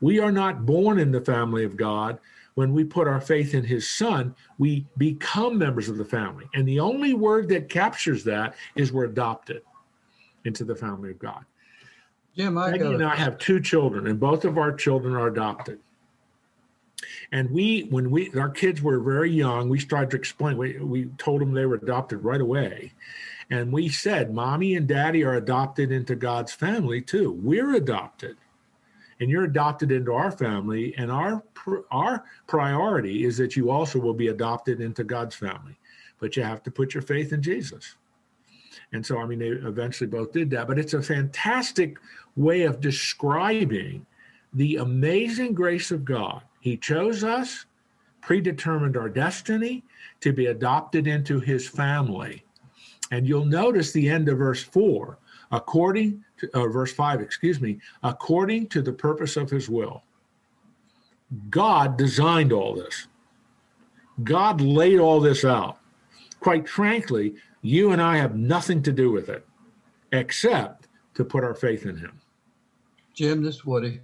We 0.00 0.18
are 0.18 0.32
not 0.32 0.64
born 0.64 0.98
in 0.98 1.12
the 1.12 1.20
family 1.20 1.62
of 1.62 1.76
God. 1.76 2.18
When 2.54 2.72
we 2.72 2.84
put 2.84 3.06
our 3.06 3.20
faith 3.20 3.52
in 3.52 3.64
his 3.64 3.90
son, 3.90 4.34
we 4.56 4.86
become 4.96 5.58
members 5.58 5.90
of 5.90 5.98
the 5.98 6.06
family. 6.06 6.46
And 6.54 6.66
the 6.66 6.80
only 6.80 7.12
word 7.12 7.50
that 7.50 7.68
captures 7.68 8.24
that 8.24 8.54
is 8.74 8.90
we're 8.90 9.04
adopted 9.04 9.60
into 10.46 10.64
the 10.64 10.74
family 10.74 11.10
of 11.10 11.18
God. 11.18 11.44
Jim, 12.34 12.56
I 12.56 12.70
Peggy 12.70 12.94
and 12.94 13.04
I 13.04 13.14
have 13.14 13.36
two 13.36 13.60
children, 13.60 14.06
and 14.06 14.18
both 14.18 14.46
of 14.46 14.56
our 14.56 14.72
children 14.72 15.14
are 15.14 15.26
adopted. 15.26 15.80
And 17.32 17.50
we, 17.50 17.82
when 17.82 18.10
we, 18.10 18.32
our 18.34 18.48
kids 18.48 18.82
were 18.82 18.98
very 18.98 19.30
young, 19.30 19.68
we 19.68 19.78
started 19.78 20.10
to 20.10 20.16
explain. 20.16 20.56
We, 20.56 20.78
we 20.78 21.04
told 21.16 21.40
them 21.40 21.52
they 21.52 21.66
were 21.66 21.76
adopted 21.76 22.24
right 22.24 22.40
away, 22.40 22.92
and 23.50 23.72
we 23.72 23.88
said, 23.88 24.34
"Mommy 24.34 24.74
and 24.74 24.88
Daddy 24.88 25.22
are 25.22 25.34
adopted 25.34 25.92
into 25.92 26.16
God's 26.16 26.52
family 26.52 27.00
too. 27.00 27.30
We're 27.30 27.74
adopted, 27.74 28.36
and 29.20 29.30
you're 29.30 29.44
adopted 29.44 29.92
into 29.92 30.12
our 30.12 30.32
family. 30.32 30.92
And 30.98 31.12
our 31.12 31.44
our 31.92 32.24
priority 32.48 33.24
is 33.24 33.36
that 33.36 33.54
you 33.54 33.70
also 33.70 34.00
will 34.00 34.14
be 34.14 34.28
adopted 34.28 34.80
into 34.80 35.04
God's 35.04 35.36
family, 35.36 35.78
but 36.18 36.36
you 36.36 36.42
have 36.42 36.64
to 36.64 36.70
put 36.72 36.94
your 36.94 37.02
faith 37.02 37.32
in 37.32 37.42
Jesus." 37.42 37.94
And 38.92 39.06
so, 39.06 39.18
I 39.18 39.26
mean, 39.26 39.38
they 39.38 39.50
eventually 39.50 40.10
both 40.10 40.32
did 40.32 40.50
that. 40.50 40.66
But 40.66 40.80
it's 40.80 40.94
a 40.94 41.02
fantastic 41.02 41.96
way 42.34 42.62
of 42.62 42.80
describing 42.80 44.04
the 44.52 44.76
amazing 44.76 45.54
grace 45.54 45.92
of 45.92 46.04
God. 46.04 46.42
He 46.60 46.76
chose 46.76 47.24
us, 47.24 47.66
predetermined 48.20 48.96
our 48.96 49.08
destiny 49.08 49.82
to 50.20 50.32
be 50.32 50.46
adopted 50.46 51.06
into 51.06 51.40
his 51.40 51.66
family. 51.66 52.44
And 53.10 53.26
you'll 53.26 53.46
notice 53.46 53.92
the 53.92 54.08
end 54.08 54.28
of 54.28 54.38
verse 54.38 54.62
4, 54.62 55.18
according 55.50 56.24
to 56.38 56.50
uh, 56.54 56.68
verse 56.68 56.92
5, 56.92 57.20
excuse 57.20 57.60
me, 57.60 57.78
according 58.02 58.68
to 58.68 58.82
the 58.82 58.92
purpose 58.92 59.36
of 59.36 59.50
his 59.50 59.68
will. 59.68 60.02
God 61.48 61.96
designed 61.96 62.52
all 62.52 62.74
this. 62.74 63.08
God 64.22 64.60
laid 64.60 64.98
all 64.98 65.20
this 65.20 65.44
out. 65.44 65.78
Quite 66.40 66.68
frankly, 66.68 67.34
you 67.62 67.92
and 67.92 68.00
I 68.00 68.16
have 68.16 68.36
nothing 68.36 68.82
to 68.82 68.92
do 68.92 69.10
with 69.10 69.28
it 69.28 69.46
except 70.12 70.88
to 71.14 71.24
put 71.24 71.44
our 71.44 71.54
faith 71.54 71.86
in 71.86 71.96
him. 71.96 72.20
Jim, 73.14 73.42
this 73.42 73.56
is 73.56 73.64
Woody. 73.64 74.00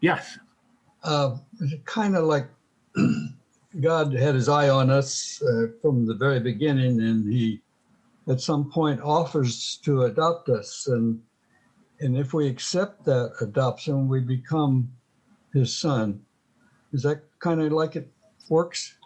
Yes. 0.00 0.38
Uh, 1.06 1.36
kind 1.84 2.16
of 2.16 2.24
like 2.24 2.48
God 3.80 4.12
had 4.12 4.34
his 4.34 4.48
eye 4.48 4.68
on 4.68 4.90
us 4.90 5.40
uh, 5.42 5.68
from 5.80 6.04
the 6.04 6.14
very 6.14 6.40
beginning, 6.40 7.00
and 7.00 7.32
he, 7.32 7.62
at 8.28 8.40
some 8.40 8.70
point, 8.70 9.00
offers 9.00 9.78
to 9.84 10.02
adopt 10.04 10.48
us, 10.48 10.88
and 10.88 11.20
and 12.00 12.16
if 12.16 12.34
we 12.34 12.48
accept 12.48 13.04
that 13.04 13.32
adoption, 13.40 14.08
we 14.08 14.20
become 14.20 14.90
his 15.52 15.76
son. 15.76 16.20
Is 16.92 17.02
that 17.02 17.22
kind 17.38 17.60
of 17.60 17.72
like 17.72 17.96
it 17.96 18.10
works? 18.48 18.96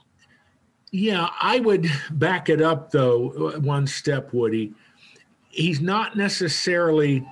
Yeah, 0.91 1.29
I 1.41 1.61
would 1.61 1.87
back 2.13 2.49
it 2.49 2.61
up 2.61 2.91
though 2.91 3.59
one 3.61 3.87
step, 3.87 4.33
Woody. 4.33 4.75
He's 5.51 5.81
not 5.81 6.17
necessarily, 6.17 7.27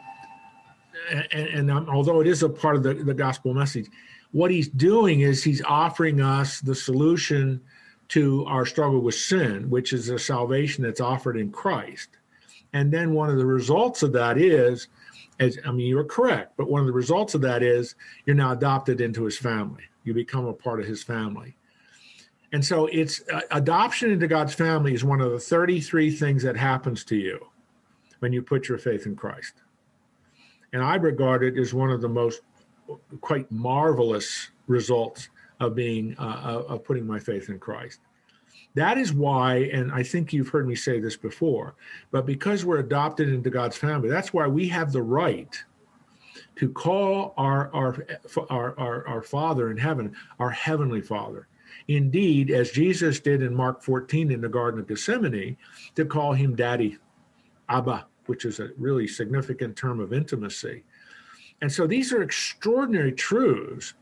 and, 1.10 1.48
and 1.48 1.70
um, 1.70 1.88
although 1.88 2.20
it 2.20 2.26
is 2.26 2.42
a 2.42 2.48
part 2.48 2.76
of 2.76 2.82
the, 2.82 2.94
the 2.94 3.14
gospel 3.14 3.54
message, 3.54 3.88
what 4.32 4.50
he's 4.50 4.68
doing 4.68 5.20
is 5.20 5.42
he's 5.42 5.62
offering 5.62 6.20
us 6.20 6.60
the 6.60 6.74
solution 6.74 7.60
to 8.08 8.44
our 8.46 8.64
struggle 8.64 9.00
with 9.00 9.14
sin, 9.14 9.68
which 9.70 9.92
is 9.92 10.08
a 10.08 10.18
salvation 10.18 10.84
that's 10.84 11.00
offered 11.00 11.36
in 11.36 11.50
Christ. 11.50 12.10
And 12.72 12.92
then 12.92 13.12
one 13.12 13.30
of 13.30 13.36
the 13.36 13.46
results 13.46 14.02
of 14.02 14.12
that 14.12 14.38
is, 14.38 14.88
as 15.40 15.58
I 15.64 15.70
mean, 15.70 15.86
you're 15.86 16.04
correct, 16.04 16.54
but 16.56 16.70
one 16.70 16.80
of 16.80 16.86
the 16.86 16.92
results 16.92 17.34
of 17.34 17.40
that 17.42 17.62
is 17.62 17.94
you're 18.26 18.36
now 18.36 18.52
adopted 18.52 19.00
into 19.00 19.24
his 19.24 19.38
family. 19.38 19.84
You 20.04 20.14
become 20.14 20.46
a 20.46 20.52
part 20.52 20.80
of 20.80 20.86
his 20.86 21.02
family. 21.02 21.56
And 22.52 22.64
so 22.64 22.86
it's 22.86 23.22
uh, 23.32 23.42
adoption 23.50 24.10
into 24.10 24.26
God's 24.26 24.54
family 24.54 24.94
is 24.94 25.04
one 25.04 25.20
of 25.20 25.32
the 25.32 25.38
33 25.38 26.10
things 26.10 26.42
that 26.42 26.56
happens 26.56 27.04
to 27.04 27.16
you 27.16 27.46
when 28.20 28.32
you 28.32 28.42
put 28.42 28.68
your 28.68 28.78
faith 28.78 29.06
in 29.06 29.16
Christ. 29.16 29.52
And 30.72 30.82
I 30.82 30.96
regard 30.96 31.42
it 31.42 31.58
as 31.58 31.72
one 31.72 31.90
of 31.90 32.00
the 32.00 32.08
most 32.08 32.40
quite 33.20 33.50
marvelous 33.50 34.50
results 34.66 35.28
of 35.60 35.74
being 35.74 36.14
uh, 36.18 36.62
of 36.68 36.84
putting 36.84 37.06
my 37.06 37.18
faith 37.18 37.48
in 37.48 37.58
Christ. 37.58 38.00
That 38.74 38.98
is 38.98 39.12
why, 39.12 39.70
and 39.72 39.90
I 39.90 40.02
think 40.02 40.32
you've 40.32 40.48
heard 40.48 40.68
me 40.68 40.74
say 40.74 41.00
this 41.00 41.16
before, 41.16 41.74
but 42.10 42.26
because 42.26 42.64
we're 42.64 42.78
adopted 42.78 43.28
into 43.28 43.50
God's 43.50 43.76
family, 43.76 44.08
that's 44.08 44.32
why 44.32 44.46
we 44.46 44.68
have 44.68 44.92
the 44.92 45.02
right 45.02 45.56
to 46.56 46.68
call 46.68 47.34
our 47.36 47.74
our 47.74 48.06
our, 48.50 48.78
our, 48.78 49.08
our 49.08 49.22
Father 49.22 49.70
in 49.70 49.76
heaven 49.76 50.14
our 50.38 50.50
heavenly 50.50 51.00
Father. 51.00 51.48
Indeed, 51.88 52.50
as 52.50 52.70
Jesus 52.70 53.20
did 53.20 53.42
in 53.42 53.54
Mark 53.54 53.82
14 53.82 54.30
in 54.30 54.40
the 54.40 54.48
Garden 54.48 54.80
of 54.80 54.86
Gethsemane, 54.86 55.56
to 55.94 56.04
call 56.04 56.32
him 56.32 56.54
Daddy, 56.54 56.98
Abba, 57.68 58.06
which 58.28 58.44
is 58.44 58.60
a 58.60 58.70
really 58.76 59.08
significant 59.08 59.76
term 59.76 60.00
of 60.00 60.12
intimacy. 60.12 60.84
And 61.60 61.72
so 61.72 61.86
these 61.86 62.12
are 62.12 62.22
extraordinary 62.22 63.12
truths 63.12 63.94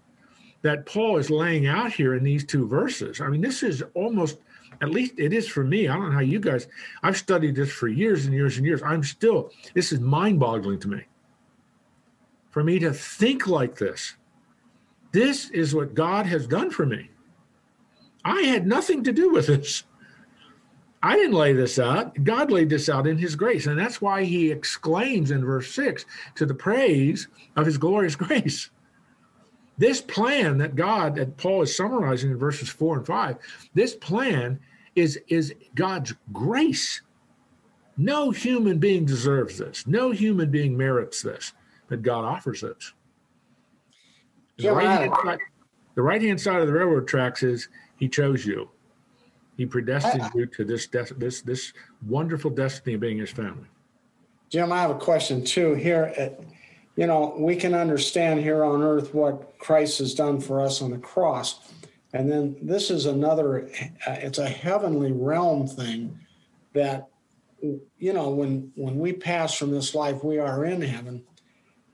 that 0.63 0.85
Paul 0.85 1.17
is 1.17 1.31
laying 1.31 1.67
out 1.67 1.93
here 1.93 2.15
in 2.15 2.25
these 2.25 2.45
two 2.45 2.67
verses. 2.67 3.21
I 3.21 3.29
mean, 3.29 3.41
this 3.41 3.63
is 3.63 3.83
almost, 3.95 4.39
at 4.83 4.91
least 4.91 5.15
it 5.17 5.33
is 5.33 5.47
for 5.49 5.63
me. 5.63 5.89
I 5.89 5.95
don't 5.95 6.07
know 6.07 6.15
how 6.15 6.21
you 6.21 6.41
guys, 6.41 6.67
I've 7.03 7.17
studied 7.17 7.55
this 7.55 7.71
for 7.71 7.89
years 7.89 8.27
and 8.27 8.35
years 8.35 8.57
and 8.57 8.67
years. 8.67 8.83
I'm 8.83 9.05
still, 9.05 9.53
this 9.75 9.93
is 9.93 10.01
mind 10.01 10.41
boggling 10.41 10.81
to 10.81 10.89
me. 10.89 11.03
For 12.51 12.65
me 12.65 12.79
to 12.81 12.93
think 12.93 13.47
like 13.47 13.77
this, 13.77 14.17
this 15.13 15.51
is 15.51 15.75
what 15.75 15.95
God 15.95 16.27
has 16.27 16.47
done 16.47 16.71
for 16.71 16.85
me. 16.85 17.11
I 18.25 18.43
had 18.43 18.67
nothing 18.67 19.05
to 19.05 19.13
do 19.13 19.31
with 19.31 19.47
this. 19.47 19.85
I 21.07 21.15
didn't 21.15 21.37
lay 21.37 21.53
this 21.53 21.79
out. 21.79 22.25
God 22.25 22.51
laid 22.51 22.69
this 22.69 22.89
out 22.89 23.07
in 23.07 23.17
his 23.17 23.37
grace. 23.37 23.67
And 23.67 23.79
that's 23.79 24.03
why 24.03 24.25
he 24.25 24.51
exclaims 24.51 25.31
in 25.31 25.45
verse 25.45 25.73
6 25.73 26.05
to 26.35 26.45
the 26.45 26.55
praise 26.55 27.29
of 27.55 27.65
his 27.65 27.79
glorious 27.79 28.17
grace. 28.27 28.71
This 29.79 30.01
plan 30.01 30.59
that 30.59 30.75
God, 30.75 31.15
that 31.15 31.37
Paul 31.37 31.63
is 31.63 31.77
summarizing 31.77 32.33
in 32.33 32.39
verses 32.39 32.69
4 32.71 32.97
and 32.97 33.07
5, 33.07 33.37
this 33.73 33.95
plan 33.95 34.59
is, 34.97 35.17
is 35.29 35.55
God's 35.77 36.13
grace. 36.33 37.03
No 37.97 38.33
human 38.33 38.79
being 38.79 39.05
deserves 39.05 39.59
this. 39.59 39.87
No 39.87 40.11
human 40.11 40.51
being 40.51 40.77
merits 40.77 41.23
this, 41.23 41.53
but 41.87 42.03
God 42.03 42.25
offers 42.25 42.65
it. 42.65 42.83
The 44.59 44.71
I 44.71 44.73
right 44.73 45.01
hand 45.01 45.15
side, 45.23 45.39
the 45.95 46.03
right 46.03 46.23
hand 46.23 46.41
side 46.41 46.61
of 46.63 46.67
the 46.67 46.73
railroad 46.73 47.07
tracks 47.07 47.45
is 47.45 47.69
he 47.97 48.09
chose 48.09 48.45
you. 48.45 48.71
He 49.57 49.67
predestined 49.67 50.23
I- 50.23 50.31
you 50.35 50.47
to 50.47 50.65
this 50.65 50.87
des- 50.87 51.15
this 51.17 51.41
this 51.41 51.73
wonderful 52.07 52.51
destiny 52.51 52.95
of 52.95 53.01
being 53.01 53.19
his 53.19 53.31
family. 53.31 53.67
Jim, 54.51 54.71
I 54.71 54.81
have 54.81 54.91
a 54.91 54.99
question 54.99 55.45
too. 55.45 55.75
Here, 55.75 56.13
at, 56.17 56.41
you 56.95 57.07
know, 57.07 57.35
we 57.37 57.57
can 57.57 57.75
understand 57.75 58.41
here 58.41 58.65
on 58.65 58.83
earth 58.83 59.13
what 59.13 59.59
Christ 59.59 59.99
has 59.99 60.15
done 60.15 60.41
for 60.41 60.61
us 60.61 60.81
on 60.83 60.91
the 60.91 60.99
cross. 60.99 61.73
And 62.13 62.31
then 62.31 62.57
this 62.63 62.91
is 62.91 63.07
another, 63.07 63.69
uh, 64.07 64.13
it's 64.13 64.39
a 64.39 64.49
heavenly 64.49 65.13
realm 65.13 65.67
thing 65.67 66.19
that, 66.73 67.09
you 67.61 68.13
know, 68.13 68.31
when, 68.31 68.71
when 68.77 68.99
we 68.99 69.13
pass 69.13 69.55
from 69.55 69.73
this 69.73 69.95
life, 69.95 70.23
we 70.23 70.39
are 70.39 70.65
in 70.65 70.81
heaven. 70.81 71.25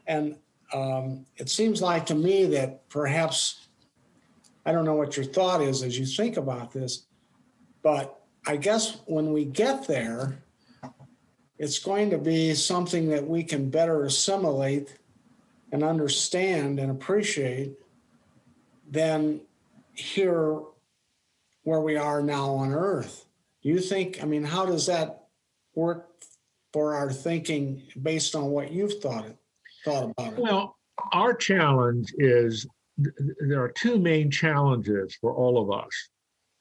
And 0.06 0.36
um, 0.74 1.24
it 1.38 1.48
seems 1.48 1.80
like 1.80 2.04
to 2.06 2.14
me 2.14 2.44
that 2.46 2.88
perhaps, 2.90 3.68
I 4.66 4.72
don't 4.72 4.84
know 4.84 4.94
what 4.94 5.16
your 5.16 5.26
thought 5.26 5.62
is 5.62 5.82
as 5.82 5.98
you 5.98 6.04
think 6.04 6.36
about 6.36 6.70
this, 6.70 7.06
but 7.82 8.20
I 8.46 8.56
guess 8.56 8.98
when 9.06 9.32
we 9.32 9.44
get 9.44 9.86
there, 9.86 10.42
it's 11.58 11.78
going 11.78 12.10
to 12.10 12.18
be 12.18 12.54
something 12.54 13.08
that 13.10 13.26
we 13.26 13.44
can 13.44 13.70
better 13.70 14.04
assimilate 14.04 14.98
and 15.70 15.82
understand 15.84 16.78
and 16.78 16.90
appreciate 16.90 17.74
than 18.90 19.40
here 19.94 20.60
where 21.64 21.80
we 21.80 21.96
are 21.96 22.22
now 22.22 22.50
on 22.50 22.72
earth. 22.72 23.26
You 23.62 23.78
think, 23.78 24.22
I 24.22 24.26
mean, 24.26 24.44
how 24.44 24.66
does 24.66 24.86
that 24.86 25.26
work 25.74 26.08
for 26.72 26.94
our 26.94 27.12
thinking 27.12 27.82
based 28.02 28.34
on 28.34 28.46
what 28.46 28.72
you've 28.72 29.00
thought 29.00 29.26
it, 29.26 29.36
thought 29.84 30.10
about 30.10 30.32
it? 30.32 30.38
Well, 30.38 30.76
our 31.12 31.34
challenge 31.34 32.12
is 32.18 32.66
th- 33.02 33.14
th- 33.16 33.36
there 33.48 33.62
are 33.62 33.70
two 33.70 33.98
main 33.98 34.30
challenges 34.30 35.16
for 35.20 35.32
all 35.32 35.62
of 35.62 35.70
us. 35.70 36.08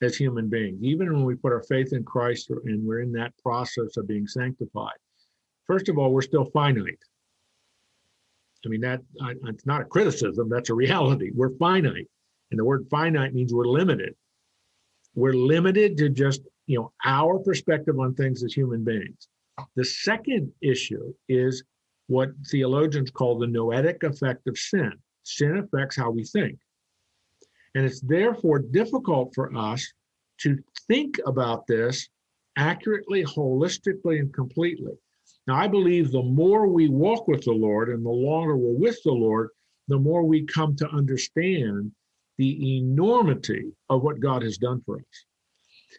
As 0.02 0.16
human 0.16 0.50
beings, 0.50 0.80
even 0.82 1.12
when 1.14 1.26
we 1.26 1.36
put 1.36 1.52
our 1.52 1.64
faith 1.64 1.94
in 1.94 2.04
Christ 2.04 2.50
and 2.50 2.86
we're 2.86 3.02
in 3.02 3.12
that 3.14 3.34
process 3.38 3.98
of 3.98 4.08
being 4.08 4.28
sanctified. 4.28 4.98
First 5.68 5.90
of 5.90 5.98
all, 5.98 6.12
we're 6.12 6.22
still 6.22 6.46
finite. 6.46 7.00
I 8.66 8.70
mean, 8.70 8.82
that 8.82 9.02
I, 9.22 9.34
it's 9.46 9.66
not 9.66 9.82
a 9.82 9.86
criticism, 9.86 10.50
that's 10.50 10.70
a 10.70 10.74
reality. 10.74 11.32
We're 11.34 11.56
finite. 11.58 12.08
And 12.52 12.60
the 12.60 12.66
word 12.66 12.86
finite 12.90 13.34
means 13.34 13.54
we're 13.54 13.66
limited. 13.66 14.14
We're 15.16 15.34
limited 15.34 15.98
to 15.98 16.10
just, 16.10 16.42
you 16.68 16.78
know, 16.80 16.92
our 17.06 17.40
perspective 17.40 18.00
on 18.00 18.14
things 18.14 18.44
as 18.44 18.54
human 18.54 18.84
beings. 18.84 19.28
The 19.76 19.86
second 19.86 20.52
issue 20.62 21.14
is 21.30 21.64
what 22.08 22.30
theologians 22.50 23.12
call 23.12 23.38
the 23.38 23.48
noetic 23.48 24.04
effect 24.04 24.48
of 24.48 24.58
sin. 24.58 24.94
Sin 25.24 25.58
affects 25.58 25.96
how 25.96 26.12
we 26.12 26.24
think. 26.24 26.58
And 27.76 27.86
it's 27.86 28.02
therefore 28.02 28.60
difficult 28.60 29.34
for 29.34 29.56
us 29.56 29.88
to 30.42 30.58
think 30.88 31.20
about 31.26 31.68
this 31.68 32.10
accurately, 32.58 33.24
holistically, 33.24 34.20
and 34.20 34.34
completely. 34.34 34.94
Now, 35.48 35.56
I 35.56 35.68
believe 35.68 36.12
the 36.12 36.22
more 36.22 36.68
we 36.68 36.90
walk 36.90 37.28
with 37.28 37.44
the 37.44 37.52
Lord 37.52 37.90
and 37.90 38.06
the 38.06 38.10
longer 38.10 38.58
we're 38.58 38.78
with 38.78 39.02
the 39.04 39.12
Lord, 39.12 39.50
the 39.88 39.98
more 39.98 40.24
we 40.24 40.46
come 40.46 40.76
to 40.78 40.90
understand 40.90 41.92
the 42.38 42.78
enormity 42.78 43.72
of 43.90 44.04
what 44.04 44.20
God 44.20 44.44
has 44.44 44.58
done 44.58 44.82
for 44.86 44.98
us. 44.98 45.26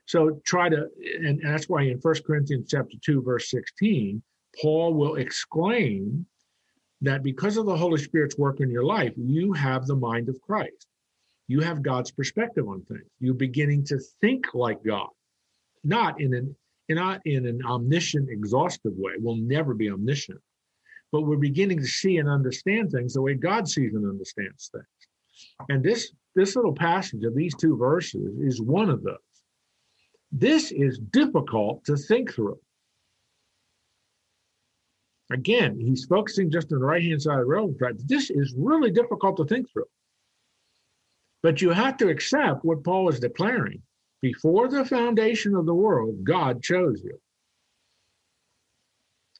So 0.06 0.40
try 0.44 0.68
to, 0.68 0.88
and 1.20 1.40
that's 1.42 1.68
why 1.68 1.82
in 1.82 1.98
1 1.98 2.14
Corinthians 2.26 2.68
chapter 2.70 2.96
2, 3.04 3.22
verse 3.22 3.50
16, 3.50 4.22
Paul 4.60 4.94
will 4.94 5.16
exclaim 5.16 6.26
that 7.00 7.22
because 7.22 7.56
of 7.56 7.66
the 7.66 7.76
Holy 7.76 8.00
Spirit's 8.00 8.38
work 8.38 8.60
in 8.60 8.70
your 8.70 8.84
life, 8.84 9.12
you 9.16 9.52
have 9.52 9.86
the 9.86 9.96
mind 9.96 10.28
of 10.28 10.40
Christ. 10.40 10.86
You 11.52 11.60
have 11.60 11.82
God's 11.82 12.10
perspective 12.10 12.66
on 12.66 12.80
things. 12.84 13.10
You're 13.20 13.34
beginning 13.34 13.84
to 13.84 13.98
think 14.22 14.46
like 14.54 14.82
God, 14.82 15.10
not 15.84 16.18
in 16.18 16.32
an 16.32 16.56
not 16.88 17.20
in 17.26 17.46
an 17.46 17.60
omniscient, 17.66 18.30
exhaustive 18.30 18.94
way. 18.96 19.12
We'll 19.18 19.36
never 19.36 19.74
be 19.74 19.90
omniscient, 19.90 20.40
but 21.12 21.26
we're 21.26 21.36
beginning 21.36 21.76
to 21.80 21.86
see 21.86 22.16
and 22.16 22.26
understand 22.26 22.90
things 22.90 23.12
the 23.12 23.20
way 23.20 23.34
God 23.34 23.68
sees 23.68 23.92
and 23.92 24.08
understands 24.08 24.70
things. 24.72 25.66
And 25.68 25.84
this 25.84 26.14
this 26.34 26.56
little 26.56 26.74
passage 26.74 27.22
of 27.24 27.34
these 27.34 27.54
two 27.54 27.76
verses 27.76 28.34
is 28.40 28.62
one 28.62 28.88
of 28.88 29.02
those. 29.02 29.28
This 30.30 30.72
is 30.72 30.98
difficult 31.10 31.84
to 31.84 31.98
think 31.98 32.32
through. 32.32 32.60
Again, 35.30 35.78
he's 35.78 36.06
focusing 36.06 36.50
just 36.50 36.72
on 36.72 36.78
the 36.78 36.86
right 36.86 37.02
hand 37.02 37.20
side 37.20 37.40
of 37.40 37.40
the 37.40 37.44
railroad 37.44 37.76
track. 37.76 37.96
This 38.06 38.30
is 38.30 38.54
really 38.56 38.90
difficult 38.90 39.36
to 39.36 39.44
think 39.44 39.70
through. 39.70 39.84
But 41.42 41.60
you 41.60 41.70
have 41.70 41.96
to 41.98 42.08
accept 42.08 42.64
what 42.64 42.84
Paul 42.84 43.08
is 43.08 43.20
declaring. 43.20 43.82
Before 44.20 44.68
the 44.68 44.84
foundation 44.84 45.56
of 45.56 45.66
the 45.66 45.74
world, 45.74 46.22
God 46.22 46.62
chose 46.62 47.02
you. 47.02 47.18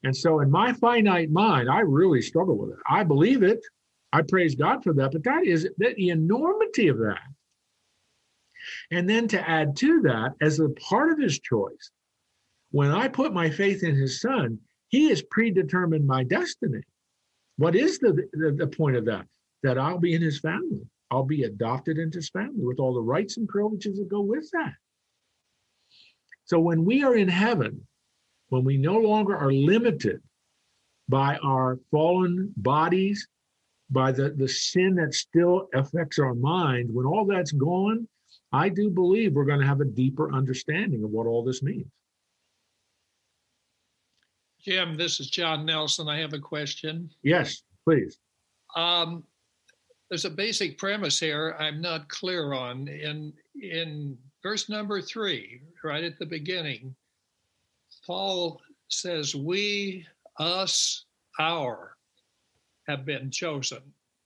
And 0.03 0.17
so, 0.17 0.41
in 0.41 0.51
my 0.51 0.73
finite 0.73 1.31
mind, 1.31 1.71
I 1.71 1.81
really 1.81 2.21
struggle 2.21 2.59
with 2.59 2.71
it. 2.71 2.79
I 2.89 3.05
believe 3.05 3.45
it. 3.45 3.61
I 4.13 4.23
praise 4.23 4.57
God 4.57 4.83
for 4.83 4.93
that. 4.95 5.13
But 5.13 5.23
that 5.25 5.47
is 5.47 5.69
the 5.79 6.09
enormity 6.09 6.89
of 6.89 6.99
that. 6.99 7.21
And 8.91 9.09
then 9.09 9.29
to 9.29 9.49
add 9.49 9.77
to 9.77 10.01
that, 10.03 10.35
as 10.41 10.59
a 10.59 10.69
part 10.71 11.13
of 11.13 11.21
his 11.21 11.39
choice, 11.39 11.91
when 12.73 12.91
I 12.91 13.09
put 13.09 13.33
my 13.33 13.51
faith 13.51 13.85
in 13.85 13.95
his 13.95 14.21
son, 14.21 14.59
he 14.89 15.09
has 15.11 15.23
predetermined 15.31 16.07
my 16.07 16.25
destiny. 16.25 16.83
What 17.57 17.77
is 17.77 17.99
the, 17.99 18.29
the, 18.33 18.53
the 18.53 18.67
point 18.67 18.97
of 18.97 19.05
that? 19.07 19.27
That 19.63 19.79
I'll 19.79 19.99
be 19.99 20.15
in 20.15 20.23
his 20.23 20.41
family. 20.41 20.81
I'll 21.13 21.25
be 21.25 21.43
adopted 21.43 21.99
into 21.99 22.19
his 22.19 22.31
family 22.31 22.65
with 22.65 22.79
all 22.79 22.95
the 22.95 23.03
rights 23.03 23.37
and 23.37 23.47
privileges 23.47 23.99
that 23.99 24.09
go 24.09 24.23
with 24.23 24.51
that. 24.53 24.73
So 26.47 26.59
when 26.59 26.87
we 26.87 27.05
are 27.05 27.15
in 27.15 27.29
heaven, 27.29 27.87
when 28.49 28.65
we 28.65 28.79
no 28.79 28.97
longer 28.97 29.37
are 29.37 29.53
limited 29.53 30.23
by 31.11 31.37
our 31.45 31.79
fallen 31.91 32.55
bodies, 32.57 33.29
by 33.91 34.11
the, 34.11 34.31
the 34.31 34.49
sin 34.49 34.95
that 34.95 35.13
still 35.13 35.69
affects 35.75 36.19
our 36.19 36.35
mind, 36.35 36.89
when 36.91 37.05
all 37.05 37.27
that's 37.27 37.53
gone, 37.53 38.09
I 38.51 38.71
do 38.71 38.89
believe 38.89 39.35
we're 39.35 39.45
going 39.45 39.61
to 39.61 39.67
have 39.67 39.83
a 39.83 39.85
deeper 39.85 40.33
understanding 40.33 41.05
of 41.05 41.11
what 41.11 41.27
all 41.27 41.45
this 41.45 41.63
means. 41.63 41.87
Jim, 44.63 44.97
this 44.97 45.21
is 45.21 45.29
John 45.29 45.67
Nelson. 45.67 46.09
I 46.09 46.21
have 46.21 46.33
a 46.33 46.39
question. 46.39 47.11
Yes, 47.23 47.63
please. 47.85 48.17
Um, 48.75 49.25
there's 50.13 50.27
a 50.27 50.31
basic 50.31 50.77
premise 50.77 51.19
here 51.19 51.57
I'm 51.59 51.81
not 51.81 52.07
clear 52.11 52.53
on. 52.53 52.87
In 52.87 53.33
in 53.63 54.19
verse 54.43 54.69
number 54.69 55.01
three, 55.01 55.63
right 55.83 56.05
at 56.05 56.19
the 56.19 56.27
beginning, 56.27 56.95
Paul 58.07 58.61
says, 58.89 59.35
"We, 59.35 60.07
us, 60.39 61.07
our, 61.41 61.97
have 62.89 63.07
been 63.07 63.31
chosen." 63.31 63.81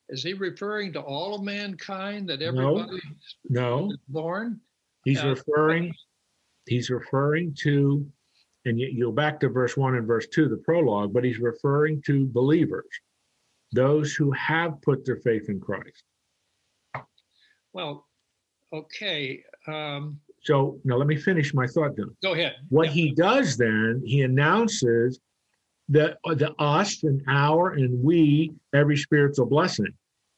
Is 0.09 0.25
he 0.25 0.33
referring 0.33 0.93
to 0.95 1.01
all 1.01 1.37
of 1.37 1.45
mankind 1.45 2.29
that 2.31 2.43
everybody 2.43 3.01
no, 3.49 3.89
is 3.89 3.99
born? 4.09 4.61
He's 5.05 5.23
Uh, 5.23 5.29
referring. 5.29 5.95
He's 6.67 6.91
referring 6.91 7.55
to, 7.63 8.05
and 8.65 8.81
you, 8.81 8.89
you'll 8.89 9.13
back 9.13 9.39
to 9.39 9.49
verse 9.49 9.77
one 9.77 9.95
and 9.95 10.05
verse 10.05 10.27
two, 10.27 10.49
the 10.49 10.57
prologue. 10.57 11.13
But 11.13 11.23
he's 11.23 11.39
referring 11.39 12.03
to 12.07 12.27
believers 12.27 12.89
those 13.77 14.15
who 14.15 14.33
have 14.33 14.81
put 14.83 15.05
their 15.05 15.17
faith 15.19 15.49
in 15.49 15.61
Christ. 15.61 16.03
Well, 17.73 18.07
okay. 18.73 19.43
Um, 19.69 20.19
So 20.43 20.81
now 20.85 20.97
let 20.97 21.07
me 21.09 21.17
finish 21.17 21.53
my 21.55 21.67
thought 21.67 21.95
then. 21.97 22.11
go 22.23 22.33
ahead. 22.33 22.55
What 22.71 22.87
Yeah. 22.89 22.93
he 22.93 23.13
does 23.13 23.57
then, 23.57 24.03
he 24.05 24.23
announces 24.23 25.21
that 25.89 26.19
the 26.25 26.53
us 26.59 27.03
and 27.05 27.23
our 27.29 27.73
and 27.75 28.03
we, 28.03 28.53
every 28.73 28.97
spiritual 28.97 29.47
blessing. 29.47 29.93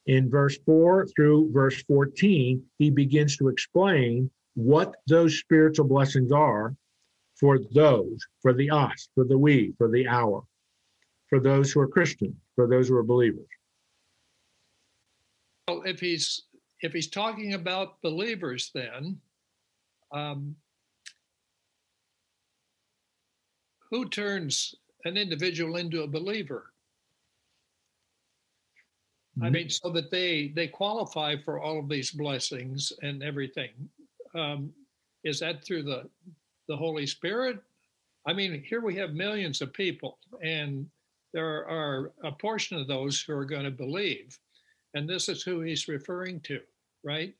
In 0.06 0.28
verse 0.30 0.56
4 0.66 1.06
through 1.14 1.50
verse 1.52 1.82
14, 1.84 2.62
he 2.78 2.90
begins 2.90 3.36
to 3.36 3.48
explain 3.48 4.30
what 4.54 4.94
those 5.06 5.38
spiritual 5.38 5.86
blessings 5.86 6.32
are 6.32 6.74
for 7.38 7.58
those, 7.72 8.18
for 8.42 8.52
the 8.52 8.70
us, 8.70 9.08
for 9.14 9.24
the 9.24 9.38
we, 9.38 9.72
for 9.78 9.88
the 9.88 10.08
our, 10.08 10.42
for 11.28 11.38
those 11.38 11.70
who 11.70 11.80
are 11.80 11.88
Christian, 11.88 12.34
for 12.58 12.66
those 12.66 12.88
who 12.88 12.96
are 12.96 13.04
believers. 13.04 13.46
Well, 15.68 15.82
if 15.86 16.00
he's 16.00 16.42
if 16.80 16.92
he's 16.92 17.06
talking 17.06 17.54
about 17.54 18.02
believers, 18.02 18.72
then 18.74 19.16
um, 20.10 20.56
who 23.88 24.08
turns 24.08 24.74
an 25.04 25.16
individual 25.16 25.76
into 25.76 26.02
a 26.02 26.08
believer? 26.08 26.72
I 29.40 29.50
mean, 29.50 29.70
so 29.70 29.90
that 29.90 30.10
they 30.10 30.48
they 30.48 30.66
qualify 30.66 31.36
for 31.44 31.60
all 31.60 31.78
of 31.78 31.88
these 31.88 32.10
blessings 32.10 32.92
and 33.02 33.22
everything. 33.22 33.70
Um, 34.34 34.72
is 35.22 35.38
that 35.38 35.64
through 35.64 35.84
the 35.84 36.10
the 36.66 36.76
Holy 36.76 37.06
Spirit? 37.06 37.60
I 38.26 38.32
mean, 38.32 38.64
here 38.68 38.80
we 38.80 38.96
have 38.96 39.12
millions 39.12 39.62
of 39.62 39.72
people, 39.72 40.18
and 40.42 40.90
there 41.32 41.68
are 41.68 42.12
a 42.24 42.32
portion 42.32 42.78
of 42.78 42.86
those 42.86 43.20
who 43.20 43.32
are 43.34 43.44
going 43.44 43.64
to 43.64 43.70
believe, 43.70 44.38
and 44.94 45.08
this 45.08 45.28
is 45.28 45.42
who 45.42 45.60
he's 45.60 45.88
referring 45.88 46.40
to, 46.40 46.60
right? 47.04 47.34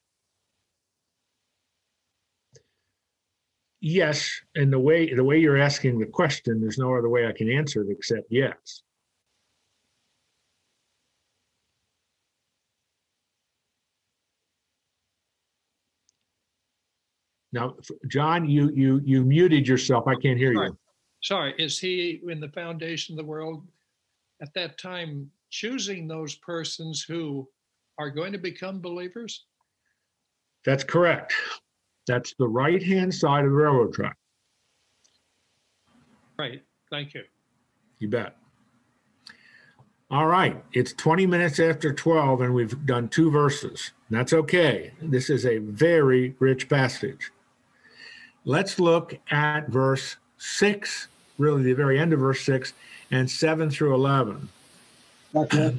Yes, 3.80 4.28
and 4.56 4.72
the 4.72 4.78
way 4.78 5.14
the 5.14 5.22
way 5.22 5.38
you're 5.38 5.56
asking 5.56 5.98
the 5.98 6.06
question, 6.06 6.60
there's 6.60 6.78
no 6.78 6.96
other 6.96 7.08
way 7.08 7.26
I 7.26 7.32
can 7.32 7.50
answer 7.50 7.82
it 7.82 7.88
except 7.90 8.26
yes. 8.28 8.82
Now, 17.52 17.76
John, 18.08 18.48
you 18.48 18.70
you 18.74 19.00
you 19.04 19.24
muted 19.24 19.66
yourself. 19.66 20.06
I 20.06 20.16
can't 20.16 20.38
hear 20.38 20.52
Sorry. 20.54 20.68
you. 20.68 20.78
Sorry, 21.22 21.54
is 21.58 21.78
he 21.78 22.20
in 22.28 22.40
the 22.40 22.48
foundation 22.48 23.14
of 23.14 23.24
the 23.24 23.30
world 23.30 23.66
at 24.42 24.52
that 24.54 24.78
time 24.78 25.30
choosing 25.50 26.06
those 26.06 26.34
persons 26.36 27.02
who 27.02 27.48
are 27.98 28.10
going 28.10 28.32
to 28.32 28.38
become 28.38 28.80
believers? 28.80 29.46
That's 30.64 30.84
correct. 30.84 31.34
That's 32.06 32.34
the 32.38 32.48
right 32.48 32.82
hand 32.82 33.14
side 33.14 33.44
of 33.44 33.50
the 33.50 33.56
railroad 33.56 33.92
track. 33.92 34.16
Right. 36.38 36.62
Thank 36.90 37.14
you. 37.14 37.24
You 37.98 38.08
bet. 38.08 38.36
All 40.10 40.26
right, 40.26 40.64
it's 40.72 40.94
20 40.94 41.26
minutes 41.26 41.60
after 41.60 41.92
12 41.92 42.40
and 42.40 42.54
we've 42.54 42.86
done 42.86 43.08
two 43.08 43.30
verses. 43.30 43.92
That's 44.08 44.32
okay. 44.32 44.92
This 45.02 45.28
is 45.28 45.44
a 45.44 45.58
very 45.58 46.34
rich 46.38 46.66
passage. 46.66 47.30
Let's 48.46 48.80
look 48.80 49.18
at 49.30 49.68
verse 49.68 50.16
6, 50.38 51.08
really 51.36 51.62
the 51.62 51.74
very 51.74 51.98
end 51.98 52.14
of 52.14 52.20
verse 52.20 52.40
6, 52.40 52.72
and 53.10 53.30
7 53.30 53.70
through 53.70 53.94
11. 53.94 54.48
Okay, 55.34 55.76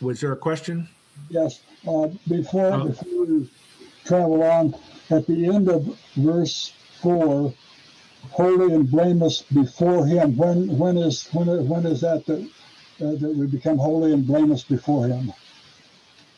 Was 0.00 0.20
there 0.20 0.32
a 0.32 0.36
question? 0.36 0.88
yes. 1.30 1.60
Uh, 1.86 2.08
Before, 2.28 2.72
Oh. 2.72 2.86
before 2.88 3.24
we 3.26 3.48
travel 4.04 4.42
on, 4.42 4.74
at 5.10 5.26
the 5.26 5.46
end 5.46 5.68
of 5.68 5.84
verse 6.16 6.72
four, 7.00 7.52
holy 8.30 8.72
and 8.74 8.90
blameless 8.90 9.42
before 9.42 10.06
Him. 10.06 10.36
When 10.36 10.78
when 10.78 10.96
is 10.96 11.26
when 11.32 11.46
when 11.68 11.84
is 11.86 12.00
that 12.00 12.24
that 12.26 12.40
uh, 13.00 13.10
that 13.16 13.34
we 13.36 13.46
become 13.46 13.76
holy 13.76 14.12
and 14.14 14.26
blameless 14.26 14.62
before 14.64 15.06
Him? 15.08 15.32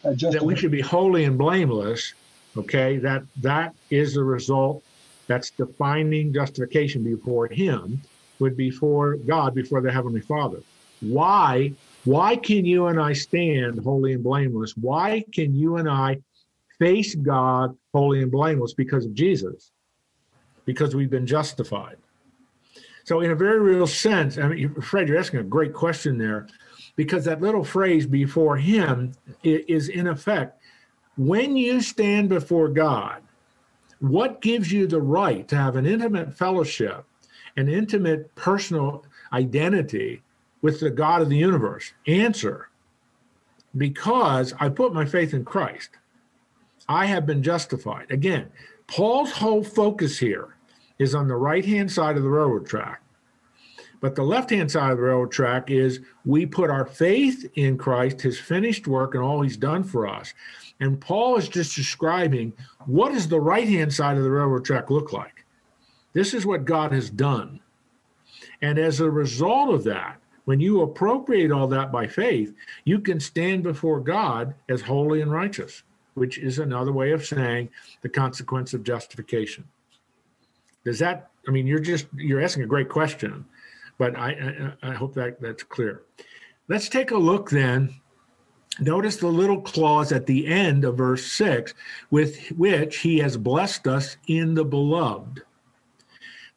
Uh, 0.04 0.14
just 0.14 0.32
that 0.36 0.44
we 0.44 0.57
should 0.57 0.72
be 0.72 0.80
holy 0.80 1.24
and 1.24 1.38
blameless. 1.38 2.14
Okay, 2.57 2.96
that 2.98 3.22
that 3.42 3.74
is 3.90 4.14
the 4.14 4.24
result. 4.24 4.82
That's 5.28 5.50
defining 5.50 6.32
justification 6.32 7.02
before 7.04 7.46
Him, 7.48 8.02
would 8.39 8.57
be 8.57 8.70
before 8.70 9.16
God, 9.16 9.55
before 9.55 9.80
the 9.80 9.93
Heavenly 9.93 10.20
Father. 10.20 10.59
Why? 11.01 11.72
Why 12.05 12.37
can 12.37 12.64
you 12.64 12.87
and 12.87 13.01
I 13.01 13.12
stand 13.12 13.80
holy 13.80 14.12
and 14.12 14.22
blameless? 14.22 14.74
Why 14.76 15.24
can 15.32 15.55
you 15.55 15.76
and 15.76 15.89
I 15.89 16.18
face 16.78 17.14
God 17.14 17.76
holy 17.93 18.22
and 18.22 18.30
blameless? 18.30 18.74
Because 18.74 19.05
of 19.05 19.14
Jesus, 19.14 19.70
because 20.64 20.95
we've 20.95 21.11
been 21.11 21.26
justified. 21.26 21.97
So, 23.05 23.20
in 23.20 23.30
a 23.30 23.37
very 23.37 23.61
real 23.61 23.87
sense, 23.87 24.37
I 24.37 24.49
mean, 24.49 24.74
Fred, 24.80 25.09
you're 25.09 25.18
asking 25.18 25.41
a 25.41 25.45
great 25.45 25.72
question 25.72 26.18
there, 26.18 26.49
because 26.97 27.24
that 27.26 27.41
little 27.41 27.64
phrase 27.64 28.07
before 28.07 28.57
Him 28.57 29.12
is 29.43 29.89
in 29.89 30.09
effect 30.09 30.61
when 31.16 31.57
you 31.57 31.80
stand 31.80 32.28
before 32.28 32.68
God, 32.68 33.22
what 34.01 34.43
gives 34.43 34.70
you 34.70 34.87
the 34.87 35.01
right 35.01 35.49
to 35.49 35.57
have 35.57 35.76
an 35.76 35.87
intimate 35.87 36.37
fellowship, 36.37 37.05
an 37.57 37.68
intimate 37.68 38.34
personal 38.34 39.04
identity 39.32 40.22
with 40.62 40.80
the 40.80 40.90
God 40.90 41.22
of 41.22 41.28
the 41.28 41.36
universe? 41.36 41.92
Answer 42.07 42.68
because 43.76 44.54
I 44.59 44.68
put 44.68 44.94
my 44.94 45.04
faith 45.04 45.34
in 45.34 45.44
Christ. 45.44 45.90
I 46.88 47.07
have 47.07 47.26
been 47.26 47.42
justified. 47.42 48.11
Again, 48.11 48.50
Paul's 48.86 49.32
whole 49.32 49.64
focus 49.64 50.18
here 50.18 50.57
is 50.98 51.14
on 51.14 51.28
the 51.28 51.36
right 51.36 51.64
hand 51.64 51.90
side 51.90 52.16
of 52.16 52.22
the 52.22 52.28
railroad 52.28 52.66
track. 52.66 53.02
But 54.00 54.14
the 54.14 54.22
left 54.22 54.50
hand 54.50 54.70
side 54.70 54.92
of 54.92 54.98
the 54.98 55.04
railroad 55.04 55.32
track 55.32 55.70
is 55.70 56.00
we 56.24 56.46
put 56.46 56.70
our 56.70 56.86
faith 56.86 57.50
in 57.54 57.76
Christ, 57.78 58.20
his 58.20 58.38
finished 58.38 58.86
work, 58.86 59.14
and 59.14 59.24
all 59.24 59.42
he's 59.42 59.57
done 59.57 59.82
for 59.82 60.07
us. 60.07 60.32
And 60.80 61.00
Paul 61.00 61.36
is 61.36 61.48
just 61.48 61.74
describing 61.74 62.52
what 62.84 63.12
does 63.12 63.28
the 63.28 63.40
right 63.40 63.66
hand 63.66 63.92
side 63.92 64.16
of 64.16 64.22
the 64.22 64.30
railroad 64.30 64.64
track 64.64 64.90
look 64.90 65.12
like? 65.12 65.36
This 66.17 66.33
is 66.33 66.47
what 66.47 66.64
God 66.64 66.93
has 66.93 67.11
done. 67.11 67.61
And 68.62 68.79
as 68.79 69.01
a 69.01 69.11
result 69.11 69.75
of 69.75 69.85
that, 69.85 70.19
when 70.47 70.61
you 70.61 70.81
appropriate 70.81 71.53
all 71.53 71.67
that 71.67 71.93
by 71.93 72.07
faith, 72.07 72.55
you 72.87 73.01
can 73.01 73.21
stand 73.21 73.62
before 73.62 74.01
God 74.01 74.55
as 74.71 74.81
holy 74.81 75.21
and 75.21 75.31
righteous, 75.31 75.83
which 76.14 76.39
is 76.39 76.59
another 76.59 76.91
way 76.91 77.12
of 77.12 77.27
saying 77.27 77.69
the 78.01 78.09
consequence 78.09 78.73
of 78.73 78.83
justification. 78.83 79.64
Does 80.87 80.99
that, 81.01 81.29
I 81.47 81.51
mean, 81.51 81.67
you're 81.67 81.81
just, 81.81 82.07
you're 82.17 82.41
asking 82.41 82.62
a 82.62 82.67
great 82.67 82.89
question, 82.89 83.45
but 83.99 84.17
I, 84.17 84.73
I, 84.83 84.93
I 84.93 84.95
hope 84.95 85.12
that 85.17 85.39
that's 85.39 85.64
clear. 85.64 86.01
Let's 86.69 86.89
take 86.89 87.11
a 87.11 87.19
look 87.19 87.51
then. 87.51 87.95
Notice 88.81 89.19
the 89.19 89.27
little 89.27 89.61
clause 89.61 90.12
at 90.12 90.25
the 90.25 90.47
end 90.47 90.87
of 90.87 90.97
verse 90.97 91.31
6 91.33 91.75
with 92.11 92.49
which 92.53 93.01
he 93.01 93.19
has 93.19 93.37
blessed 93.37 93.87
us 93.87 94.17
in 94.29 94.55
the 94.55 94.64
beloved. 94.64 95.43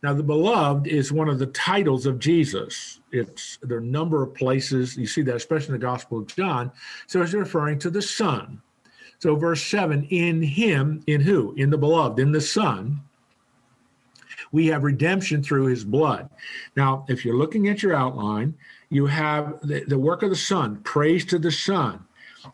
Now, 0.01 0.13
the 0.13 0.23
beloved 0.23 0.87
is 0.87 1.11
one 1.11 1.27
of 1.27 1.39
the 1.39 1.47
titles 1.47 2.05
of 2.05 2.19
Jesus. 2.19 3.01
It's 3.11 3.57
there 3.61 3.77
are 3.77 3.81
a 3.81 3.85
number 3.85 4.23
of 4.23 4.33
places 4.33 4.95
you 4.95 5.05
see 5.05 5.21
that, 5.23 5.35
especially 5.35 5.75
in 5.75 5.81
the 5.81 5.85
Gospel 5.85 6.19
of 6.19 6.27
John. 6.27 6.71
So 7.07 7.21
it's 7.21 7.33
referring 7.33 7.79
to 7.79 7.89
the 7.89 8.01
Son. 8.01 8.61
So, 9.19 9.35
verse 9.35 9.61
7 9.61 10.05
in 10.05 10.41
him, 10.41 11.03
in 11.07 11.19
who? 11.19 11.53
In 11.55 11.69
the 11.69 11.77
beloved, 11.77 12.19
in 12.19 12.31
the 12.31 12.39
Son, 12.39 13.01
we 14.53 14.67
have 14.67 14.83
redemption 14.83 15.43
through 15.43 15.65
his 15.65 15.83
blood. 15.83 16.29
Now, 16.77 17.05
if 17.09 17.25
you're 17.25 17.37
looking 17.37 17.67
at 17.67 17.83
your 17.83 17.93
outline, 17.93 18.55
you 18.89 19.05
have 19.05 19.59
the, 19.61 19.83
the 19.85 19.99
work 19.99 20.23
of 20.23 20.29
the 20.29 20.35
Son, 20.35 20.77
praise 20.83 21.25
to 21.25 21.37
the 21.37 21.51
Son, 21.51 22.05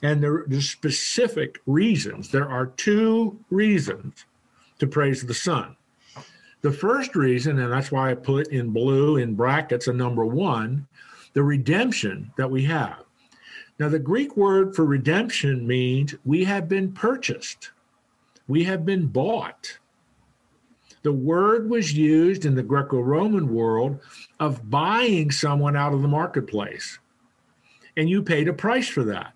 and 0.02 0.24
the, 0.24 0.44
the 0.48 0.62
specific 0.62 1.62
reasons. 1.68 2.32
There 2.32 2.50
are 2.50 2.66
two 2.66 3.40
reasons 3.52 4.26
to 4.80 4.88
praise 4.88 5.24
the 5.24 5.34
Son. 5.34 5.76
The 6.66 6.72
first 6.72 7.16
reason, 7.16 7.60
and 7.60 7.72
that's 7.72 7.92
why 7.92 8.10
I 8.10 8.16
put 8.16 8.48
in 8.48 8.72
blue 8.72 9.18
in 9.18 9.36
brackets 9.36 9.88
a 9.88 9.94
number 9.94 10.26
one, 10.26 10.88
the 11.34 11.44
redemption 11.44 12.32
that 12.38 12.50
we 12.50 12.64
have. 12.64 13.04
Now, 13.78 13.88
the 13.88 14.00
Greek 14.00 14.36
word 14.36 14.76
for 14.76 14.84
redemption 14.84 15.68
means 15.68 16.16
we 16.26 16.44
have 16.46 16.68
been 16.68 16.92
purchased, 16.92 17.70
we 18.48 18.64
have 18.64 18.84
been 18.84 19.06
bought. 19.06 19.78
The 21.04 21.14
word 21.14 21.70
was 21.70 21.94
used 21.94 22.46
in 22.46 22.56
the 22.56 22.64
Greco 22.64 23.00
Roman 23.00 23.54
world 23.54 24.00
of 24.40 24.68
buying 24.68 25.30
someone 25.30 25.76
out 25.76 25.94
of 25.94 26.02
the 26.02 26.08
marketplace. 26.08 26.98
And 27.96 28.10
you 28.10 28.24
paid 28.24 28.48
a 28.48 28.54
price 28.54 28.88
for 28.88 29.04
that. 29.04 29.34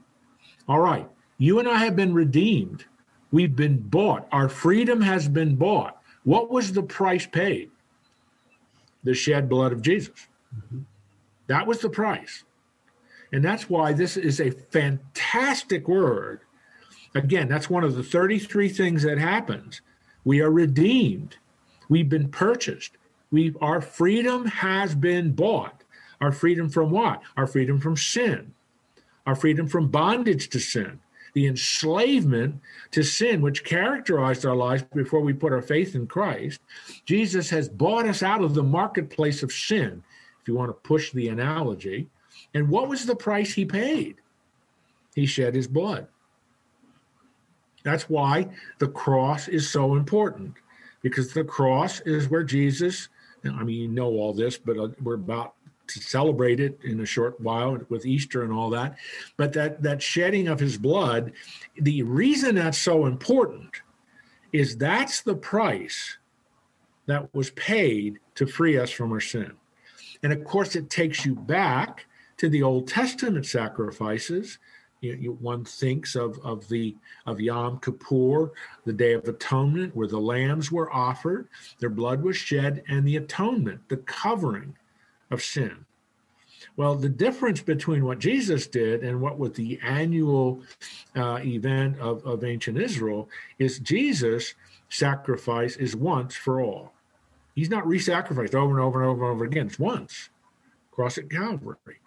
All 0.68 0.80
right, 0.80 1.08
you 1.38 1.60
and 1.60 1.68
I 1.68 1.78
have 1.78 1.96
been 1.96 2.12
redeemed. 2.12 2.86
We've 3.32 3.56
been 3.56 3.78
bought. 3.78 4.28
Our 4.32 4.50
freedom 4.50 5.00
has 5.02 5.28
been 5.30 5.56
bought. 5.56 5.99
What 6.24 6.50
was 6.50 6.74
the 6.74 6.84
price 6.84 7.26
paid? 7.26 7.72
The 9.04 9.14
shed 9.14 9.50
blood 9.50 9.72
of 9.72 9.82
Jesus. 9.82 10.28
Mm-hmm. 10.56 10.80
That 11.48 11.66
was 11.66 11.80
the 11.80 11.90
price. 11.90 12.44
And 13.32 13.44
that's 13.44 13.70
why 13.70 13.94
this 13.94 14.18
is 14.18 14.40
a 14.40 14.52
fantastic 14.52 15.88
word. 15.88 16.42
Again, 17.16 17.48
that's 17.48 17.70
one 17.70 17.84
of 17.84 17.96
the 17.96 18.04
33 18.04 18.70
things 18.70 19.04
that 19.04 19.18
happens. 19.18 19.82
We 20.26 20.42
are 20.42 20.52
redeemed. 20.52 21.38
We've 21.88 22.10
been 22.10 22.30
purchased. 22.30 22.98
We 23.32 23.56
our 23.62 23.82
freedom 23.82 24.46
has 24.46 24.96
been 24.96 25.32
bought. 25.32 25.84
Our 26.22 26.32
freedom 26.32 26.70
from 26.70 26.92
what? 26.92 27.22
Our 27.38 27.48
freedom 27.48 27.80
from 27.80 27.96
sin. 27.96 28.54
Our 29.26 29.36
freedom 29.36 29.68
from 29.68 29.88
bondage 29.88 30.50
to 30.50 30.60
sin 30.60 31.00
the 31.34 31.48
enslavement 31.48 32.60
to 32.92 33.04
sin, 33.04 33.42
which 33.42 33.64
characterized 33.64 34.46
our 34.46 34.56
lives 34.56 34.84
before 34.94 35.22
we 35.22 35.34
put 35.34 35.54
our 35.54 35.62
faith 35.62 35.96
in 35.96 36.08
Christ. 36.08 36.60
Jesus 37.06 37.50
has 37.50 37.70
bought 37.70 38.08
us 38.08 38.24
out 38.24 38.44
of 38.44 38.54
the 38.54 38.64
marketplace 38.64 39.44
of 39.44 39.52
sin, 39.52 40.04
if 40.42 40.48
you 40.48 40.56
want 40.56 40.70
to 40.70 40.88
push 40.88 41.12
the 41.12 41.28
analogy. 41.30 42.10
And 42.54 42.70
what 42.70 42.88
was 42.88 43.06
the 43.06 43.16
price 43.16 43.54
he 43.54 43.66
paid? 43.66 44.16
He 45.16 45.26
shed 45.26 45.54
his 45.56 45.68
blood. 45.68 46.08
That's 47.84 48.10
why 48.10 48.50
the 48.80 48.88
cross 48.88 49.48
is 49.48 49.70
so 49.70 49.96
important, 49.96 50.56
because 51.02 51.34
the 51.34 51.44
cross 51.44 52.02
is 52.02 52.30
where 52.30 52.44
Jesus, 52.44 53.10
I 53.46 53.64
mean, 53.64 53.82
you 53.82 53.88
know 53.88 54.08
all 54.08 54.34
this, 54.34 54.58
but 54.58 54.78
uh, 54.78 54.90
we're 55.02 55.16
about 55.16 55.54
celebrate 55.90 56.60
it 56.60 56.80
in 56.84 57.00
a 57.00 57.06
short 57.06 57.40
while 57.42 57.78
with 57.90 58.06
Easter 58.06 58.44
and 58.44 58.54
all 58.54 58.70
that. 58.70 58.98
But 59.38 59.54
that 59.54 59.82
that 59.84 60.02
shedding 60.02 60.48
of 60.48 60.60
his 60.60 60.78
blood, 60.78 61.34
the 61.78 62.04
reason 62.04 62.56
that's 62.56 62.78
so 62.78 63.06
important 63.06 63.82
is 64.52 64.78
that's 64.78 65.22
the 65.22 65.36
price 65.36 66.18
that 67.06 67.34
was 67.34 67.50
paid 67.52 68.20
to 68.36 68.46
free 68.46 68.78
us 68.78 68.92
from 68.92 69.12
our 69.12 69.20
sin. 69.20 69.54
And 70.22 70.34
of 70.34 70.44
course, 70.44 70.76
it 70.76 70.90
takes 70.90 71.26
you 71.26 71.36
back 71.36 72.06
to 72.38 72.50
the 72.50 72.64
Old 72.64 72.88
Testament 72.88 73.46
sacrifices. 73.46 74.60
You, 75.02 75.14
you, 75.16 75.32
one 75.40 75.64
thinks 75.66 76.16
of, 76.16 76.40
of 76.44 76.68
the 76.68 76.96
of 77.26 77.40
Yom 77.40 77.80
Kippur, 77.80 78.52
the 78.86 78.94
Day 78.94 79.14
of 79.14 79.28
Atonement, 79.28 79.96
where 79.96 80.08
the 80.08 80.20
lambs 80.20 80.72
were 80.72 80.94
offered, 80.94 81.48
their 81.80 81.90
blood 81.90 82.22
was 82.22 82.36
shed, 82.36 82.84
and 82.88 83.08
the 83.08 83.16
atonement, 83.16 83.88
the 83.88 83.98
covering 83.98 84.76
of 85.32 85.44
sin. 85.44 85.86
Well, 86.76 86.96
the 86.96 87.10
difference 87.10 87.62
between 87.62 88.06
what 88.06 88.20
Jesus 88.20 88.68
did 88.68 89.04
and 89.04 89.22
what 89.22 89.38
was 89.38 89.54
the 89.54 89.80
annual 89.84 90.62
uh, 91.16 91.40
event 91.44 92.00
of, 92.00 92.26
of 92.26 92.44
ancient 92.44 92.78
Israel 92.78 93.30
is 93.58 93.80
Jesus' 93.80 94.54
sacrifice 94.90 95.76
is 95.78 95.96
once 95.96 96.36
for 96.36 96.62
all. 96.62 96.94
He's 97.56 97.70
not 97.70 97.88
re-sacrificed 97.88 98.56
over 98.56 98.72
and 98.72 98.80
over 98.80 99.02
and 99.02 99.10
over 99.10 99.26
and 99.26 99.36
over 99.36 99.46
again. 99.46 99.68
It's 99.68 99.80
once, 99.80 100.30
cross 100.92 101.18
at 101.18 101.30
Calvary. 101.30 102.00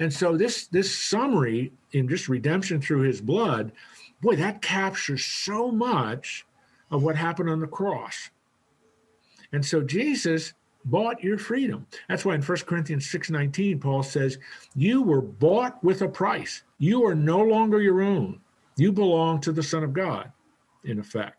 And 0.00 0.12
so 0.12 0.36
this 0.36 0.66
this 0.66 0.96
summary 0.96 1.72
in 1.92 2.08
just 2.08 2.28
redemption 2.28 2.80
through 2.80 3.02
his 3.02 3.20
blood, 3.20 3.72
boy, 4.20 4.36
that 4.36 4.62
captures 4.62 5.24
so 5.24 5.70
much 5.70 6.44
of 6.90 7.02
what 7.02 7.16
happened 7.16 7.50
on 7.50 7.60
the 7.60 7.66
cross. 7.66 8.30
And 9.52 9.64
so 9.64 9.82
Jesus 9.82 10.54
bought 10.86 11.22
your 11.22 11.38
freedom. 11.38 11.86
That's 12.08 12.24
why 12.24 12.34
in 12.34 12.42
1 12.42 12.66
Corinthians 12.66 13.06
6:19 13.10 13.80
Paul 13.80 14.02
says, 14.02 14.38
"You 14.74 15.02
were 15.02 15.22
bought 15.22 15.82
with 15.84 16.02
a 16.02 16.08
price. 16.08 16.62
You 16.78 17.04
are 17.06 17.14
no 17.14 17.40
longer 17.40 17.80
your 17.80 18.02
own. 18.02 18.40
You 18.76 18.92
belong 18.92 19.40
to 19.42 19.52
the 19.52 19.62
Son 19.62 19.84
of 19.84 19.92
God." 19.92 20.32
In 20.84 20.98
effect. 20.98 21.38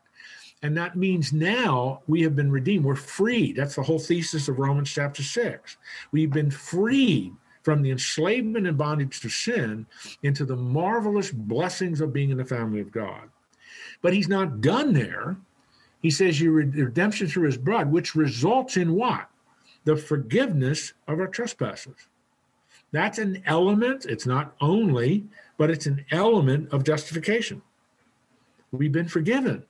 And 0.63 0.75
that 0.77 0.95
means 0.95 1.33
now 1.33 2.01
we 2.07 2.23
have 2.23 2.35
been 2.35 2.51
redeemed. 2.51 2.85
We're 2.85 2.95
free. 2.95 3.53
That's 3.53 3.75
the 3.75 3.83
whole 3.83 3.99
thesis 3.99 4.47
of 4.47 4.59
Romans 4.59 4.91
chapter 4.91 5.23
6. 5.23 5.77
We've 6.11 6.31
been 6.31 6.51
freed 6.51 7.33
from 7.63 7.81
the 7.81 7.91
enslavement 7.91 8.67
and 8.67 8.77
bondage 8.77 9.19
to 9.21 9.29
sin 9.29 9.85
into 10.23 10.45
the 10.45 10.55
marvelous 10.55 11.31
blessings 11.31 12.01
of 12.01 12.13
being 12.13 12.31
in 12.31 12.37
the 12.37 12.45
family 12.45 12.79
of 12.79 12.91
God. 12.91 13.29
But 14.01 14.13
he's 14.13 14.29
not 14.29 14.61
done 14.61 14.93
there 14.93 15.37
He 16.01 16.11
says 16.11 16.39
you 16.39 16.51
redemption 16.51 17.27
through 17.27 17.47
his 17.47 17.57
blood, 17.57 17.91
which 17.91 18.15
results 18.15 18.77
in 18.77 18.93
what? 18.93 19.27
The 19.85 19.95
forgiveness 19.95 20.93
of 21.07 21.19
our 21.19 21.27
trespasses. 21.27 21.95
That's 22.91 23.17
an 23.17 23.41
element. 23.45 24.05
It's 24.05 24.25
not 24.25 24.55
only, 24.61 25.25
but 25.57 25.69
it's 25.69 25.85
an 25.85 26.05
element 26.11 26.71
of 26.71 26.83
justification. 26.83 27.61
We've 28.71 28.91
been 28.91 29.07
forgiven. 29.07 29.63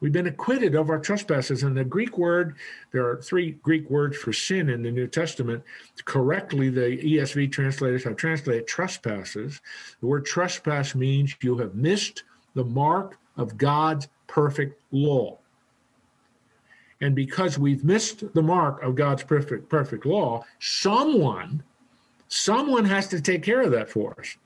We've 0.00 0.12
been 0.12 0.26
acquitted 0.26 0.74
of 0.74 0.90
our 0.90 0.98
trespasses. 0.98 1.62
And 1.62 1.76
the 1.76 1.84
Greek 1.84 2.18
word, 2.18 2.56
there 2.90 3.06
are 3.06 3.22
three 3.22 3.52
Greek 3.62 3.88
words 3.88 4.16
for 4.16 4.32
sin 4.32 4.68
in 4.68 4.82
the 4.82 4.90
New 4.90 5.06
Testament. 5.06 5.62
Correctly, 6.04 6.70
the 6.70 6.98
ESV 6.98 7.52
translators 7.52 8.02
have 8.02 8.16
translated 8.16 8.66
trespasses. 8.66 9.60
The 10.00 10.06
word 10.06 10.26
trespass 10.26 10.96
means 10.96 11.36
you 11.40 11.56
have 11.58 11.76
missed 11.76 12.24
the 12.54 12.64
mark 12.64 13.16
of 13.36 13.56
God's 13.56 14.08
perfect 14.26 14.82
law. 14.90 15.38
And 17.02 17.14
because 17.14 17.58
we've 17.58 17.84
missed 17.84 18.32
the 18.32 18.42
mark 18.42 18.82
of 18.82 18.94
God's 18.94 19.24
perfect 19.24 19.68
perfect 19.68 20.06
law, 20.06 20.44
someone 20.58 21.62
someone 22.28 22.86
has 22.86 23.08
to 23.08 23.20
take 23.20 23.42
care 23.42 23.60
of 23.60 23.72
that 23.72 23.90
for 23.90 24.18
us. 24.18 24.38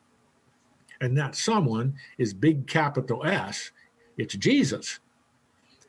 And 1.01 1.17
that 1.17 1.37
someone 1.37 1.95
is 2.19 2.35
big 2.35 2.67
capital 2.67 3.25
S. 3.25 3.71
It's 4.17 4.35
Jesus 4.35 4.99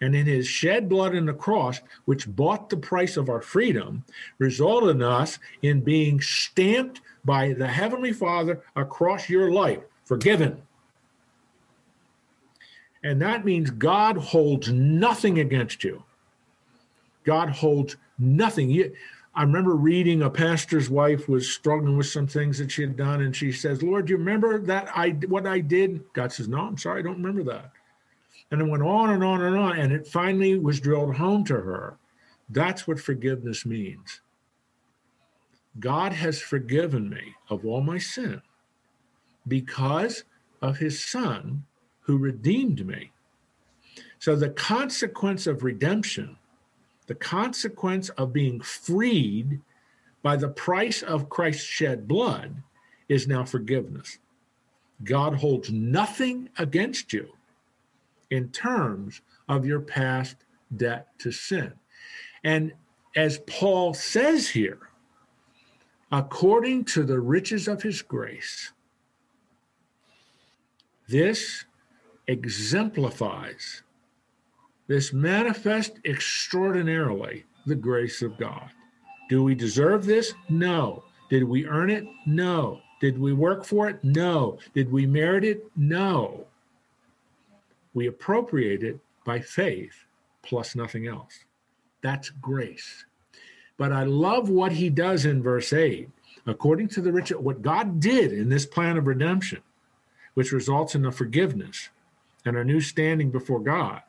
and 0.01 0.15
in 0.15 0.25
his 0.25 0.47
shed 0.47 0.89
blood 0.89 1.15
on 1.15 1.25
the 1.25 1.33
cross, 1.33 1.81
which 2.05 2.27
bought 2.35 2.69
the 2.69 2.77
price 2.77 3.17
of 3.17 3.29
our 3.29 3.41
freedom, 3.41 4.03
resulted 4.37 4.95
in 4.95 5.01
us 5.01 5.39
in 5.61 5.81
being 5.81 6.21
stamped 6.21 7.01
by 7.25 7.53
the 7.53 7.67
Heavenly 7.67 8.13
Father 8.13 8.61
across 8.75 9.29
your 9.29 9.51
life, 9.51 9.79
forgiven. 10.05 10.61
And 13.03 13.21
that 13.21 13.45
means 13.45 13.69
God 13.69 14.17
holds 14.17 14.71
nothing 14.71 15.39
against 15.39 15.83
you. 15.83 16.03
God 17.27 17.49
holds 17.49 17.97
nothing. 18.17 18.69
You, 18.69 18.95
I 19.35 19.43
remember 19.43 19.75
reading 19.75 20.21
a 20.23 20.29
pastor's 20.29 20.89
wife 20.89 21.27
was 21.27 21.51
struggling 21.51 21.97
with 21.97 22.07
some 22.07 22.25
things 22.25 22.57
that 22.57 22.71
she 22.71 22.81
had 22.83 22.95
done, 22.95 23.21
and 23.21 23.35
she 23.35 23.51
says, 23.51 23.83
"Lord, 23.83 24.05
do 24.05 24.13
you 24.13 24.17
remember 24.17 24.59
that 24.59 24.89
I 24.95 25.09
what 25.27 25.45
I 25.45 25.59
did?" 25.59 26.01
God 26.13 26.31
says, 26.31 26.47
"No, 26.47 26.61
I'm 26.61 26.77
sorry, 26.77 27.01
I 27.01 27.03
don't 27.03 27.21
remember 27.21 27.43
that." 27.51 27.73
And 28.49 28.61
it 28.61 28.67
went 28.67 28.81
on 28.81 29.09
and 29.09 29.23
on 29.25 29.41
and 29.41 29.57
on. 29.57 29.77
And 29.77 29.91
it 29.91 30.07
finally 30.07 30.57
was 30.57 30.79
drilled 30.79 31.17
home 31.17 31.43
to 31.45 31.55
her. 31.55 31.97
That's 32.49 32.87
what 32.87 32.97
forgiveness 32.97 33.65
means. 33.65 34.21
God 35.77 36.13
has 36.13 36.41
forgiven 36.41 37.09
me 37.09 37.35
of 37.49 37.65
all 37.65 37.81
my 37.81 37.97
sin 37.97 38.41
because 39.45 40.23
of 40.61 40.77
his 40.77 41.03
son 41.03 41.65
who 42.01 42.17
redeemed 42.17 42.87
me. 42.87 43.11
So 44.17 44.35
the 44.35 44.49
consequence 44.49 45.45
of 45.45 45.61
redemption, 45.61 46.37
the 47.07 47.15
consequence 47.15 48.09
of 48.09 48.33
being 48.33 48.61
freed 48.61 49.61
by 50.21 50.35
the 50.35 50.49
price 50.49 51.01
of 51.01 51.29
Christ's 51.29 51.63
shed 51.63 52.07
blood 52.07 52.61
is 53.09 53.27
now 53.27 53.45
forgiveness. 53.45 54.19
God 55.03 55.35
holds 55.35 55.71
nothing 55.71 56.49
against 56.57 57.13
you 57.13 57.29
in 58.29 58.49
terms 58.49 59.21
of 59.47 59.65
your 59.65 59.79
past 59.79 60.35
debt 60.75 61.07
to 61.19 61.31
sin. 61.31 61.73
And 62.43 62.73
as 63.15 63.39
Paul 63.47 63.93
says 63.93 64.49
here, 64.49 64.89
according 66.11 66.85
to 66.85 67.03
the 67.03 67.19
riches 67.19 67.67
of 67.67 67.81
his 67.81 68.01
grace, 68.01 68.73
this 71.07 71.65
exemplifies, 72.27 73.83
this 74.87 75.13
manifests 75.13 75.99
extraordinarily 76.05 77.45
the 77.65 77.75
grace 77.75 78.21
of 78.21 78.37
God. 78.37 78.69
Do 79.29 79.43
we 79.43 79.55
deserve 79.55 80.05
this? 80.05 80.33
No. 80.49 81.03
Did 81.29 81.43
we 81.43 81.67
earn 81.67 81.89
it? 81.89 82.05
No. 82.25 82.81
Did 83.01 83.19
we 83.19 83.33
work 83.33 83.65
for 83.65 83.89
it? 83.89 84.03
No. 84.03 84.59
Did 84.73 84.91
we 84.91 85.05
merit 85.05 85.43
it? 85.43 85.65
No 85.75 86.47
we 87.97 88.05
appropriate 88.05 88.83
it 88.83 88.99
by 89.25 89.39
faith 89.39 90.05
plus 90.43 90.75
nothing 90.75 91.07
else. 91.07 91.45
That's 92.03 92.29
grace. 92.29 93.05
But 93.75 93.91
I 93.91 94.03
love 94.03 94.49
what 94.49 94.73
he 94.73 94.91
does 94.91 95.25
in 95.25 95.41
verse 95.41 95.73
8. 95.73 96.07
According 96.45 96.89
to 96.89 97.01
the 97.01 97.11
rich, 97.11 97.31
what 97.31 97.63
God 97.63 97.99
did 97.99 98.31
in 98.31 98.49
this 98.49 98.67
plan 98.67 98.97
of 98.97 99.07
redemption, 99.07 99.63
which 100.35 100.51
results 100.51 100.93
in 100.93 101.07
a 101.07 101.11
forgiveness 101.11 101.89
and 102.45 102.55
a 102.55 102.63
new 102.63 102.79
standing 102.79 103.31
before 103.31 103.59
God, 103.59 104.03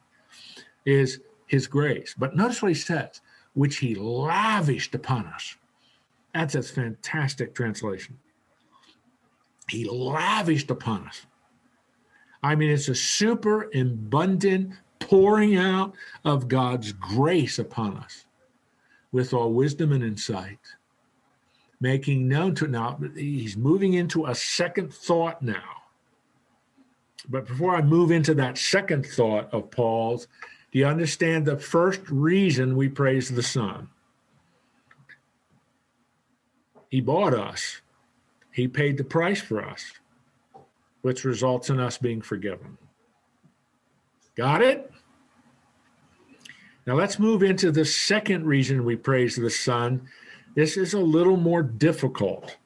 is 0.84 1.20
his 1.46 1.66
grace. 1.66 2.14
But 2.16 2.36
notice 2.36 2.62
what 2.62 2.68
he 2.68 2.74
says, 2.74 3.20
which 3.54 3.78
he 3.78 3.94
lavished 3.94 4.94
upon 4.94 5.26
us. 5.26 5.56
That's 6.34 6.54
a 6.54 6.62
fantastic 6.62 7.54
translation. 7.54 8.18
He 9.68 9.84
lavished 9.84 10.70
upon 10.70 11.08
us. 11.08 11.26
I 12.42 12.54
mean, 12.54 12.70
it's 12.70 12.88
a 12.88 12.94
super 12.94 13.68
abundant 13.74 14.74
pouring 15.00 15.56
out 15.56 15.94
of 16.24 16.48
God's 16.48 16.92
grace 16.92 17.58
upon 17.58 17.96
us 17.96 18.26
with 19.12 19.32
all 19.32 19.52
wisdom 19.52 19.92
and 19.92 20.04
insight, 20.04 20.58
making 21.80 22.28
known 22.28 22.54
to 22.56 22.68
now, 22.68 22.98
he's 23.16 23.56
moving 23.56 23.94
into 23.94 24.26
a 24.26 24.34
second 24.34 24.92
thought 24.92 25.40
now. 25.42 25.82
But 27.28 27.46
before 27.46 27.74
I 27.74 27.82
move 27.82 28.10
into 28.10 28.34
that 28.34 28.58
second 28.58 29.06
thought 29.06 29.52
of 29.52 29.70
Paul's, 29.70 30.28
do 30.72 30.78
you 30.78 30.86
understand 30.86 31.46
the 31.46 31.56
first 31.56 32.00
reason 32.10 32.76
we 32.76 32.88
praise 32.88 33.28
the 33.28 33.42
Son? 33.42 33.88
He 36.90 37.00
bought 37.00 37.34
us, 37.34 37.80
He 38.50 38.68
paid 38.68 38.96
the 38.96 39.04
price 39.04 39.40
for 39.40 39.64
us 39.64 39.92
which 41.02 41.24
results 41.24 41.70
in 41.70 41.80
us 41.80 41.98
being 41.98 42.20
forgiven. 42.20 42.76
Got 44.36 44.62
it? 44.62 44.90
Now 46.86 46.94
let's 46.94 47.18
move 47.18 47.42
into 47.42 47.70
the 47.70 47.84
second 47.84 48.46
reason 48.46 48.84
we 48.84 48.96
praise 48.96 49.36
the 49.36 49.50
Son. 49.50 50.08
This 50.54 50.76
is 50.76 50.94
a 50.94 51.00
little 51.00 51.36
more 51.36 51.62
difficult. 51.62 52.56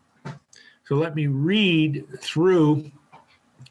So 0.84 0.96
let 0.96 1.14
me 1.14 1.26
read 1.26 2.04
through 2.18 2.90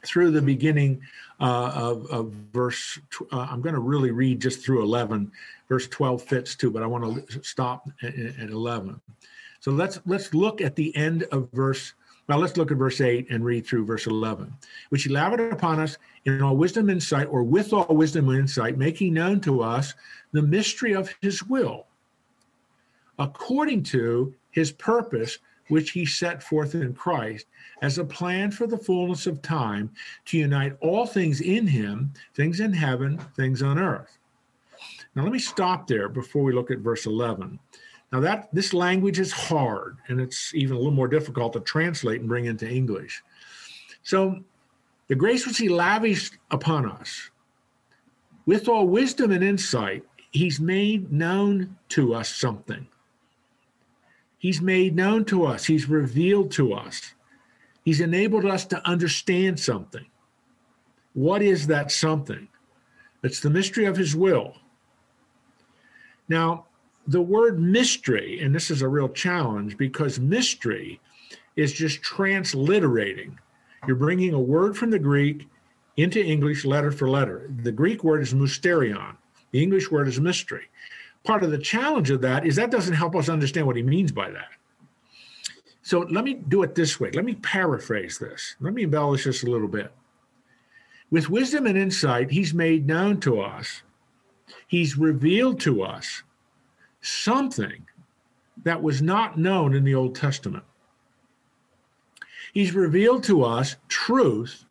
through 0.03 0.31
the 0.31 0.41
beginning 0.41 1.01
uh, 1.41 1.71
of, 1.75 2.05
of, 2.07 2.31
verse. 2.53 2.99
Uh, 3.31 3.47
I'm 3.49 3.61
going 3.61 3.75
to 3.75 3.81
really 3.81 4.11
read 4.11 4.39
just 4.39 4.63
through 4.63 4.83
11. 4.83 5.31
Verse 5.67 5.87
12 5.87 6.21
fits 6.21 6.55
too, 6.55 6.69
but 6.69 6.83
I 6.83 6.85
want 6.85 7.27
to 7.29 7.43
stop 7.43 7.89
at, 8.03 8.15
at 8.15 8.49
11. 8.49 9.01
So 9.59 9.71
let's 9.71 9.99
let's 10.05 10.33
look 10.33 10.61
at 10.61 10.75
the 10.75 10.95
end 10.95 11.23
of 11.31 11.49
verse 11.51 11.93
now 12.31 12.37
let's 12.37 12.55
look 12.55 12.71
at 12.71 12.77
verse 12.77 13.01
8 13.01 13.29
and 13.29 13.43
read 13.43 13.65
through 13.65 13.85
verse 13.85 14.07
11. 14.07 14.53
Which 14.87 15.03
he 15.03 15.09
lavished 15.09 15.51
upon 15.51 15.81
us 15.81 15.97
in 16.23 16.41
all 16.41 16.55
wisdom 16.55 16.87
and 16.87 16.97
insight, 16.97 17.27
or 17.27 17.43
with 17.43 17.73
all 17.73 17.93
wisdom 17.93 18.29
and 18.29 18.39
insight, 18.39 18.77
making 18.77 19.13
known 19.13 19.41
to 19.41 19.61
us 19.61 19.93
the 20.31 20.41
mystery 20.41 20.93
of 20.93 21.13
his 21.21 21.43
will, 21.43 21.87
according 23.19 23.83
to 23.83 24.33
his 24.51 24.71
purpose, 24.71 25.39
which 25.71 25.91
he 25.91 26.05
set 26.05 26.43
forth 26.43 26.75
in 26.75 26.93
Christ 26.93 27.45
as 27.81 27.97
a 27.97 28.03
plan 28.03 28.51
for 28.51 28.67
the 28.67 28.77
fullness 28.77 29.25
of 29.25 29.41
time 29.41 29.89
to 30.25 30.37
unite 30.37 30.75
all 30.81 31.05
things 31.05 31.39
in 31.39 31.65
him, 31.65 32.11
things 32.35 32.59
in 32.59 32.73
heaven, 32.73 33.17
things 33.37 33.63
on 33.63 33.79
earth. 33.79 34.17
Now 35.15 35.23
let 35.23 35.31
me 35.31 35.39
stop 35.39 35.87
there 35.87 36.09
before 36.09 36.43
we 36.43 36.51
look 36.51 36.71
at 36.71 36.79
verse 36.79 37.05
11. 37.05 37.57
Now 38.11 38.19
that 38.19 38.53
this 38.53 38.73
language 38.73 39.17
is 39.17 39.31
hard 39.31 39.95
and 40.09 40.19
it's 40.19 40.53
even 40.53 40.75
a 40.75 40.77
little 40.77 40.91
more 40.91 41.07
difficult 41.07 41.53
to 41.53 41.61
translate 41.61 42.19
and 42.19 42.27
bring 42.27 42.45
into 42.45 42.69
English. 42.69 43.23
So 44.03 44.43
the 45.07 45.15
grace 45.15 45.47
which 45.47 45.57
he 45.57 45.69
lavished 45.69 46.35
upon 46.51 46.85
us 46.91 47.31
with 48.45 48.67
all 48.67 48.89
wisdom 48.89 49.31
and 49.31 49.41
insight, 49.41 50.03
he's 50.31 50.59
made 50.59 51.13
known 51.13 51.77
to 51.89 52.13
us 52.13 52.27
something. 52.27 52.85
He's 54.41 54.59
made 54.59 54.95
known 54.95 55.25
to 55.25 55.45
us, 55.45 55.65
he's 55.65 55.87
revealed 55.87 56.49
to 56.53 56.73
us. 56.73 57.13
He's 57.85 58.01
enabled 58.01 58.43
us 58.43 58.65
to 58.65 58.89
understand 58.89 59.59
something. 59.59 60.07
What 61.13 61.43
is 61.43 61.67
that 61.67 61.91
something? 61.91 62.47
It's 63.21 63.39
the 63.39 63.51
mystery 63.51 63.85
of 63.85 63.97
his 63.97 64.15
will. 64.15 64.55
Now, 66.27 66.65
the 67.05 67.21
word 67.21 67.59
mystery, 67.59 68.39
and 68.41 68.53
this 68.53 68.71
is 68.71 68.81
a 68.81 68.87
real 68.87 69.09
challenge 69.09 69.77
because 69.77 70.19
mystery 70.19 70.99
is 71.55 71.71
just 71.71 72.01
transliterating. 72.01 73.37
You're 73.85 73.95
bringing 73.95 74.33
a 74.33 74.39
word 74.39 74.75
from 74.75 74.89
the 74.89 74.97
Greek 74.97 75.47
into 75.97 76.19
English 76.19 76.65
letter 76.65 76.91
for 76.91 77.07
letter. 77.07 77.47
The 77.61 77.71
Greek 77.71 78.03
word 78.03 78.23
is 78.23 78.33
mysterion, 78.33 79.17
the 79.51 79.61
English 79.61 79.91
word 79.91 80.07
is 80.07 80.19
mystery. 80.19 80.65
Part 81.23 81.43
of 81.43 81.51
the 81.51 81.57
challenge 81.57 82.09
of 82.09 82.21
that 82.21 82.45
is 82.45 82.55
that 82.55 82.71
doesn't 82.71 82.93
help 82.93 83.15
us 83.15 83.29
understand 83.29 83.67
what 83.67 83.75
he 83.75 83.83
means 83.83 84.11
by 84.11 84.31
that. 84.31 84.49
So 85.83 85.99
let 85.99 86.23
me 86.23 86.35
do 86.35 86.63
it 86.63 86.75
this 86.75 86.99
way. 86.99 87.11
Let 87.11 87.25
me 87.25 87.35
paraphrase 87.35 88.17
this. 88.17 88.55
Let 88.59 88.73
me 88.73 88.83
embellish 88.83 89.23
this 89.23 89.43
a 89.43 89.49
little 89.49 89.67
bit. 89.67 89.91
With 91.09 91.29
wisdom 91.29 91.67
and 91.67 91.77
insight, 91.77 92.31
he's 92.31 92.53
made 92.53 92.87
known 92.87 93.19
to 93.21 93.41
us 93.41 93.81
He's 94.67 94.97
revealed 94.97 95.59
to 95.61 95.83
us 95.83 96.23
something 97.01 97.87
that 98.63 98.81
was 98.81 99.01
not 99.01 99.37
known 99.37 99.73
in 99.73 99.83
the 99.83 99.95
Old 99.95 100.15
Testament. 100.15 100.63
He's 102.53 102.73
revealed 102.73 103.23
to 103.25 103.43
us 103.43 103.77
truth 103.87 104.65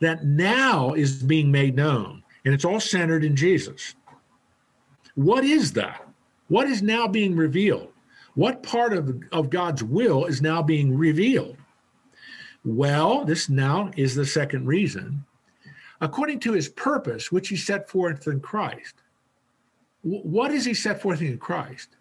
that 0.00 0.24
now 0.24 0.94
is 0.94 1.22
being 1.22 1.50
made 1.50 1.76
known, 1.76 2.22
and 2.44 2.54
it's 2.54 2.64
all 2.64 2.80
centered 2.80 3.24
in 3.24 3.36
Jesus. 3.36 3.94
What 5.18 5.42
is 5.42 5.72
that? 5.72 6.06
What 6.46 6.68
is 6.68 6.80
now 6.80 7.08
being 7.08 7.34
revealed? 7.34 7.88
What 8.36 8.62
part 8.62 8.92
of, 8.92 9.20
of 9.32 9.50
God's 9.50 9.82
will 9.82 10.26
is 10.26 10.40
now 10.40 10.62
being 10.62 10.96
revealed? 10.96 11.56
Well, 12.64 13.24
this 13.24 13.48
now 13.48 13.90
is 13.96 14.14
the 14.14 14.24
second 14.24 14.68
reason. 14.68 15.24
According 16.00 16.38
to 16.40 16.52
his 16.52 16.68
purpose, 16.68 17.32
which 17.32 17.48
he 17.48 17.56
set 17.56 17.90
forth 17.90 18.28
in 18.28 18.38
Christ. 18.38 18.94
What 20.02 20.52
is 20.52 20.64
he 20.64 20.72
set 20.72 21.02
forth 21.02 21.20
in 21.20 21.36
Christ? 21.38 21.96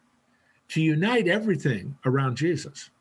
To 0.70 0.82
unite 0.82 1.28
everything 1.28 1.98
around 2.06 2.38
Jesus, 2.38 2.92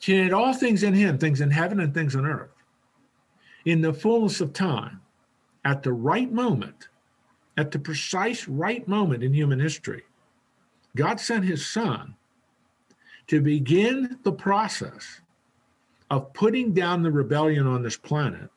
to 0.00 0.14
unite 0.14 0.34
all 0.34 0.52
things 0.52 0.82
in 0.82 0.92
him, 0.92 1.16
things 1.16 1.40
in 1.40 1.50
heaven 1.50 1.80
and 1.80 1.94
things 1.94 2.14
on 2.14 2.26
earth, 2.26 2.52
in 3.64 3.80
the 3.80 3.94
fullness 3.94 4.42
of 4.42 4.52
time, 4.52 5.00
at 5.64 5.82
the 5.82 5.94
right 5.94 6.30
moment, 6.30 6.88
at 7.56 7.70
the 7.70 7.78
precise 7.78 8.46
right 8.48 8.86
moment 8.86 9.22
in 9.22 9.32
human 9.32 9.58
history. 9.58 10.02
God 10.94 11.20
sent 11.20 11.44
his 11.44 11.66
son 11.66 12.14
to 13.28 13.40
begin 13.40 14.18
the 14.22 14.32
process 14.32 15.20
of 16.10 16.32
putting 16.32 16.72
down 16.72 17.02
the 17.02 17.10
rebellion 17.10 17.66
on 17.66 17.82
this 17.82 17.96
planet, 17.96 18.50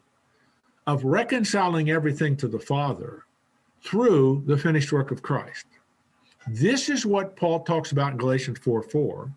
of 0.85 1.03
reconciling 1.03 1.89
everything 1.89 2.35
to 2.37 2.47
the 2.47 2.59
Father 2.59 3.25
through 3.83 4.43
the 4.45 4.57
finished 4.57 4.91
work 4.91 5.11
of 5.11 5.21
Christ. 5.21 5.65
This 6.47 6.89
is 6.89 7.05
what 7.05 7.35
Paul 7.35 7.61
talks 7.61 7.91
about 7.91 8.13
in 8.13 8.17
Galatians 8.17 8.59
4 8.59 8.83
4. 8.83 9.31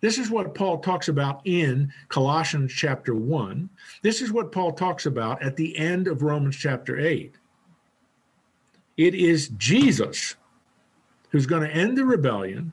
This 0.00 0.18
is 0.18 0.30
what 0.30 0.54
Paul 0.54 0.78
talks 0.78 1.08
about 1.08 1.40
in 1.44 1.92
Colossians 2.08 2.72
chapter 2.72 3.14
1. 3.14 3.68
This 4.02 4.22
is 4.22 4.30
what 4.30 4.52
Paul 4.52 4.72
talks 4.72 5.06
about 5.06 5.42
at 5.42 5.56
the 5.56 5.76
end 5.76 6.06
of 6.06 6.22
Romans 6.22 6.56
chapter 6.56 7.00
8. 7.00 7.34
It 8.96 9.14
is 9.14 9.48
Jesus 9.56 10.36
who's 11.30 11.46
going 11.46 11.62
to 11.62 11.74
end 11.74 11.98
the 11.98 12.04
rebellion 12.04 12.72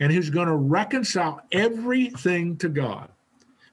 and 0.00 0.12
who's 0.12 0.30
going 0.30 0.48
to 0.48 0.56
reconcile 0.56 1.40
everything 1.52 2.56
to 2.58 2.68
God. 2.68 3.08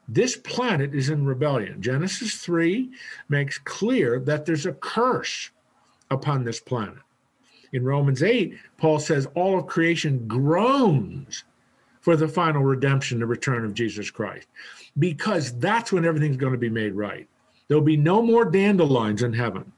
This 0.07 0.35
planet 0.35 0.93
is 0.93 1.09
in 1.09 1.25
rebellion. 1.25 1.81
Genesis 1.81 2.35
3 2.35 2.91
makes 3.29 3.57
clear 3.57 4.19
that 4.19 4.45
there's 4.45 4.65
a 4.65 4.73
curse 4.73 5.51
upon 6.09 6.43
this 6.43 6.59
planet. 6.59 6.97
In 7.71 7.85
Romans 7.85 8.21
8, 8.21 8.53
Paul 8.77 8.99
says 8.99 9.27
all 9.33 9.57
of 9.57 9.67
creation 9.67 10.27
groans 10.27 11.45
for 12.01 12.17
the 12.17 12.27
final 12.27 12.63
redemption, 12.63 13.19
the 13.19 13.25
return 13.25 13.63
of 13.63 13.73
Jesus 13.73 14.11
Christ, 14.11 14.47
because 14.99 15.57
that's 15.59 15.91
when 15.91 16.03
everything's 16.03 16.37
going 16.37 16.51
to 16.51 16.59
be 16.59 16.69
made 16.69 16.93
right. 16.93 17.27
There'll 17.67 17.81
be 17.81 17.95
no 17.95 18.21
more 18.21 18.43
dandelions 18.43 19.23
in 19.23 19.31
heaven. 19.31 19.71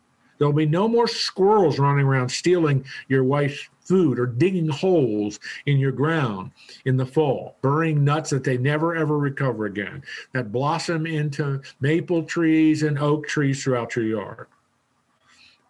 There'll 0.43 0.51
be 0.51 0.65
no 0.65 0.89
more 0.89 1.07
squirrels 1.07 1.79
running 1.79 2.05
around 2.05 2.27
stealing 2.27 2.83
your 3.07 3.23
wife's 3.23 3.69
food 3.79 4.19
or 4.19 4.25
digging 4.25 4.67
holes 4.67 5.39
in 5.67 5.77
your 5.77 5.93
ground 5.93 6.51
in 6.83 6.97
the 6.97 7.05
fall, 7.05 7.55
burying 7.61 8.03
nuts 8.03 8.31
that 8.31 8.43
they 8.43 8.57
never 8.57 8.93
ever 8.93 9.17
recover 9.17 9.67
again, 9.67 10.03
that 10.33 10.51
blossom 10.51 11.05
into 11.05 11.61
maple 11.79 12.23
trees 12.23 12.83
and 12.83 12.99
oak 12.99 13.25
trees 13.25 13.63
throughout 13.63 13.95
your 13.95 14.03
yard. 14.03 14.47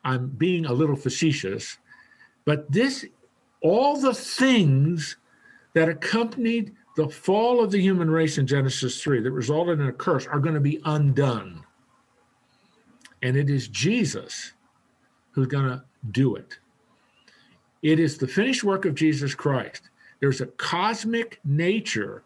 I'm 0.03 0.30
being 0.30 0.65
a 0.65 0.74
little 0.74 0.95
facetious, 0.95 1.78
but 2.43 2.71
this, 2.71 3.05
all 3.61 4.01
the 4.01 4.15
things 4.15 5.17
that 5.76 5.88
accompanied 5.88 6.74
the 6.95 7.09
fall 7.09 7.63
of 7.63 7.69
the 7.69 7.80
human 7.80 8.09
race 8.09 8.39
in 8.39 8.47
Genesis 8.47 9.03
3 9.03 9.21
that 9.21 9.32
resulted 9.32 9.80
in 9.80 9.86
a 9.86 9.93
curse 9.93 10.26
are 10.26 10.39
going 10.39 10.55
to 10.55 10.59
be 10.59 10.82
undone. 10.84 11.63
And 13.21 13.38
it 13.38 13.51
is 13.51 13.67
Jesus 13.67 14.53
who's 15.34 15.47
going 15.47 15.65
to 15.65 15.84
do 16.11 16.36
it. 16.36 16.57
It 17.81 17.99
is 17.99 18.17
the 18.17 18.27
finished 18.27 18.63
work 18.63 18.86
of 18.86 18.95
Jesus 18.95 19.36
Christ. 19.36 19.89
There's 20.19 20.41
a 20.41 20.47
cosmic 20.47 21.39
nature 21.43 22.23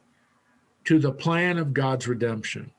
to 0.86 1.00
the 1.00 1.12
plan 1.12 1.58
of 1.58 1.74
God's 1.74 2.08
redemption. 2.08 2.72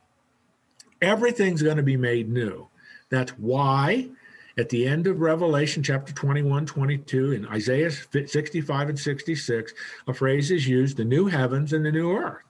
Everything's 1.03 1.63
going 1.63 1.77
to 1.77 1.83
be 1.83 1.97
made 1.97 2.31
new. 2.31 2.69
That's 3.11 3.33
why 3.33 4.09
at 4.57 4.69
the 4.69 4.87
end 4.87 5.07
of 5.07 5.21
Revelation 5.21 5.83
chapter 5.83 6.13
21, 6.13 6.67
22, 6.67 7.33
in 7.33 7.47
Isaiah 7.47 7.91
65 7.91 8.89
and 8.89 8.99
66, 8.99 9.75
a 10.07 10.15
phrase 10.15 10.51
is 10.51 10.67
used 10.67 10.97
the 10.97 11.05
new 11.05 11.27
heavens 11.27 11.73
and 11.73 11.85
the 11.85 11.93
new 11.93 12.13
earth. 12.13 12.43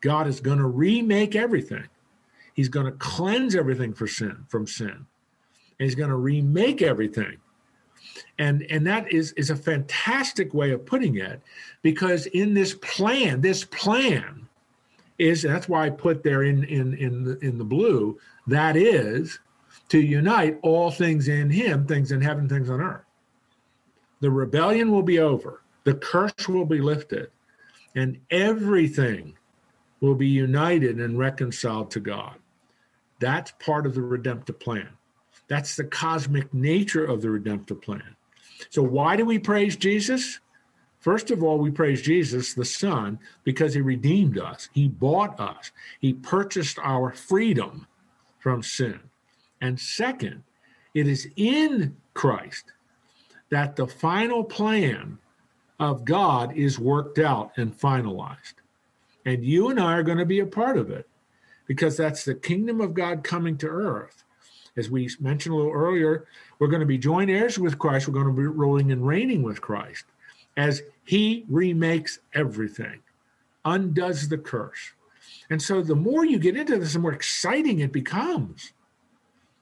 God 0.00 0.26
is 0.26 0.40
going 0.40 0.58
to 0.58 0.66
remake 0.66 1.36
everything. 1.36 1.88
He's 2.54 2.68
going 2.68 2.86
to 2.86 2.92
cleanse 2.92 3.54
everything 3.54 3.92
for 3.92 4.06
sin 4.06 4.46
from 4.48 4.66
sin. 4.66 5.06
And 5.78 5.84
he's 5.84 5.94
going 5.94 6.10
to 6.10 6.16
remake 6.16 6.82
everything. 6.82 7.36
And 8.38 8.66
and 8.70 8.86
that 8.86 9.12
is 9.12 9.32
is 9.32 9.50
a 9.50 9.56
fantastic 9.56 10.54
way 10.54 10.70
of 10.70 10.86
putting 10.86 11.16
it 11.16 11.40
because 11.82 12.26
in 12.26 12.54
this 12.54 12.74
plan 12.74 13.40
this 13.40 13.64
plan 13.64 14.48
is 15.18 15.42
that's 15.42 15.68
why 15.68 15.86
i 15.86 15.90
put 15.90 16.22
there 16.22 16.42
in 16.42 16.64
in 16.64 16.94
in 16.94 17.24
the, 17.24 17.38
in 17.38 17.58
the 17.58 17.64
blue 17.64 18.18
that 18.46 18.76
is 18.76 19.38
to 19.88 19.98
unite 19.98 20.58
all 20.62 20.90
things 20.90 21.28
in 21.28 21.50
him 21.50 21.86
things 21.86 22.12
in 22.12 22.20
heaven 22.20 22.48
things 22.48 22.70
on 22.70 22.80
earth. 22.80 23.04
The 24.20 24.30
rebellion 24.30 24.90
will 24.90 25.02
be 25.02 25.18
over 25.18 25.62
the 25.84 25.94
curse 25.94 26.48
will 26.48 26.66
be 26.66 26.80
lifted 26.80 27.30
and 27.94 28.18
everything 28.30 29.34
will 30.00 30.14
be 30.14 30.28
united 30.28 31.00
and 31.00 31.18
reconciled 31.18 31.90
to 31.92 32.00
god. 32.00 32.36
That's 33.18 33.52
part 33.52 33.86
of 33.86 33.94
the 33.94 34.02
redemptive 34.02 34.60
plan 34.60 34.88
that's 35.48 35.76
the 35.76 35.84
cosmic 35.84 36.52
nature 36.52 37.04
of 37.04 37.22
the 37.22 37.30
redemptive 37.30 37.80
plan. 37.80 38.16
So, 38.70 38.82
why 38.82 39.16
do 39.16 39.24
we 39.24 39.38
praise 39.38 39.76
Jesus? 39.76 40.40
First 40.98 41.30
of 41.30 41.42
all, 41.42 41.58
we 41.58 41.70
praise 41.70 42.02
Jesus, 42.02 42.54
the 42.54 42.64
Son, 42.64 43.18
because 43.44 43.74
he 43.74 43.80
redeemed 43.80 44.38
us. 44.38 44.68
He 44.72 44.88
bought 44.88 45.38
us. 45.38 45.70
He 46.00 46.14
purchased 46.14 46.78
our 46.80 47.12
freedom 47.12 47.86
from 48.40 48.62
sin. 48.62 48.98
And 49.60 49.78
second, 49.78 50.42
it 50.94 51.06
is 51.06 51.28
in 51.36 51.96
Christ 52.14 52.72
that 53.50 53.76
the 53.76 53.86
final 53.86 54.42
plan 54.42 55.18
of 55.78 56.04
God 56.04 56.56
is 56.56 56.78
worked 56.78 57.18
out 57.18 57.52
and 57.56 57.78
finalized. 57.78 58.54
And 59.24 59.44
you 59.44 59.68
and 59.68 59.78
I 59.78 59.92
are 59.92 60.02
going 60.02 60.18
to 60.18 60.24
be 60.24 60.40
a 60.40 60.46
part 60.46 60.76
of 60.76 60.90
it 60.90 61.08
because 61.66 61.96
that's 61.96 62.24
the 62.24 62.34
kingdom 62.34 62.80
of 62.80 62.94
God 62.94 63.22
coming 63.22 63.56
to 63.58 63.68
earth 63.68 64.24
as 64.76 64.90
we 64.90 65.10
mentioned 65.20 65.54
a 65.54 65.56
little 65.56 65.72
earlier, 65.72 66.26
we're 66.58 66.68
going 66.68 66.80
to 66.80 66.86
be 66.86 66.98
joint 66.98 67.30
heirs 67.30 67.58
with 67.58 67.78
Christ. 67.78 68.06
We're 68.06 68.14
going 68.14 68.26
to 68.26 68.32
be 68.32 68.46
ruling 68.46 68.92
and 68.92 69.06
reigning 69.06 69.42
with 69.42 69.60
Christ 69.60 70.04
as 70.56 70.82
he 71.04 71.44
remakes 71.48 72.18
everything, 72.34 73.00
undoes 73.64 74.28
the 74.28 74.38
curse. 74.38 74.92
And 75.50 75.60
so 75.60 75.82
the 75.82 75.94
more 75.94 76.24
you 76.24 76.38
get 76.38 76.56
into 76.56 76.78
this, 76.78 76.94
the 76.94 76.98
more 76.98 77.12
exciting 77.12 77.80
it 77.80 77.92
becomes. 77.92 78.72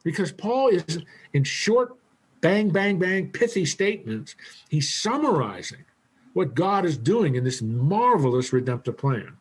Because 0.03 0.33
Paul 0.33 0.69
is 0.69 1.01
in 1.33 1.45
short, 1.45 1.95
bang, 2.41 2.71
bang, 2.71 2.99
bang, 2.99 3.31
pithy 3.31 3.65
statements, 3.65 4.35
he's 4.69 4.93
summarizing 4.93 5.85
what 6.33 6.55
God 6.55 6.85
is 6.85 6.99
doing 6.99 7.37
in 7.37 7.45
this 7.45 7.63
marvelous 7.63 8.53
redemptive 8.53 8.99
plan 8.99 9.37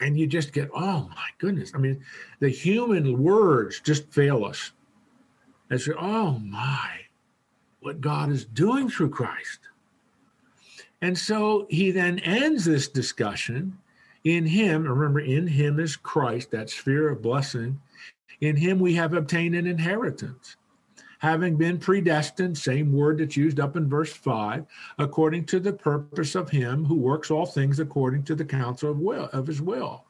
and 0.00 0.18
you 0.18 0.26
just 0.26 0.52
get, 0.52 0.70
oh 0.74 1.08
my 1.08 1.28
goodness. 1.38 1.72
I 1.74 1.78
mean, 1.78 2.04
the 2.40 2.48
human 2.48 3.22
words 3.22 3.80
just 3.80 4.12
fail 4.12 4.44
us. 4.44 4.72
And 5.68 5.80
say, 5.80 5.92
oh 5.98 6.38
my, 6.38 6.90
what 7.80 8.00
God 8.00 8.30
is 8.30 8.44
doing 8.44 8.88
through 8.88 9.10
Christ. 9.10 9.58
And 11.02 11.18
so 11.18 11.66
he 11.68 11.90
then 11.90 12.20
ends 12.20 12.64
this 12.64 12.88
discussion 12.88 13.76
in 14.24 14.46
him. 14.46 14.84
Remember, 14.84 15.20
in 15.20 15.46
him 15.46 15.80
is 15.80 15.96
Christ, 15.96 16.50
that 16.52 16.70
sphere 16.70 17.08
of 17.08 17.22
blessing. 17.22 17.80
In 18.40 18.56
him 18.56 18.78
we 18.78 18.94
have 18.94 19.14
obtained 19.14 19.56
an 19.56 19.66
inheritance 19.66 20.56
having 21.26 21.56
been 21.56 21.76
predestined, 21.76 22.56
same 22.56 22.92
word 22.92 23.18
that's 23.18 23.36
used 23.36 23.58
up 23.58 23.76
in 23.76 23.88
verse 23.88 24.12
5, 24.12 24.64
according 24.98 25.44
to 25.46 25.58
the 25.58 25.72
purpose 25.72 26.36
of 26.36 26.48
him 26.48 26.84
who 26.84 26.94
works 26.94 27.32
all 27.32 27.44
things 27.44 27.80
according 27.80 28.22
to 28.22 28.36
the 28.36 28.44
counsel 28.44 28.92
of 28.92 29.00
will 29.00 29.28
of 29.32 29.44
his 29.48 29.60
will. 29.60 30.04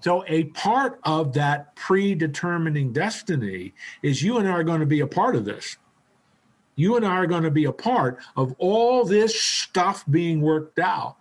So 0.00 0.24
a 0.26 0.44
part 0.44 1.00
of 1.04 1.34
that 1.34 1.76
predetermining 1.76 2.94
destiny 2.94 3.74
is 4.02 4.22
you 4.22 4.38
and 4.38 4.48
I 4.48 4.52
are 4.52 4.64
going 4.64 4.80
to 4.80 4.86
be 4.86 5.00
a 5.00 5.06
part 5.06 5.36
of 5.36 5.44
this. 5.44 5.76
You 6.76 6.96
and 6.96 7.04
I 7.04 7.16
are 7.16 7.26
going 7.26 7.42
to 7.42 7.50
be 7.50 7.66
a 7.66 7.72
part 7.72 8.18
of 8.34 8.54
all 8.56 9.04
this 9.04 9.38
stuff 9.38 10.02
being 10.10 10.40
worked 10.40 10.78
out. 10.78 11.16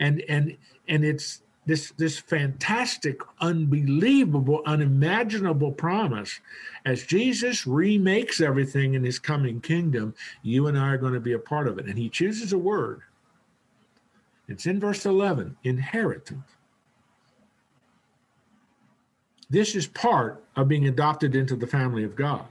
And 0.00 0.22
and 0.28 0.58
and 0.86 1.02
it's 1.02 1.41
this 1.64 1.92
this 1.92 2.18
fantastic, 2.18 3.20
unbelievable, 3.40 4.62
unimaginable 4.66 5.72
promise. 5.72 6.40
As 6.84 7.04
Jesus 7.04 7.66
remakes 7.66 8.40
everything 8.40 8.94
in 8.94 9.04
his 9.04 9.18
coming 9.18 9.60
kingdom, 9.60 10.14
you 10.42 10.66
and 10.66 10.76
I 10.76 10.88
are 10.88 10.98
going 10.98 11.14
to 11.14 11.20
be 11.20 11.34
a 11.34 11.38
part 11.38 11.68
of 11.68 11.78
it. 11.78 11.86
And 11.86 11.96
he 11.96 12.08
chooses 12.08 12.52
a 12.52 12.58
word. 12.58 13.02
It's 14.48 14.66
in 14.66 14.80
verse 14.80 15.06
11 15.06 15.56
inheritance. 15.62 16.44
This 19.48 19.76
is 19.76 19.86
part 19.86 20.42
of 20.56 20.68
being 20.68 20.88
adopted 20.88 21.36
into 21.36 21.54
the 21.54 21.66
family 21.66 22.04
of 22.04 22.16
God. 22.16 22.46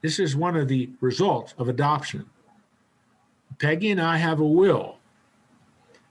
This 0.00 0.18
is 0.18 0.36
one 0.36 0.56
of 0.56 0.68
the 0.68 0.88
results 1.00 1.54
of 1.58 1.68
adoption. 1.68 2.24
Peggy 3.58 3.90
and 3.90 4.00
I 4.00 4.16
have 4.16 4.40
a 4.40 4.46
will. 4.46 4.95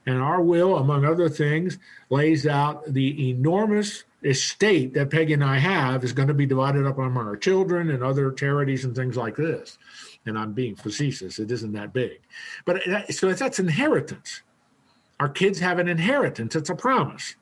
And 0.06 0.22
our 0.22 0.40
will, 0.40 0.76
among 0.76 1.04
other 1.04 1.28
things, 1.28 1.78
lays 2.10 2.46
out 2.46 2.84
the 2.92 3.30
enormous 3.30 4.04
estate 4.22 4.94
that 4.94 5.10
Peggy 5.10 5.32
and 5.32 5.44
I 5.44 5.58
have 5.58 6.04
is 6.04 6.12
going 6.12 6.28
to 6.28 6.34
be 6.34 6.46
divided 6.46 6.86
up 6.86 6.98
among 6.98 7.26
our 7.26 7.36
children 7.36 7.90
and 7.90 8.02
other 8.02 8.30
charities 8.30 8.84
and 8.84 8.94
things 8.94 9.16
like 9.16 9.36
this. 9.36 9.78
And 10.24 10.38
I'm 10.38 10.52
being 10.52 10.76
facetious, 10.76 11.38
it 11.38 11.50
isn't 11.50 11.72
that 11.72 11.92
big. 11.92 12.20
But 12.64 12.82
so 13.10 13.32
that's 13.32 13.58
inheritance. 13.58 14.42
Our 15.18 15.28
kids 15.28 15.58
have 15.60 15.78
an 15.78 15.88
inheritance, 15.88 16.54
it's 16.54 16.70
a 16.70 16.74
promise. 16.74 17.34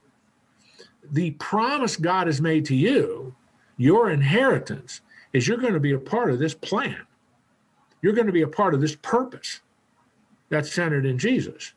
The 1.11 1.33
promise 1.33 1.97
God 1.97 2.29
has 2.29 2.41
made 2.41 2.65
to 2.67 2.75
you, 2.75 3.35
your 3.77 4.11
inheritance, 4.11 5.03
is 5.35 5.47
you're 5.47 5.59
going 5.59 5.75
to 5.75 5.81
be 5.81 5.93
a 5.93 5.99
part 5.99 6.31
of 6.31 6.39
this 6.39 6.55
plan. 6.55 7.07
You're 8.01 8.13
going 8.15 8.27
to 8.27 8.33
be 8.33 8.43
a 8.43 8.49
part 8.49 8.75
of 8.75 8.81
this 8.81 8.97
purpose 8.97 9.61
that's 10.49 10.73
centered 10.73 11.05
in 11.05 11.19
Jesus. 11.19 11.75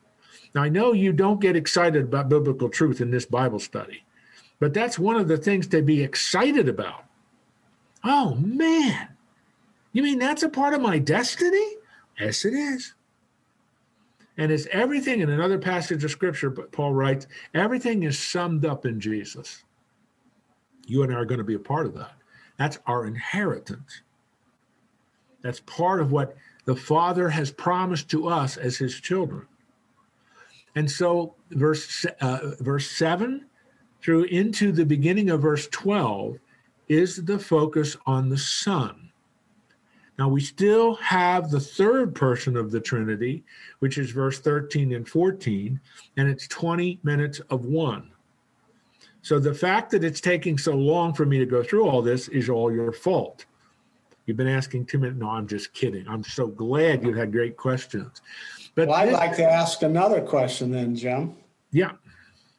Now, 0.58 0.64
I 0.64 0.70
know 0.70 0.92
you 0.92 1.14
don't 1.14 1.40
get 1.40 1.56
excited 1.56 2.06
about 2.06 2.30
biblical 2.30 2.68
truth 2.68 3.00
in 3.00 3.12
this 3.12 3.28
Bible 3.28 3.60
study, 3.60 4.04
but 4.60 4.74
that's 4.74 4.98
one 4.98 5.16
of 5.16 5.28
the 5.28 5.38
things 5.38 5.68
to 5.68 5.84
be 5.84 6.02
excited 6.02 6.68
about. 6.68 7.04
Oh, 8.04 8.34
man. 8.34 9.10
You 9.92 10.02
mean 10.02 10.18
that's 10.18 10.42
a 10.42 10.50
part 10.50 10.74
of 10.74 10.82
my 10.82 10.98
destiny? 10.98 11.76
Yes, 12.20 12.44
it 12.44 12.56
is. 12.56 12.96
And 14.36 14.52
it's 14.52 14.66
everything 14.72 15.22
in 15.22 15.30
another 15.30 15.60
passage 15.60 16.04
of 16.04 16.10
scripture, 16.10 16.50
but 16.50 16.72
Paul 16.72 16.92
writes, 16.92 17.28
everything 17.54 18.02
is 18.02 18.18
summed 18.18 18.66
up 18.66 18.84
in 18.84 19.00
Jesus. 19.00 19.64
You 20.88 21.04
and 21.04 21.14
I 21.14 21.18
are 21.18 21.26
going 21.26 21.38
to 21.38 21.44
be 21.44 21.54
a 21.54 21.60
part 21.60 21.86
of 21.86 21.94
that. 21.94 22.16
That's 22.58 22.80
our 22.88 23.06
inheritance. 23.06 24.02
That's 25.44 25.60
part 25.60 26.02
of 26.02 26.12
what 26.12 26.36
the 26.66 26.76
Father 26.76 27.30
has 27.30 27.52
promised 27.52 28.10
to 28.10 28.28
us 28.28 28.58
as 28.58 28.78
his 28.78 29.00
children. 29.00 29.46
And 30.78 30.90
so, 30.90 31.34
verse, 31.50 32.06
uh, 32.22 32.52
verse 32.60 32.92
7 32.92 33.48
through 34.00 34.26
into 34.26 34.72
the 34.72 34.86
beginning 34.86 35.32
of 35.32 35.42
verse 35.42 35.68
12 35.70 36.38
is 36.88 37.26
the 37.26 37.40
focus 37.40 37.98
on 38.06 38.30
the 38.30 38.38
Son. 38.38 39.10
Now, 40.20 40.30
we 40.30 40.40
still 40.40 40.94
have 40.98 41.50
the 41.50 41.60
third 41.60 42.14
person 42.14 42.56
of 42.56 42.70
the 42.70 42.80
Trinity, 42.80 43.44
which 43.80 43.98
is 43.98 44.12
verse 44.12 44.40
13 44.40 44.94
and 44.94 45.10
14, 45.10 45.82
and 46.16 46.30
it's 46.30 46.48
20 46.48 47.00
minutes 47.02 47.40
of 47.50 47.66
one. 47.66 48.12
So 49.24 49.40
the 49.40 49.56
fact 49.56 49.90
that 49.90 50.04
it's 50.04 50.22
taking 50.22 50.60
so 50.60 50.76
long 50.76 51.12
for 51.16 51.26
me 51.26 51.40
to 51.40 51.48
go 51.48 51.64
through 51.64 51.90
all 51.90 52.04
this 52.04 52.28
is 52.28 52.50
all 52.50 52.72
your 52.72 52.94
fault. 52.94 53.48
You've 54.28 54.38
been 54.38 54.48
asking 54.48 54.86
too 54.86 55.00
many. 55.00 55.16
No, 55.16 55.30
I'm 55.30 55.48
just 55.48 55.74
kidding. 55.74 56.08
I'm 56.08 56.24
so 56.24 56.46
glad 56.46 57.02
you 57.02 57.14
had 57.14 57.32
great 57.32 57.58
questions. 57.58 58.22
But 58.78 58.90
well, 58.90 58.98
I'd 58.98 59.10
this, 59.10 59.16
like 59.16 59.36
to 59.38 59.44
ask 59.44 59.82
another 59.82 60.22
question 60.22 60.72
then, 60.72 60.96
Jim. 60.96 61.36
Yeah. 61.72 61.94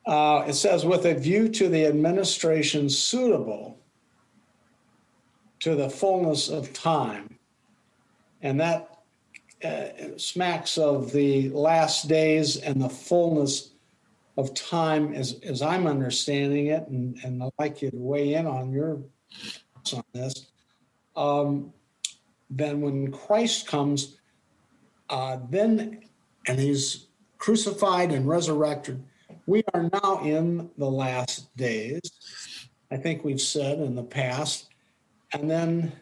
Uh, 0.05 0.45
it 0.49 0.55
says, 0.55 0.85
with 0.85 1.07
a 1.07 1.14
view 1.14 1.49
to 1.51 1.69
the 1.69 1.87
administration 1.87 2.91
suitable 2.91 3.79
to 5.61 5.77
the 5.77 5.89
fullness 5.89 6.49
of 6.49 6.73
time. 6.73 7.39
And 8.43 8.61
that 8.61 8.99
uh, 9.62 10.16
smacks 10.16 10.77
of 10.77 11.12
the 11.12 11.51
last 11.51 12.09
days 12.09 12.57
and 12.57 12.83
the 12.83 12.89
fullness 12.89 13.71
of 14.37 14.53
time 14.55 15.14
as, 15.14 15.39
as 15.45 15.62
I'm 15.62 15.87
understanding 15.87 16.66
it. 16.66 16.89
And, 16.89 17.16
and 17.23 17.45
I'd 17.45 17.53
like 17.61 17.81
you 17.81 17.93
to 17.93 17.97
weigh 17.97 18.35
in 18.35 18.47
on 18.49 18.73
your 18.73 18.99
thoughts 19.75 19.95
on 19.95 20.05
this. 20.14 20.47
Um, 21.14 21.73
then 22.51 22.81
when 22.81 23.12
Christ 23.12 23.69
comes, 23.69 24.16
uh, 25.11 25.39
then 25.49 26.08
and 26.49 26.59
he's 26.59 27.07
crucified 27.37 28.11
and 28.11 28.27
resurrected. 28.27 29.03
We 29.47 29.63
are 29.75 29.89
now 30.03 30.23
in 30.25 30.71
the 30.77 30.91
last 30.91 31.55
days. 31.57 32.01
I 32.91 32.97
think 32.97 33.25
we've 33.25 33.41
said 33.41 33.79
in 33.79 33.95
the 33.95 34.03
past. 34.03 34.69
And 35.33 35.51
then 35.51 35.93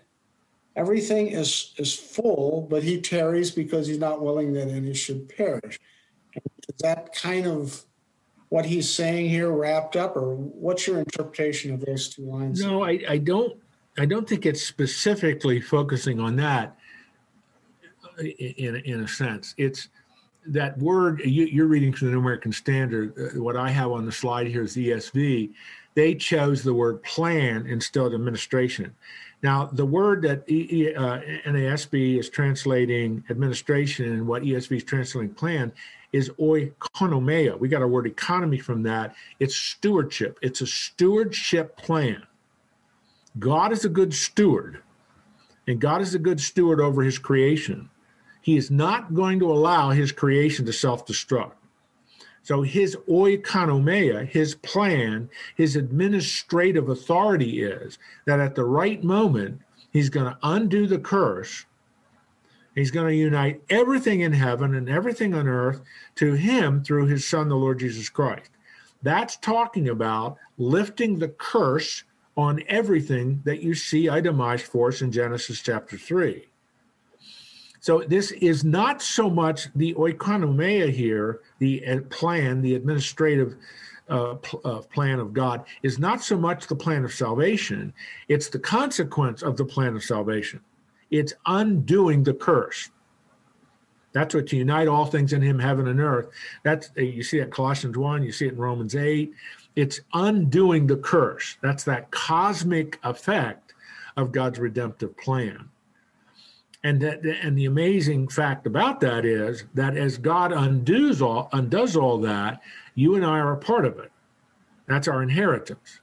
everything 0.76 1.28
is 1.28 1.74
is 1.78 1.94
full, 1.94 2.66
but 2.70 2.82
he 2.82 3.00
tarries 3.00 3.50
because 3.50 3.86
he's 3.86 3.98
not 3.98 4.22
willing 4.22 4.52
that 4.54 4.68
any 4.68 4.94
should 4.94 5.28
perish. 5.28 5.78
Is 6.34 6.76
that 6.80 7.12
kind 7.14 7.46
of 7.46 7.84
what 8.48 8.64
he's 8.64 8.88
saying 8.88 9.28
here 9.28 9.50
wrapped 9.50 9.96
up, 9.96 10.16
or 10.16 10.36
what's 10.36 10.86
your 10.86 10.98
interpretation 10.98 11.74
of 11.74 11.84
those 11.84 12.08
two 12.08 12.22
lines? 12.22 12.62
No, 12.62 12.84
I, 12.84 13.00
I 13.08 13.18
don't. 13.18 13.56
I 13.98 14.04
don't 14.04 14.28
think 14.28 14.44
it's 14.44 14.62
specifically 14.62 15.60
focusing 15.60 16.20
on 16.20 16.36
that. 16.36 16.76
Uh, 18.18 18.22
in 18.22 18.76
in 18.76 19.00
a 19.00 19.08
sense, 19.08 19.54
it's 19.56 19.88
that 20.48 20.78
word 20.78 21.20
you, 21.24 21.64
are 21.64 21.66
reading 21.66 21.92
from 21.92 22.08
the 22.08 22.12
New 22.12 22.20
American 22.20 22.52
Standard. 22.52 23.14
Uh, 23.18 23.40
what 23.40 23.56
I 23.56 23.70
have 23.70 23.90
on 23.90 24.06
the 24.06 24.12
slide 24.12 24.46
here 24.46 24.62
is 24.62 24.76
ESV. 24.76 25.50
They 25.94 26.14
chose 26.14 26.62
the 26.62 26.74
word 26.74 27.02
plan 27.02 27.66
instead 27.66 28.04
of 28.04 28.14
administration. 28.14 28.94
Now, 29.42 29.66
the 29.66 29.86
word 29.86 30.22
that 30.22 30.42
uh, 30.42 31.50
NASB 31.50 32.18
is 32.18 32.28
translating 32.28 33.22
administration 33.30 34.12
and 34.12 34.26
what 34.26 34.42
ESV 34.42 34.76
is 34.76 34.84
translating 34.84 35.34
plan 35.34 35.72
is 36.12 36.30
oikonomia. 36.30 37.58
We 37.58 37.68
got 37.68 37.82
our 37.82 37.88
word 37.88 38.06
economy 38.06 38.58
from 38.58 38.82
that. 38.84 39.14
It's 39.38 39.56
stewardship. 39.56 40.38
It's 40.42 40.60
a 40.62 40.66
stewardship 40.66 41.76
plan. 41.76 42.22
God 43.38 43.72
is 43.72 43.84
a 43.84 43.88
good 43.90 44.14
steward, 44.14 44.82
and 45.66 45.80
God 45.80 46.00
is 46.00 46.14
a 46.14 46.18
good 46.18 46.40
steward 46.40 46.80
over 46.80 47.02
his 47.02 47.18
creation. 47.18 47.90
He 48.46 48.56
is 48.56 48.70
not 48.70 49.12
going 49.12 49.40
to 49.40 49.50
allow 49.50 49.90
his 49.90 50.12
creation 50.12 50.66
to 50.66 50.72
self 50.72 51.04
destruct. 51.04 51.54
So 52.44 52.62
his 52.62 52.94
oikonomia, 53.08 54.24
his 54.24 54.54
plan, 54.54 55.28
his 55.56 55.74
administrative 55.74 56.88
authority 56.88 57.64
is 57.64 57.98
that 58.24 58.38
at 58.38 58.54
the 58.54 58.64
right 58.64 59.02
moment, 59.02 59.62
he's 59.90 60.10
going 60.10 60.26
to 60.26 60.38
undo 60.44 60.86
the 60.86 61.00
curse. 61.00 61.66
He's 62.76 62.92
going 62.92 63.08
to 63.08 63.16
unite 63.16 63.62
everything 63.68 64.20
in 64.20 64.32
heaven 64.32 64.76
and 64.76 64.88
everything 64.88 65.34
on 65.34 65.48
earth 65.48 65.80
to 66.14 66.34
him 66.34 66.84
through 66.84 67.06
his 67.06 67.26
son, 67.26 67.48
the 67.48 67.56
Lord 67.56 67.80
Jesus 67.80 68.08
Christ. 68.08 68.50
That's 69.02 69.36
talking 69.38 69.88
about 69.88 70.36
lifting 70.56 71.18
the 71.18 71.30
curse 71.30 72.04
on 72.36 72.62
everything 72.68 73.42
that 73.44 73.60
you 73.60 73.74
see 73.74 74.08
itemized 74.08 74.66
for 74.66 74.86
us 74.86 75.02
in 75.02 75.10
Genesis 75.10 75.60
chapter 75.62 75.98
3. 75.98 76.46
So 77.86 78.00
this 78.00 78.32
is 78.32 78.64
not 78.64 79.00
so 79.00 79.30
much 79.30 79.68
the 79.76 79.94
oikonomia 79.94 80.90
here, 80.90 81.42
the 81.60 81.86
uh, 81.86 82.00
plan, 82.10 82.60
the 82.60 82.74
administrative 82.74 83.54
uh, 84.08 84.34
pl- 84.34 84.60
uh, 84.64 84.80
plan 84.80 85.20
of 85.20 85.32
God, 85.32 85.64
is 85.84 85.96
not 85.96 86.20
so 86.20 86.36
much 86.36 86.66
the 86.66 86.74
plan 86.74 87.04
of 87.04 87.14
salvation, 87.14 87.92
it's 88.26 88.48
the 88.48 88.58
consequence 88.58 89.44
of 89.44 89.56
the 89.56 89.64
plan 89.64 89.94
of 89.94 90.02
salvation. 90.02 90.58
It's 91.12 91.32
undoing 91.46 92.24
the 92.24 92.34
curse. 92.34 92.90
That's 94.10 94.34
what 94.34 94.48
to 94.48 94.56
unite 94.56 94.88
all 94.88 95.06
things 95.06 95.32
in 95.32 95.40
Him, 95.40 95.60
heaven 95.60 95.86
and 95.86 96.00
earth. 96.00 96.30
That's 96.64 96.90
uh, 96.98 97.02
you 97.02 97.22
see 97.22 97.38
it 97.38 97.44
in 97.44 97.50
Colossians 97.52 97.96
one, 97.96 98.24
you 98.24 98.32
see 98.32 98.46
it 98.46 98.54
in 98.54 98.58
Romans 98.58 98.96
eight. 98.96 99.32
It's 99.76 100.00
undoing 100.12 100.88
the 100.88 100.96
curse. 100.96 101.56
That's 101.62 101.84
that 101.84 102.10
cosmic 102.10 102.98
effect 103.04 103.74
of 104.16 104.32
God's 104.32 104.58
redemptive 104.58 105.16
plan. 105.16 105.68
And 106.86 107.00
that, 107.00 107.24
and 107.42 107.58
the 107.58 107.64
amazing 107.64 108.28
fact 108.28 108.64
about 108.64 109.00
that 109.00 109.24
is 109.24 109.64
that 109.74 109.96
as 109.96 110.18
God 110.18 110.52
undoes 110.52 111.20
all 111.20 111.48
undoes 111.52 111.96
all 111.96 112.16
that, 112.18 112.62
you 112.94 113.16
and 113.16 113.26
I 113.26 113.40
are 113.40 113.54
a 113.54 113.56
part 113.56 113.84
of 113.84 113.98
it. 113.98 114.12
That's 114.86 115.08
our 115.08 115.20
inheritance. 115.20 115.98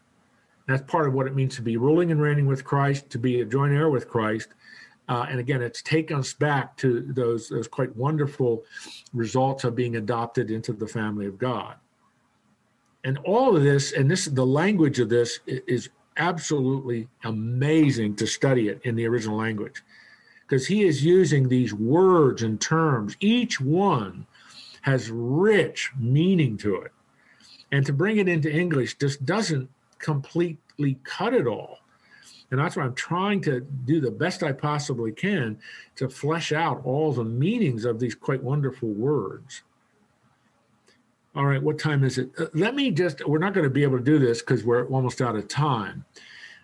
That's 0.67 0.81
part 0.81 1.07
of 1.07 1.13
what 1.13 1.25
it 1.25 1.35
means 1.35 1.55
to 1.55 1.61
be 1.61 1.77
ruling 1.77 2.11
and 2.11 2.21
reigning 2.21 2.47
with 2.47 2.65
Christ, 2.65 3.09
to 3.11 3.17
be 3.17 3.39
a 3.39 3.45
joint 3.45 3.71
heir 3.71 3.89
with 3.89 4.09
Christ. 4.09 4.49
Uh, 5.07 5.25
and 5.29 5.39
again, 5.39 5.61
it's 5.61 5.81
taken 5.81 6.17
us 6.17 6.33
back 6.33 6.75
to 6.77 6.99
those 7.13 7.47
those 7.47 7.69
quite 7.69 7.95
wonderful 7.95 8.65
results 9.13 9.63
of 9.63 9.77
being 9.77 9.95
adopted 9.95 10.51
into 10.51 10.73
the 10.73 10.87
family 10.87 11.27
of 11.27 11.37
God. 11.37 11.75
And 13.05 13.17
all 13.19 13.55
of 13.55 13.63
this, 13.63 13.93
and 13.93 14.11
this 14.11 14.25
the 14.25 14.45
language 14.45 14.99
of 14.99 15.07
this 15.07 15.39
is 15.47 15.87
absolutely 16.17 17.07
amazing 17.23 18.17
to 18.17 18.27
study 18.27 18.67
it 18.67 18.81
in 18.83 18.95
the 18.97 19.07
original 19.07 19.37
language 19.37 19.81
because 20.47 20.67
he 20.67 20.83
is 20.83 21.03
using 21.03 21.47
these 21.47 21.73
words 21.73 22.43
and 22.43 22.59
terms. 22.59 23.15
Each 23.19 23.59
one 23.59 24.27
has 24.81 25.09
rich 25.09 25.91
meaning 25.97 26.57
to 26.57 26.75
it. 26.75 26.91
And 27.71 27.85
to 27.85 27.93
bring 27.93 28.17
it 28.17 28.27
into 28.27 28.53
English 28.53 28.97
just 28.97 29.25
doesn't 29.25 29.69
completely 29.97 30.99
cut 31.03 31.33
it 31.33 31.47
all. 31.47 31.79
And 32.51 32.59
that's 32.59 32.75
why 32.75 32.83
I'm 32.83 32.93
trying 32.93 33.41
to 33.41 33.61
do 33.61 33.99
the 33.99 34.11
best 34.11 34.43
I 34.43 34.51
possibly 34.51 35.11
can 35.11 35.57
to 35.95 36.07
flesh 36.07 36.51
out 36.51 36.81
all 36.85 37.11
the 37.11 37.23
meanings 37.23 37.83
of 37.83 37.99
these 37.99 38.13
quite 38.13 38.43
wonderful 38.43 38.89
words. 38.89 39.63
All 41.35 41.45
right, 41.45 41.63
what 41.63 41.79
time 41.79 42.03
is 42.03 42.19
it? 42.19 42.29
Uh, 42.37 42.45
let 42.53 42.75
me 42.75 42.91
just, 42.91 43.27
we're 43.27 43.39
not 43.39 43.55
going 43.55 43.63
to 43.63 43.71
be 43.71 43.81
able 43.81 43.97
to 43.97 44.03
do 44.03 44.19
this 44.19 44.41
because 44.41 44.63
we're 44.63 44.85
almost 44.85 45.19
out 45.19 45.35
of 45.35 45.47
time. 45.47 46.05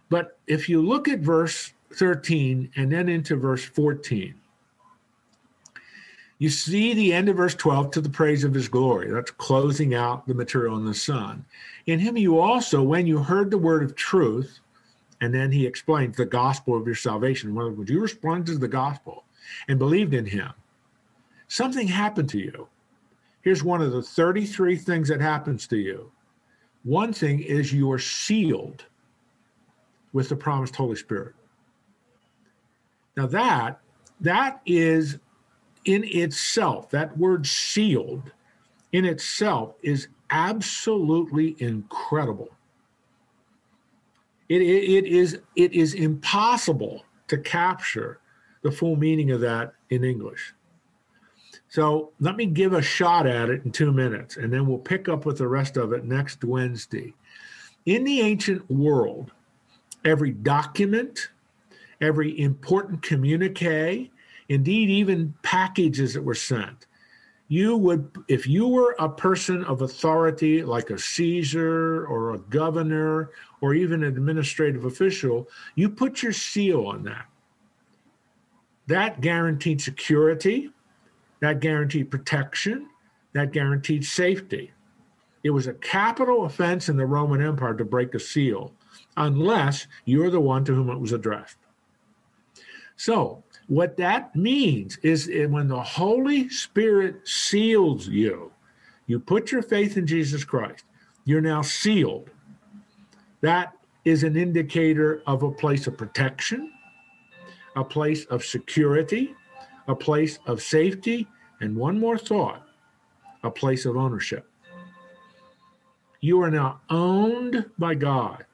But 0.09 0.37
if 0.45 0.69
you 0.69 0.81
look 0.81 1.07
at 1.07 1.21
verse 1.21 1.73
13 1.93 2.71
and 2.75 2.91
then 2.91 3.09
into 3.09 3.35
verse 3.35 3.63
14, 3.63 4.35
you 6.37 6.49
see 6.49 6.93
the 6.93 7.11
end 7.11 7.27
of 7.27 7.35
verse 7.35 7.55
12 7.55 7.91
to 7.91 8.01
the 8.01 8.09
praise 8.09 8.43
of 8.45 8.53
his 8.53 8.69
glory. 8.69 9.11
That's 9.11 9.31
closing 9.31 9.93
out 9.93 10.25
the 10.25 10.33
material 10.33 10.77
in 10.77 10.85
the 10.85 10.93
Son. 10.93 11.45
In 11.85 11.99
him 11.99 12.15
you 12.15 12.39
also, 12.39 12.81
when 12.81 13.05
you 13.05 13.19
heard 13.19 13.51
the 13.51 13.57
word 13.57 13.83
of 13.83 13.95
truth, 13.95 14.59
and 15.21 15.33
then 15.33 15.51
he 15.51 15.65
explains 15.65 16.15
the 16.15 16.25
gospel 16.25 16.77
of 16.77 16.85
your 16.85 16.95
salvation. 16.95 17.53
Words, 17.53 17.89
you 17.89 17.99
responded 17.99 18.53
to 18.53 18.57
the 18.57 18.67
gospel 18.67 19.25
and 19.67 19.77
believed 19.77 20.13
in 20.13 20.25
him. 20.25 20.53
Something 21.49 21.87
happened 21.87 22.29
to 22.29 22.39
you. 22.39 22.67
Here's 23.41 23.63
one 23.63 23.81
of 23.81 23.91
the 23.91 24.01
33 24.01 24.77
things 24.77 25.09
that 25.09 25.19
happens 25.19 25.67
to 25.67 25.77
you. 25.77 26.11
One 26.83 27.11
thing 27.11 27.41
is 27.41 27.73
you 27.73 27.91
are 27.91 27.99
sealed 27.99 28.85
with 30.13 30.29
the 30.29 30.35
promised 30.35 30.75
Holy 30.75 30.95
Spirit. 30.95 31.35
Now 33.15 33.27
that 33.27 33.79
that 34.21 34.61
is 34.65 35.17
in 35.85 36.03
itself, 36.03 36.89
that 36.89 37.17
word 37.17 37.45
sealed 37.47 38.31
in 38.91 39.05
itself 39.05 39.75
is 39.81 40.07
absolutely 40.29 41.55
incredible. 41.59 42.49
It, 44.49 44.61
it, 44.61 45.05
it 45.05 45.05
is 45.05 45.39
it 45.55 45.73
is 45.73 45.93
impossible 45.93 47.05
to 47.27 47.37
capture 47.37 48.19
the 48.61 48.71
full 48.71 48.95
meaning 48.95 49.31
of 49.31 49.41
that 49.41 49.73
in 49.89 50.03
English. 50.03 50.53
So 51.69 52.11
let 52.19 52.35
me 52.35 52.47
give 52.47 52.73
a 52.73 52.81
shot 52.81 53.27
at 53.27 53.49
it 53.49 53.63
in 53.63 53.71
two 53.71 53.91
minutes, 53.91 54.37
and 54.37 54.51
then 54.51 54.65
we'll 54.65 54.79
pick 54.79 55.07
up 55.07 55.25
with 55.25 55.37
the 55.37 55.47
rest 55.47 55.77
of 55.77 55.93
it 55.93 56.03
next 56.03 56.43
Wednesday. 56.43 57.13
In 57.85 58.03
the 58.03 58.21
ancient 58.21 58.69
world, 58.71 59.31
every 60.03 60.31
document, 60.31 61.29
every 62.01 62.39
important 62.39 63.01
communique, 63.01 64.11
indeed, 64.49 64.89
even 64.89 65.33
packages 65.41 66.13
that 66.13 66.23
were 66.23 66.35
sent, 66.35 66.87
you 67.47 67.75
would, 67.77 68.11
if 68.27 68.47
you 68.47 68.67
were 68.67 68.95
a 68.99 69.09
person 69.09 69.63
of 69.65 69.81
authority 69.81 70.61
like 70.63 70.91
a 70.91 70.99
Caesar 70.99 72.05
or 72.05 72.33
a 72.33 72.39
governor 72.39 73.31
or 73.61 73.73
even 73.73 74.03
an 74.03 74.15
administrative 74.15 74.85
official, 74.85 75.47
you 75.75 75.89
put 75.89 76.21
your 76.21 76.33
seal 76.33 76.85
on 76.85 77.03
that. 77.03 77.25
That 78.87 79.21
guaranteed 79.21 79.81
security 79.81 80.71
that 81.39 81.59
guaranteed 81.59 82.11
protection, 82.11 82.89
that 83.33 83.51
guaranteed 83.51 84.05
safety. 84.05 84.71
It 85.43 85.51
was 85.51 85.67
a 85.67 85.73
capital 85.73 86.45
offense 86.45 86.89
in 86.89 86.97
the 86.97 87.05
Roman 87.05 87.41
Empire 87.41 87.73
to 87.75 87.85
break 87.85 88.13
a 88.13 88.19
seal, 88.19 88.73
unless 89.15 89.87
you're 90.05 90.29
the 90.29 90.39
one 90.39 90.65
to 90.65 90.73
whom 90.73 90.89
it 90.89 90.99
was 90.99 91.13
addressed. 91.13 91.57
So, 92.99 93.45
what 93.67 93.95
that 93.95 94.35
means 94.35 94.97
is 95.03 95.31
when 95.49 95.69
the 95.69 95.81
Holy 95.81 96.49
Spirit 96.49 97.25
seals 97.25 98.09
you, 98.09 98.51
you 99.07 99.21
put 99.21 99.53
your 99.53 99.61
faith 99.61 99.95
in 99.95 100.05
Jesus 100.05 100.43
Christ, 100.43 100.83
you're 101.23 101.39
now 101.39 101.61
sealed. 101.61 102.29
That 103.39 103.71
is 104.03 104.23
an 104.23 104.35
indicator 104.35 105.23
of 105.25 105.43
a 105.43 105.51
place 105.51 105.87
of 105.87 105.97
protection, 105.97 106.73
a 107.77 107.85
place 107.85 108.25
of 108.25 108.43
security, 108.43 109.33
a 109.87 109.95
place 109.95 110.37
of 110.45 110.61
safety, 110.61 111.25
and 111.61 111.77
one 111.77 111.97
more 111.97 112.17
thought 112.17 112.63
a 113.43 113.49
place 113.49 113.85
of 113.85 113.95
ownership. 113.95 114.45
You 116.19 116.41
are 116.41 116.51
now 116.51 116.81
owned 116.89 117.65
by 117.77 117.95
God. 117.95 118.45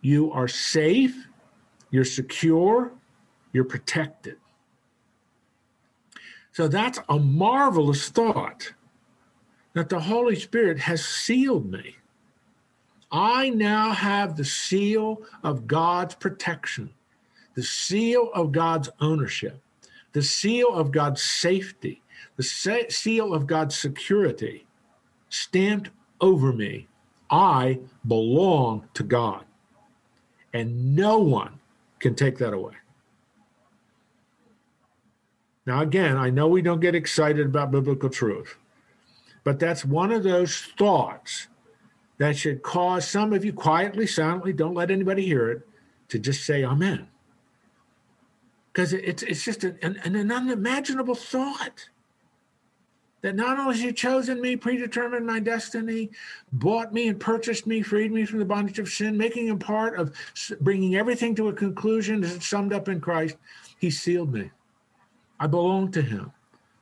You 0.00 0.32
are 0.32 0.48
safe, 0.48 1.28
you're 1.90 2.06
secure, 2.06 2.97
you're 3.52 3.64
protected. 3.64 4.36
So 6.52 6.68
that's 6.68 6.98
a 7.08 7.18
marvelous 7.18 8.08
thought 8.08 8.72
that 9.74 9.88
the 9.88 10.00
Holy 10.00 10.36
Spirit 10.36 10.78
has 10.80 11.04
sealed 11.04 11.70
me. 11.70 11.96
I 13.12 13.50
now 13.50 13.92
have 13.92 14.36
the 14.36 14.44
seal 14.44 15.22
of 15.42 15.66
God's 15.66 16.14
protection, 16.14 16.90
the 17.54 17.62
seal 17.62 18.30
of 18.34 18.52
God's 18.52 18.90
ownership 19.00 19.62
the 20.12 20.22
seal 20.22 20.74
of 20.74 20.90
God's 20.90 21.22
safety, 21.22 22.02
the 22.36 22.42
seal 22.42 23.34
of 23.34 23.46
God's 23.46 23.76
security 23.76 24.66
stamped 25.28 25.90
over 26.20 26.52
me. 26.52 26.88
I 27.30 27.80
belong 28.06 28.88
to 28.94 29.02
God. 29.02 29.44
And 30.52 30.96
no 30.96 31.18
one 31.18 31.60
can 31.98 32.14
take 32.14 32.38
that 32.38 32.54
away. 32.54 32.74
Now, 35.68 35.82
again, 35.82 36.16
I 36.16 36.30
know 36.30 36.48
we 36.48 36.62
don't 36.62 36.80
get 36.80 36.94
excited 36.94 37.44
about 37.44 37.70
biblical 37.70 38.08
truth, 38.08 38.56
but 39.44 39.58
that's 39.58 39.84
one 39.84 40.10
of 40.10 40.22
those 40.22 40.62
thoughts 40.78 41.48
that 42.16 42.38
should 42.38 42.62
cause 42.62 43.06
some 43.06 43.34
of 43.34 43.44
you 43.44 43.52
quietly, 43.52 44.06
silently, 44.06 44.54
don't 44.54 44.72
let 44.72 44.90
anybody 44.90 45.26
hear 45.26 45.50
it, 45.50 45.68
to 46.08 46.18
just 46.18 46.46
say 46.46 46.64
amen 46.64 47.06
because 48.72 48.92
it's 48.92 49.22
it's 49.24 49.44
just 49.44 49.64
an, 49.64 49.76
an, 49.82 50.16
an 50.16 50.30
unimaginable 50.32 51.14
thought 51.14 51.88
that 53.20 53.34
not 53.34 53.58
only 53.58 53.74
has 53.74 53.82
he 53.82 53.92
chosen 53.92 54.40
me, 54.40 54.56
predetermined 54.56 55.26
my 55.26 55.40
destiny, 55.40 56.08
bought 56.52 56.94
me 56.94 57.08
and 57.08 57.18
purchased 57.18 57.66
me, 57.66 57.82
freed 57.82 58.12
me 58.12 58.24
from 58.24 58.38
the 58.38 58.44
bondage 58.44 58.78
of 58.78 58.88
sin, 58.88 59.18
making 59.18 59.48
him 59.48 59.58
part 59.58 59.98
of 59.98 60.14
bringing 60.60 60.94
everything 60.94 61.34
to 61.34 61.48
a 61.48 61.52
conclusion 61.52 62.22
as 62.22 62.36
it's 62.36 62.48
summed 62.48 62.72
up 62.72 62.88
in 62.88 63.00
Christ, 63.00 63.36
he 63.78 63.90
sealed 63.90 64.32
me. 64.32 64.50
I 65.40 65.46
belong 65.46 65.90
to 65.92 66.02
him. 66.02 66.32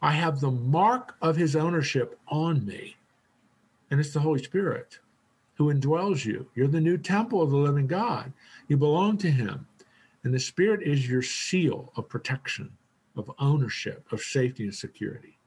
I 0.02 0.12
have 0.12 0.40
the 0.40 0.50
mark 0.50 1.16
of 1.22 1.36
his 1.36 1.56
ownership 1.56 2.18
on 2.28 2.64
me. 2.64 2.96
And 3.90 4.00
it's 4.00 4.12
the 4.12 4.20
Holy 4.20 4.42
Spirit 4.42 4.98
who 5.54 5.72
indwells 5.72 6.24
you. 6.24 6.46
You're 6.54 6.68
the 6.68 6.80
new 6.80 6.98
temple 6.98 7.42
of 7.42 7.50
the 7.50 7.56
living 7.56 7.86
God. 7.86 8.32
You 8.68 8.76
belong 8.76 9.16
to 9.18 9.30
him. 9.30 9.66
And 10.22 10.34
the 10.34 10.40
Spirit 10.40 10.82
is 10.82 11.08
your 11.08 11.22
seal 11.22 11.92
of 11.96 12.08
protection, 12.08 12.70
of 13.16 13.30
ownership, 13.38 14.04
of 14.12 14.20
safety 14.20 14.64
and 14.64 14.74
security. 14.74 15.38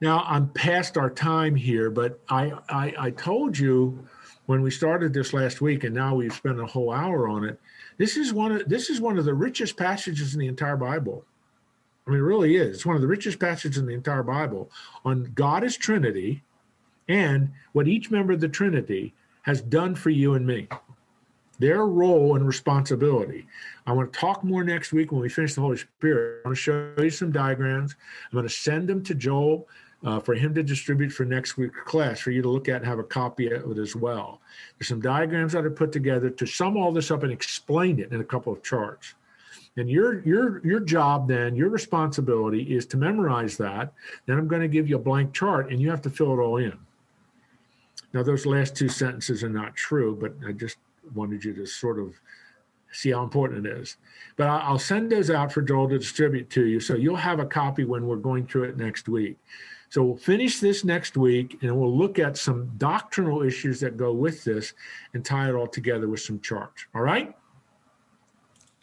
Now, 0.00 0.24
I'm 0.26 0.50
past 0.50 0.98
our 0.98 1.10
time 1.10 1.54
here, 1.54 1.90
but 1.90 2.20
I, 2.28 2.52
I, 2.68 2.94
I 2.98 3.10
told 3.10 3.58
you 3.58 4.06
when 4.46 4.60
we 4.60 4.70
started 4.70 5.12
this 5.12 5.32
last 5.32 5.60
week, 5.60 5.84
and 5.84 5.94
now 5.94 6.14
we've 6.14 6.34
spent 6.34 6.60
a 6.60 6.66
whole 6.66 6.92
hour 6.92 7.28
on 7.28 7.44
it. 7.44 7.58
This 7.96 8.16
is 8.16 8.32
one 8.32 8.52
of 8.52 8.68
this 8.68 8.90
is 8.90 9.00
one 9.00 9.18
of 9.18 9.24
the 9.24 9.34
richest 9.34 9.76
passages 9.76 10.34
in 10.34 10.40
the 10.40 10.48
entire 10.48 10.76
Bible. 10.76 11.24
I 12.06 12.10
mean, 12.10 12.20
it 12.20 12.22
really 12.22 12.56
is. 12.56 12.76
It's 12.76 12.86
one 12.86 12.96
of 12.96 13.02
the 13.02 13.08
richest 13.08 13.38
passages 13.38 13.78
in 13.78 13.86
the 13.86 13.94
entire 13.94 14.22
Bible 14.22 14.70
on 15.04 15.32
God 15.34 15.64
as 15.64 15.76
Trinity 15.76 16.42
and 17.08 17.52
what 17.72 17.88
each 17.88 18.10
member 18.10 18.32
of 18.32 18.40
the 18.40 18.48
Trinity 18.48 19.14
has 19.42 19.60
done 19.62 19.94
for 19.94 20.10
you 20.10 20.34
and 20.34 20.46
me 20.46 20.68
their 21.58 21.86
role 21.86 22.34
and 22.36 22.46
responsibility. 22.46 23.46
I 23.86 23.92
want 23.92 24.12
to 24.12 24.18
talk 24.18 24.42
more 24.42 24.64
next 24.64 24.92
week 24.92 25.12
when 25.12 25.20
we 25.20 25.28
finish 25.28 25.54
the 25.54 25.60
Holy 25.60 25.76
Spirit. 25.76 26.42
I 26.44 26.48
want 26.48 26.56
to 26.56 26.62
show 26.62 26.94
you 26.98 27.10
some 27.10 27.30
diagrams. 27.30 27.94
I'm 28.30 28.36
going 28.36 28.46
to 28.46 28.52
send 28.52 28.88
them 28.88 29.02
to 29.04 29.14
Joel 29.14 29.68
uh, 30.04 30.20
for 30.20 30.34
him 30.34 30.54
to 30.54 30.62
distribute 30.62 31.10
for 31.10 31.24
next 31.24 31.56
week's 31.56 31.78
class 31.84 32.20
for 32.20 32.30
you 32.30 32.42
to 32.42 32.48
look 32.48 32.68
at 32.68 32.76
and 32.76 32.86
have 32.86 32.98
a 32.98 33.04
copy 33.04 33.46
of 33.50 33.70
it 33.70 33.78
as 33.78 33.96
well. 33.96 34.40
There's 34.78 34.88
some 34.88 35.00
diagrams 35.00 35.52
that 35.52 35.64
are 35.64 35.70
put 35.70 35.92
together 35.92 36.28
to 36.28 36.46
sum 36.46 36.76
all 36.76 36.92
this 36.92 37.10
up 37.10 37.22
and 37.22 37.32
explain 37.32 37.98
it 37.98 38.12
in 38.12 38.20
a 38.20 38.24
couple 38.24 38.52
of 38.52 38.62
charts. 38.62 39.14
And 39.76 39.90
your 39.90 40.22
your 40.24 40.64
your 40.64 40.80
job 40.80 41.26
then, 41.26 41.56
your 41.56 41.68
responsibility 41.68 42.76
is 42.76 42.86
to 42.86 42.96
memorize 42.96 43.56
that. 43.56 43.92
Then 44.26 44.38
I'm 44.38 44.46
going 44.46 44.62
to 44.62 44.68
give 44.68 44.88
you 44.88 44.96
a 44.96 45.00
blank 45.00 45.32
chart 45.32 45.70
and 45.70 45.80
you 45.80 45.90
have 45.90 46.02
to 46.02 46.10
fill 46.10 46.32
it 46.32 46.42
all 46.42 46.58
in. 46.58 46.78
Now 48.12 48.22
those 48.22 48.46
last 48.46 48.76
two 48.76 48.88
sentences 48.88 49.42
are 49.42 49.48
not 49.48 49.74
true, 49.74 50.16
but 50.16 50.32
I 50.46 50.52
just 50.52 50.76
wanted 51.14 51.44
you 51.44 51.52
to 51.54 51.66
sort 51.66 51.98
of 51.98 52.14
see 52.92 53.10
how 53.10 53.24
important 53.24 53.66
it 53.66 53.78
is. 53.78 53.96
But 54.36 54.46
I'll 54.46 54.78
send 54.78 55.10
those 55.10 55.30
out 55.30 55.52
for 55.52 55.62
Joel 55.62 55.88
to 55.88 55.98
distribute 55.98 56.48
to 56.50 56.64
you. 56.64 56.78
So 56.78 56.94
you'll 56.94 57.16
have 57.16 57.40
a 57.40 57.46
copy 57.46 57.84
when 57.84 58.06
we're 58.06 58.16
going 58.16 58.46
through 58.46 58.64
it 58.64 58.76
next 58.76 59.08
week. 59.08 59.36
So 59.90 60.02
we'll 60.02 60.16
finish 60.16 60.60
this 60.60 60.84
next 60.84 61.16
week 61.16 61.58
and 61.62 61.76
we'll 61.76 61.96
look 61.96 62.18
at 62.18 62.36
some 62.36 62.70
doctrinal 62.78 63.42
issues 63.42 63.80
that 63.80 63.96
go 63.96 64.12
with 64.12 64.44
this 64.44 64.74
and 65.12 65.24
tie 65.24 65.48
it 65.48 65.54
all 65.54 65.66
together 65.66 66.08
with 66.08 66.20
some 66.20 66.40
charts. 66.40 66.86
All 66.94 67.02
right? 67.02 67.36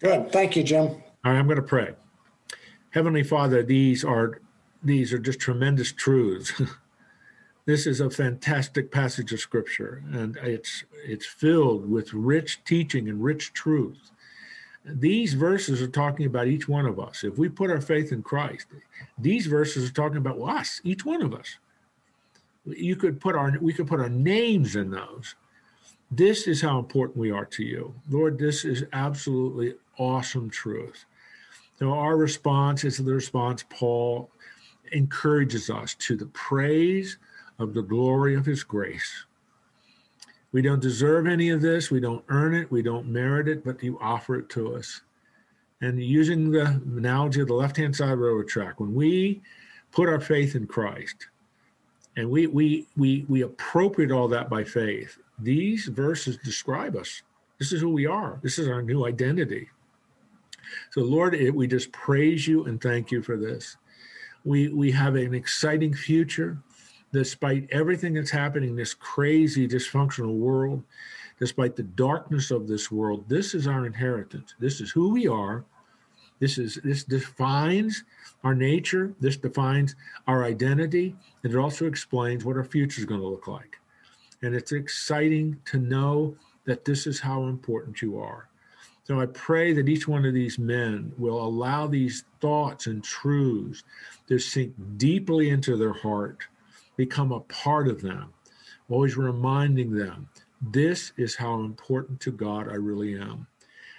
Good. 0.02 0.32
Thank 0.32 0.56
you, 0.56 0.64
Jim. 0.64 0.88
All 0.88 1.32
right, 1.32 1.38
I'm 1.38 1.46
going 1.46 1.58
to 1.58 1.62
pray. 1.62 1.94
Heavenly 2.90 3.24
Father, 3.24 3.64
these 3.64 4.04
are 4.04 4.42
these 4.84 5.14
are 5.14 5.20
just 5.20 5.40
tremendous 5.40 5.92
truths. 5.92 6.60
This 7.66 7.86
is 7.86 8.02
a 8.02 8.10
fantastic 8.10 8.92
passage 8.92 9.32
of 9.32 9.40
scripture, 9.40 10.04
and 10.12 10.36
it's 10.38 10.84
it's 11.06 11.28
filled 11.28 11.90
with 11.90 12.12
rich 12.12 12.64
teaching 12.66 13.08
and 13.08 13.24
rich 13.24 13.54
truth. 13.54 14.10
These 14.84 15.36
verses 15.36 15.80
are 15.82 15.88
talking 15.88 16.26
about 16.26 16.48
each 16.48 16.68
one 16.68 16.88
of 16.88 17.00
us. 17.00 17.24
If 17.24 17.38
we 17.38 17.50
put 17.50 17.70
our 17.70 17.80
faith 17.80 18.12
in 18.12 18.24
Christ, 18.24 18.66
these 19.20 19.46
verses 19.46 19.88
are 19.88 19.94
talking 19.94 20.18
about 20.18 20.40
us, 20.42 20.82
each 20.84 21.06
one 21.06 21.22
of 21.22 21.36
us. 21.36 21.60
You 22.66 22.96
could 22.96 23.22
put 23.22 23.36
our 23.36 23.56
we 23.62 23.74
could 23.74 23.88
put 23.88 24.00
our 24.00 24.10
names 24.10 24.76
in 24.76 24.90
those. 24.90 25.36
This 26.10 26.48
is 26.48 26.62
how 26.62 26.80
important 26.80 27.18
we 27.18 27.32
are 27.32 27.46
to 27.46 27.64
you. 27.64 27.94
Lord, 28.10 28.40
this 28.40 28.66
is 28.66 28.84
absolutely 28.92 29.76
awesome 29.98 30.50
truth. 30.50 31.06
So 31.80 31.92
our 31.94 32.16
response 32.16 32.84
is 32.84 32.98
the 32.98 33.14
response 33.14 33.66
Paul 33.70 34.30
encourages 34.92 35.70
us 35.70 35.96
to 35.96 36.16
the 36.16 36.28
praise 36.28 37.18
of 37.60 37.74
the 37.74 37.82
glory 37.82 38.36
of 38.36 38.46
his 38.46 38.64
grace. 38.64 39.26
We 40.52 40.62
don't 40.62 40.82
deserve 40.82 41.28
any 41.28 41.50
of 41.50 41.62
this. 41.62 41.90
We 41.90 42.00
don't 42.00 42.26
earn 42.28 42.54
it. 42.54 42.70
We 42.72 42.82
don't 42.82 43.08
merit 43.08 43.48
it, 43.48 43.64
but 43.64 43.82
you 43.82 43.98
offer 44.02 44.36
it 44.36 44.50
to 44.50 44.76
us. 44.76 45.02
And 45.80 46.02
using 46.04 46.52
the 46.52 46.66
analogy 46.66 47.42
of 47.42 47.48
the 47.48 47.54
left 47.54 47.78
hand 47.78 47.96
side 47.96 48.18
railroad 48.18 48.48
track, 48.48 48.80
when 48.80 48.94
we 48.94 49.42
put 49.92 50.10
our 50.10 50.20
faith 50.20 50.56
in 50.56 50.68
Christ 50.68 51.28
and 52.16 52.30
we, 52.30 52.48
we, 52.48 52.88
we, 52.98 53.26
we 53.30 53.42
appropriate 53.42 54.12
all 54.12 54.28
that 54.28 54.50
by 54.50 54.64
faith, 54.64 55.18
these 55.40 55.86
verses 55.86 56.38
describe 56.38 56.96
us. 56.96 57.24
This 57.58 57.72
is 57.72 57.82
who 57.82 57.90
we 57.90 58.06
are, 58.06 58.40
this 58.44 58.60
is 58.60 58.68
our 58.68 58.82
new 58.82 59.06
identity. 59.06 59.70
So, 60.92 61.02
Lord, 61.02 61.36
it, 61.36 61.54
we 61.54 61.68
just 61.68 61.92
praise 61.92 62.48
you 62.48 62.66
and 62.66 62.82
thank 62.82 63.12
you 63.12 63.22
for 63.22 63.38
this. 63.38 63.78
We, 64.44 64.70
we 64.70 64.92
have 64.92 65.16
an 65.16 65.34
exciting 65.34 65.94
future 65.94 66.58
despite 67.14 67.68
everything 67.72 68.14
that's 68.14 68.32
happening 68.32 68.70
in 68.70 68.76
this 68.76 68.94
crazy 68.94 69.68
dysfunctional 69.68 70.36
world 70.36 70.84
despite 71.40 71.76
the 71.76 71.84
darkness 71.84 72.52
of 72.52 72.68
this 72.68 72.92
world. 72.92 73.26
This 73.28 73.56
is 73.56 73.66
our 73.68 73.86
inheritance. 73.86 74.54
This 74.60 74.80
is 74.80 74.92
who 74.92 75.10
we 75.10 75.28
are. 75.28 75.66
This 76.40 76.58
is 76.58 76.80
this 76.84 77.04
defines 77.04 78.04
our 78.44 78.54
nature. 78.54 79.14
This 79.20 79.38
defines 79.38 79.96
our 80.28 80.44
identity. 80.44 81.16
And 81.44 81.54
it 81.54 81.58
also 81.58 81.86
explains 81.86 82.46
what 82.46 82.58
our 82.58 82.64
future 82.64 83.02
is 83.02 83.06
going 83.06 83.22
to 83.22 83.28
look 83.28 83.48
like. 83.48 83.80
And 84.44 84.56
it's 84.56 84.72
exciting 84.72 85.60
to 85.66 85.80
know 85.80 86.36
that 86.66 86.86
this 86.86 87.08
is 87.08 87.20
how 87.20 87.44
important 87.44 88.02
you 88.02 88.20
are 88.20 88.48
so 89.12 89.20
i 89.20 89.26
pray 89.26 89.74
that 89.74 89.90
each 89.90 90.08
one 90.08 90.26
of 90.26 90.34
these 90.34 90.58
men 90.58 91.12
will 91.18 91.42
allow 91.42 91.86
these 91.86 92.24
thoughts 92.40 92.88
and 92.88 93.04
truths 93.04 93.84
to 94.28 94.40
sink 94.40 94.74
deeply 94.98 95.50
into 95.50 95.76
their 95.76 95.94
heart 95.94 96.48
become 97.02 97.32
a 97.32 97.40
part 97.42 97.88
of 97.88 98.02
them, 98.02 98.32
always 98.90 99.18
reminding 99.18 99.92
them 99.92 100.30
this 100.72 101.14
is 101.18 101.36
how 101.36 101.62
important 101.62 102.20
to 102.22 102.32
God 102.32 102.70
I 102.70 102.76
really 102.76 103.20
am. 103.20 103.48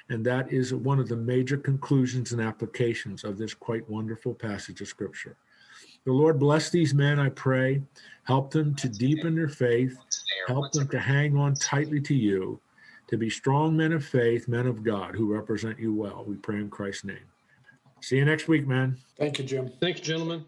And 0.09 0.25
that 0.27 0.53
is 0.53 0.73
one 0.73 1.01
of 1.01 1.09
the 1.09 1.17
major 1.17 1.57
conclusions 1.57 2.33
and 2.33 2.41
applications 2.41 3.25
of 3.25 3.39
this 3.39 3.55
quite 3.55 3.89
wonderful 3.91 4.35
passage 4.35 4.81
of 4.81 4.87
Scripture. 4.87 5.37
The 6.05 6.13
Lord 6.13 6.39
bless 6.39 6.71
these 6.71 6.95
men, 6.95 7.19
I 7.19 7.31
pray. 7.31 7.83
Help 8.25 8.53
them 8.53 8.75
to 8.77 8.89
deepen 8.89 9.35
their 9.35 9.49
faith. 9.49 9.99
Help 10.47 10.71
them 10.73 10.87
to 10.89 10.99
hang 11.01 11.37
on 11.37 11.55
tightly 11.55 12.01
to 12.03 12.15
you, 12.15 12.61
to 13.13 13.19
be 13.19 13.29
strong 13.29 13.77
men 13.77 13.93
of 13.93 14.03
faith, 14.03 14.49
men 14.49 14.67
of 14.67 14.83
God 14.83 15.15
who 15.15 15.31
represent 15.31 15.79
you 15.79 15.93
well. 15.93 16.25
We 16.27 16.37
pray 16.37 16.57
in 16.57 16.71
Christ's 16.71 17.05
name. 17.05 17.19
See 18.01 18.17
you 18.17 18.25
next 18.25 18.49
week, 18.49 18.67
man. 18.67 18.97
Thank 19.19 19.39
you, 19.39 19.45
Jim. 19.45 19.71
Thank 19.83 19.99
you, 19.99 20.03
gentlemen. 20.03 20.47